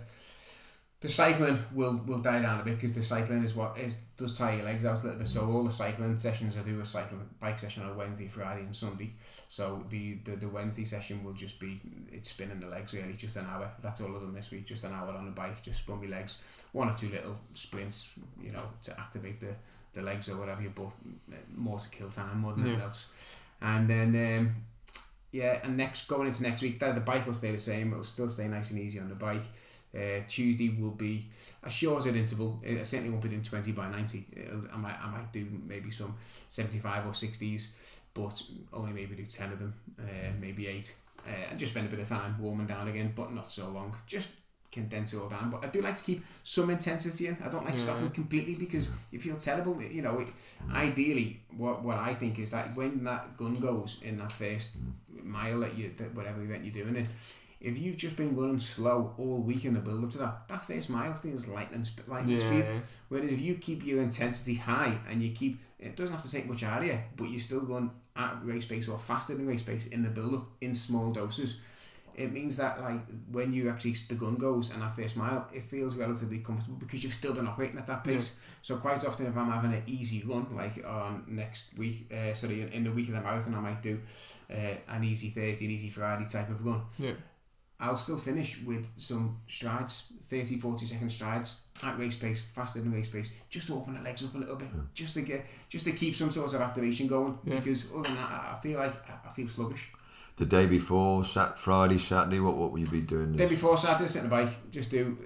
[1.06, 4.38] the cycling will will die down a bit because the cycling is what is does
[4.38, 5.28] tire your legs out a little bit.
[5.28, 8.76] So all the cycling sessions I do a cycling bike session on Wednesday, Friday, and
[8.76, 9.12] Sunday.
[9.50, 11.80] So the, the the Wednesday session will just be
[12.12, 13.70] it's spinning the legs really, just an hour.
[13.82, 16.08] That's all I've done this week, just an hour on the bike, just spun my
[16.08, 18.12] legs, one or two little sprints,
[18.42, 19.54] you know, to activate the
[19.94, 20.64] the legs or whatever.
[20.76, 20.84] But
[21.32, 22.86] uh, more to kill time more than anything Yeah.
[22.86, 23.10] else.
[23.62, 24.40] And then.
[24.40, 24.56] Um,
[25.32, 27.92] yeah, and next going into next week, the, the bike will stay the same.
[27.92, 29.42] It'll still stay nice and easy on the bike.
[29.96, 31.26] Uh, Tuesday will be
[31.64, 32.62] a shorter interval.
[32.68, 34.26] I certainly won't be doing twenty by ninety.
[34.36, 36.16] It'll, I might I might do maybe some
[36.50, 37.72] seventy five or sixties,
[38.14, 38.42] but
[38.74, 40.96] only maybe do ten of them, uh, maybe eight,
[41.26, 43.96] uh, and just spend a bit of time warming down again, but not so long.
[44.06, 44.36] Just
[44.72, 45.50] condense it all down.
[45.50, 47.38] But I do like to keep some intensity in.
[47.42, 47.80] I don't like Yeah.
[47.80, 49.82] stopping completely because you feel terrible.
[49.82, 50.28] You know, it,
[50.74, 54.72] ideally, what what I think is that when that gun goes in that first
[55.24, 57.08] mile that you that whatever event you're doing it,
[57.66, 60.62] if you've just been running slow all week in the build up to that, that
[60.62, 62.66] first mile feels lightning sp- lightning Yeah, speed.
[62.74, 62.80] yeah.
[63.10, 66.48] Whereas if you keep your intensity high and you keep it doesn't have to take
[66.48, 69.64] much out of you, but you're still going at race pace or faster than race
[69.64, 71.60] pace in the build up in small doses.
[72.16, 75.64] It means that like when you actually the gun goes and that first mile, it
[75.64, 78.36] feels relatively comfortable because you've still been operating at that pace.
[78.62, 82.62] So quite often, if I'm having an easy run, like on next week, uh, sorry,
[82.62, 84.00] in, in the week of the marathon, I might do
[84.50, 86.84] uh, an easy Thursday, an easy Friday type of run.
[86.98, 87.12] Yeah.
[87.80, 92.92] I'll still finish with some strides, 30, 40 second strides at race pace, faster than
[92.94, 95.86] race pace, just to open the legs up a little bit, just to get, just
[95.86, 97.38] to keep some sort of activation going.
[97.44, 97.56] Yeah.
[97.56, 98.94] Because other than that, I I feel like
[99.26, 99.92] I feel sluggish.
[100.38, 103.34] The day before, sat Friday, Saturday, what what will you be doing?
[103.34, 103.48] This?
[103.50, 105.18] Day before Saturday, sit on the bike, just do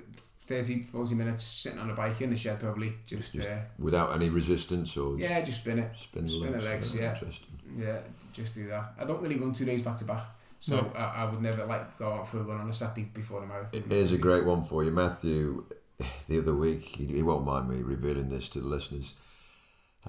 [0.47, 4.15] 30, 40 minutes sitting on the bike in the shed probably, just, Just uh, without
[4.15, 5.95] any resistance or yeah, just spin it.
[5.95, 6.65] spin the spin the legs?
[6.65, 7.09] legs, yeah.
[7.11, 7.59] Interesting.
[7.77, 7.99] Yeah,
[8.33, 8.93] just do that.
[8.99, 10.21] I don't really run two days back to back,
[10.59, 10.91] so No.
[10.95, 13.47] I, I would never like go out for a run on a Saturday before the
[13.47, 13.83] marathon.
[13.89, 15.65] Here's a great one for you, Matthew.
[16.29, 19.15] The other week, he, he won't mind me revealing this to the listeners.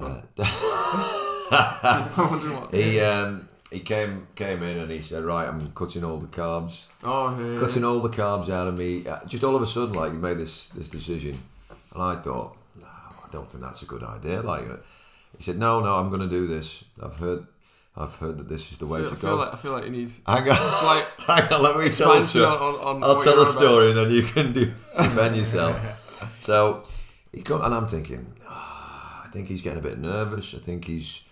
[0.00, 2.74] Uh, I wonder what.
[2.74, 6.88] he um, he came came in and he said, "Right, I'm cutting all the carbs,
[7.02, 7.58] Oh, yeah.
[7.58, 10.18] cutting all the carbs out of me." Uh, Just all of a sudden, like he
[10.18, 11.40] made this this decision,
[11.94, 14.76] and I thought, "No, I don't think that's a good idea." Like uh,
[15.36, 16.84] he said, "No, no, I'm going to do this.
[17.02, 17.46] I've heard,
[17.96, 19.72] I've heard that this is the way feel, to I feel go." like I feel
[19.72, 22.44] like you need hang on, slight hang on, let me tell story.
[22.44, 22.52] on,
[23.02, 23.60] on, I'll tell you're the about.
[23.62, 26.36] story and then you can do, defend yourself.
[26.38, 26.84] So
[27.32, 30.54] he come and I'm thinking, "Ah, I think he's getting a bit nervous.
[30.54, 31.24] I think he's,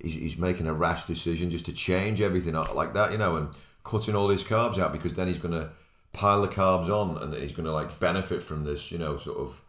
[0.00, 3.36] he's he's making a rash decision just to change everything out like that, you know,
[3.36, 3.48] and
[3.82, 5.70] cutting all his carbs out because then he's going to
[6.12, 9.38] pile the carbs on and he's going to like benefit from this, you know, sort
[9.38, 9.60] of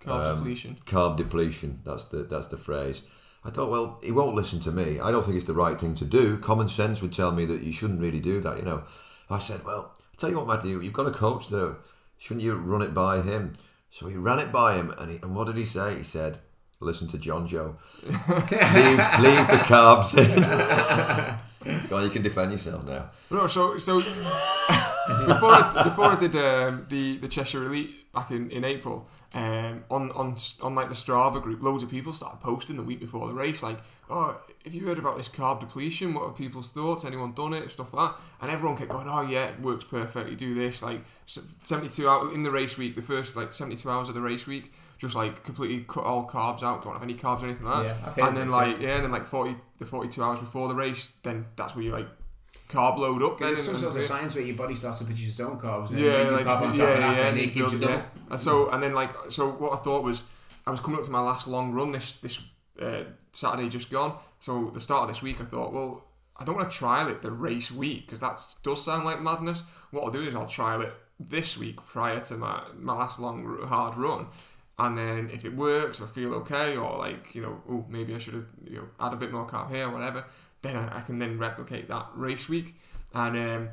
[0.00, 0.76] Carb um, depletion.
[0.86, 1.80] carb depletion.
[1.84, 3.02] That's the that's the phrase.
[3.44, 5.00] I thought, well, he won't listen to me.
[5.00, 6.38] I don't think it's the right thing to do.
[6.38, 8.56] Common sense would tell me that you shouldn't really do that.
[8.56, 8.84] You know,
[9.28, 11.76] I said, well, I tell you what, Matthew, you've got a coach though.
[12.18, 13.54] Shouldn't you run it by him?
[13.90, 15.98] So he ran it by him, and, he, and what did he say?
[15.98, 16.38] He said,
[16.80, 17.76] listen to John Joe.
[18.06, 21.88] leave, leave the carbs in.
[21.88, 23.10] Go on, you can defend yourself now.
[23.30, 28.50] No, so so before I, before I did um, the the Cheshire Elite back in,
[28.50, 32.76] in April, um, on on on like the Strava group, loads of people started posting
[32.76, 33.78] the week before the race, like,
[34.10, 36.12] oh, have you heard about this carb depletion?
[36.12, 37.04] What are people's thoughts?
[37.04, 37.70] Anyone done it?
[37.70, 40.36] Stuff like that, and everyone kept going, oh yeah, it works perfectly.
[40.36, 43.90] Do this like seventy two hours in the race week, the first like seventy two
[43.90, 47.14] hours of the race week, just like completely cut all carbs out, don't have any
[47.14, 48.16] carbs or anything like that.
[48.16, 50.74] Yeah, and then like yeah, and then like forty the forty two hours before the
[50.74, 52.08] race, then that's where you like
[52.72, 53.38] carb load up.
[53.38, 55.90] There's some and- sort of science where your body starts to produce its own carbs.
[55.90, 57.78] And yeah, like carb on top yeah, of that, yeah, and and it gives you
[57.78, 57.94] double.
[57.94, 58.02] yeah.
[58.30, 60.22] And so and then like so what I thought was
[60.66, 62.40] I was coming up to my last long run this this
[62.80, 64.16] uh, Saturday just gone.
[64.40, 67.22] So the start of this week I thought, well, I don't want to trial it
[67.22, 69.62] the race week because that does sound like madness.
[69.90, 73.58] What I'll do is I'll trial it this week prior to my my last long
[73.66, 74.26] hard run.
[74.78, 78.18] And then if it works, I feel okay, or like you know, oh maybe I
[78.18, 80.24] should have you know add a bit more carb here, or whatever.
[80.62, 82.74] Then I, I can then replicate that race week.
[83.14, 83.68] And um,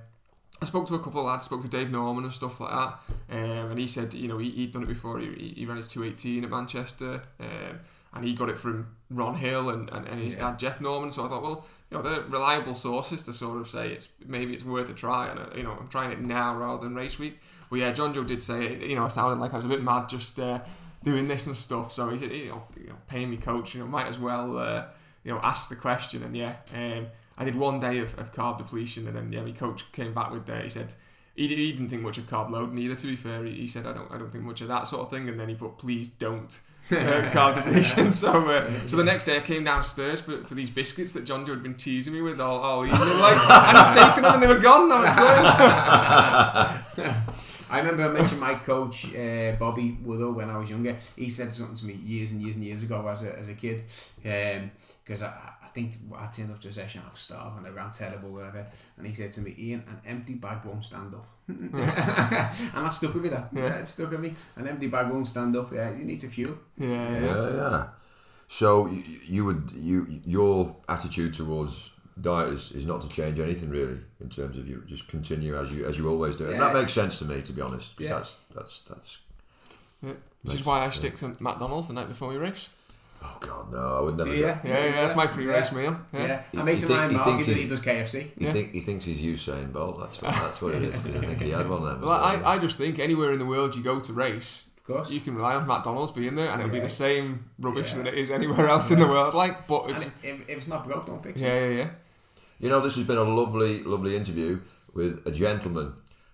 [0.61, 2.99] I spoke to a couple of lads, spoke to Dave Norman and stuff like that,
[3.31, 5.19] um, and he said, you know, he, he'd done it before.
[5.19, 7.79] He, he ran his 218 at Manchester, um,
[8.13, 10.49] and he got it from Ron Hill and, and, and his Yeah.
[10.51, 11.11] dad Jeff Norman.
[11.13, 14.53] So I thought, well, you know, they're reliable sources to sort of say it's maybe
[14.53, 17.17] it's worth a try, and uh, you know, I'm trying it now rather than race
[17.17, 17.39] week.
[17.69, 19.81] Well, yeah, John Joe did say, you know, I sounded like I was a bit
[19.83, 20.59] mad just uh,
[21.03, 21.93] doing this and stuff.
[21.93, 24.57] So he said, you know, you know paying me coach, you know, might as well,
[24.57, 24.85] uh,
[25.23, 26.23] you know, ask the question.
[26.23, 29.51] And yeah, um, I did one day of, of carb depletion, and then yeah, my
[29.51, 30.93] coach came back with uh, he said.
[31.35, 32.95] He didn't, he didn't think much of carb loading either.
[32.95, 35.03] To be fair, he, he said I don't I don't think much of that sort
[35.03, 36.59] of thing, and then he put please don't
[36.91, 36.95] uh,
[37.31, 38.11] carb depletion.
[38.19, 41.45] So uh, so the next day I came downstairs for, for these biscuits that John
[41.45, 44.43] Joe had been teasing me with all, all evening, like, and I'd taken them and
[44.43, 44.89] they were gone.
[47.69, 47.89] I was great.
[47.89, 50.95] I remember I mentioned my coach, uh, Bobby Woodall, when I was younger.
[51.15, 53.53] He said something to me years and years and years ago as a, as a
[53.53, 53.83] kid.
[54.21, 55.27] Because I,
[55.63, 58.65] I think I turned up to a session, I was starving, I ran terrible, whatever.
[58.97, 61.27] And he said to me, Ian, an empty bag won't stand up.
[61.47, 63.49] and that stuck with me, that.
[63.53, 63.63] Yeah.
[63.63, 63.75] Yeah.
[63.79, 64.33] it stuck with me.
[64.55, 65.71] An empty bag won't stand up.
[65.73, 66.55] Yeah, you need to fuel.
[66.77, 67.55] Yeah, Yeah, yeah.
[67.55, 67.87] yeah.
[68.47, 71.91] So you, you would you your attitude towards
[72.21, 75.73] diet is, is not to change anything really in terms of you just continue as
[75.73, 78.09] you as you always do, and that makes sense to me to be honest because
[78.09, 78.15] Yeah.
[78.17, 79.17] that's that's that's
[80.01, 80.13] yeah.
[80.43, 82.69] Which is why I stick to McDonald's the night before we race.
[83.21, 84.33] oh god no I would never.
[84.33, 84.59] Yeah.
[84.63, 85.51] go- Yeah, yeah, that's my free Yeah.
[85.53, 85.99] race meal.
[86.13, 86.25] Yeah.
[86.25, 86.41] Yeah.
[86.53, 88.31] I You- made you to think- mine you Mark, he, does- he's- he does KFC.
[88.37, 88.53] He Yeah.
[88.53, 89.99] think he thinks he's Usain Bolt.
[89.99, 91.01] That's what that's what it is.
[91.01, 91.99] 'cause I think he had one then.
[92.01, 95.11] Well, I, I just think anywhere in the world you go to race, Of course.
[95.11, 98.03] you can rely on McDonald's being there, and it'll be the same rubbish Yeah.
[98.03, 99.33] that it is anywhere else in the world.
[99.33, 101.45] Like, but it's if, if it's not broke, don't fix it.
[101.45, 101.89] yeah, yeah, yeah.
[102.59, 104.59] You know, this has been a lovely, lovely interview
[104.93, 105.93] with a gentleman,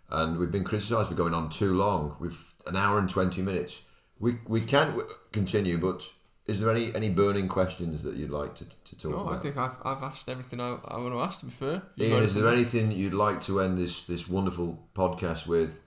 [0.10, 2.16] and we've been criticised for going on too long.
[2.20, 3.84] We've an hour and twenty minutes.
[4.20, 5.00] We we can
[5.32, 6.12] continue, but
[6.48, 9.38] is there any any burning questions that you'd like to, to talk about No, I
[9.38, 11.40] think I've, I've asked everything I, I want to ask.
[11.42, 12.82] To be fair, You Ian, is there anything?
[12.86, 15.82] anything you'd like to end this this wonderful podcast with?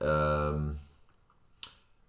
[0.00, 0.76] Um,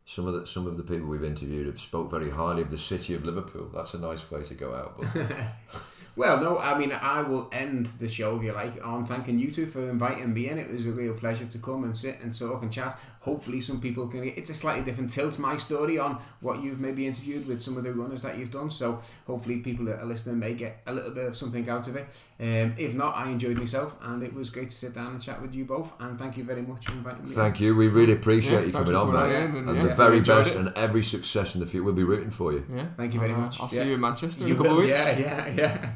[0.06, 2.78] some of the some of the people we've interviewed have spoke very highly of the
[2.78, 3.69] city of Liverpool.
[3.74, 4.98] That's a nice way to go out.
[4.98, 5.28] But
[6.18, 9.52] Well, no, I mean, I will end the show, if you like, on thanking you
[9.52, 10.57] two for inviting me in.
[10.57, 12.98] It was a real pleasure to come and sit and talk and chat.
[13.28, 14.24] Hopefully, some people can.
[14.24, 17.76] Get it's a slightly different tilt, my story, on what you've maybe interviewed with some
[17.76, 18.72] of the runners that you've done.
[18.72, 21.98] So, hopefully, people that are listening may get a little bit of something out of
[21.98, 22.06] it.
[22.40, 25.41] Um, if not, I enjoyed myself, and it was great to sit down and chat
[25.41, 25.91] with you both.
[25.99, 27.32] And thank you very much for inviting me.
[27.32, 27.76] thank you.
[27.76, 29.20] We really appreciate Yeah, you coming on, mate.
[29.20, 30.60] on in, And, and, the very best it.
[30.60, 31.84] and every success in the future.
[31.84, 32.66] We'll be rooting for you.
[32.74, 32.86] Yeah.
[32.95, 33.60] Thank you very uh, much.
[33.60, 35.20] I'll see you in Manchester You in a couple will, of weeks.
[35.20, 35.91] Yeah, yeah,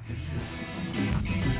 [0.95, 1.50] yeah.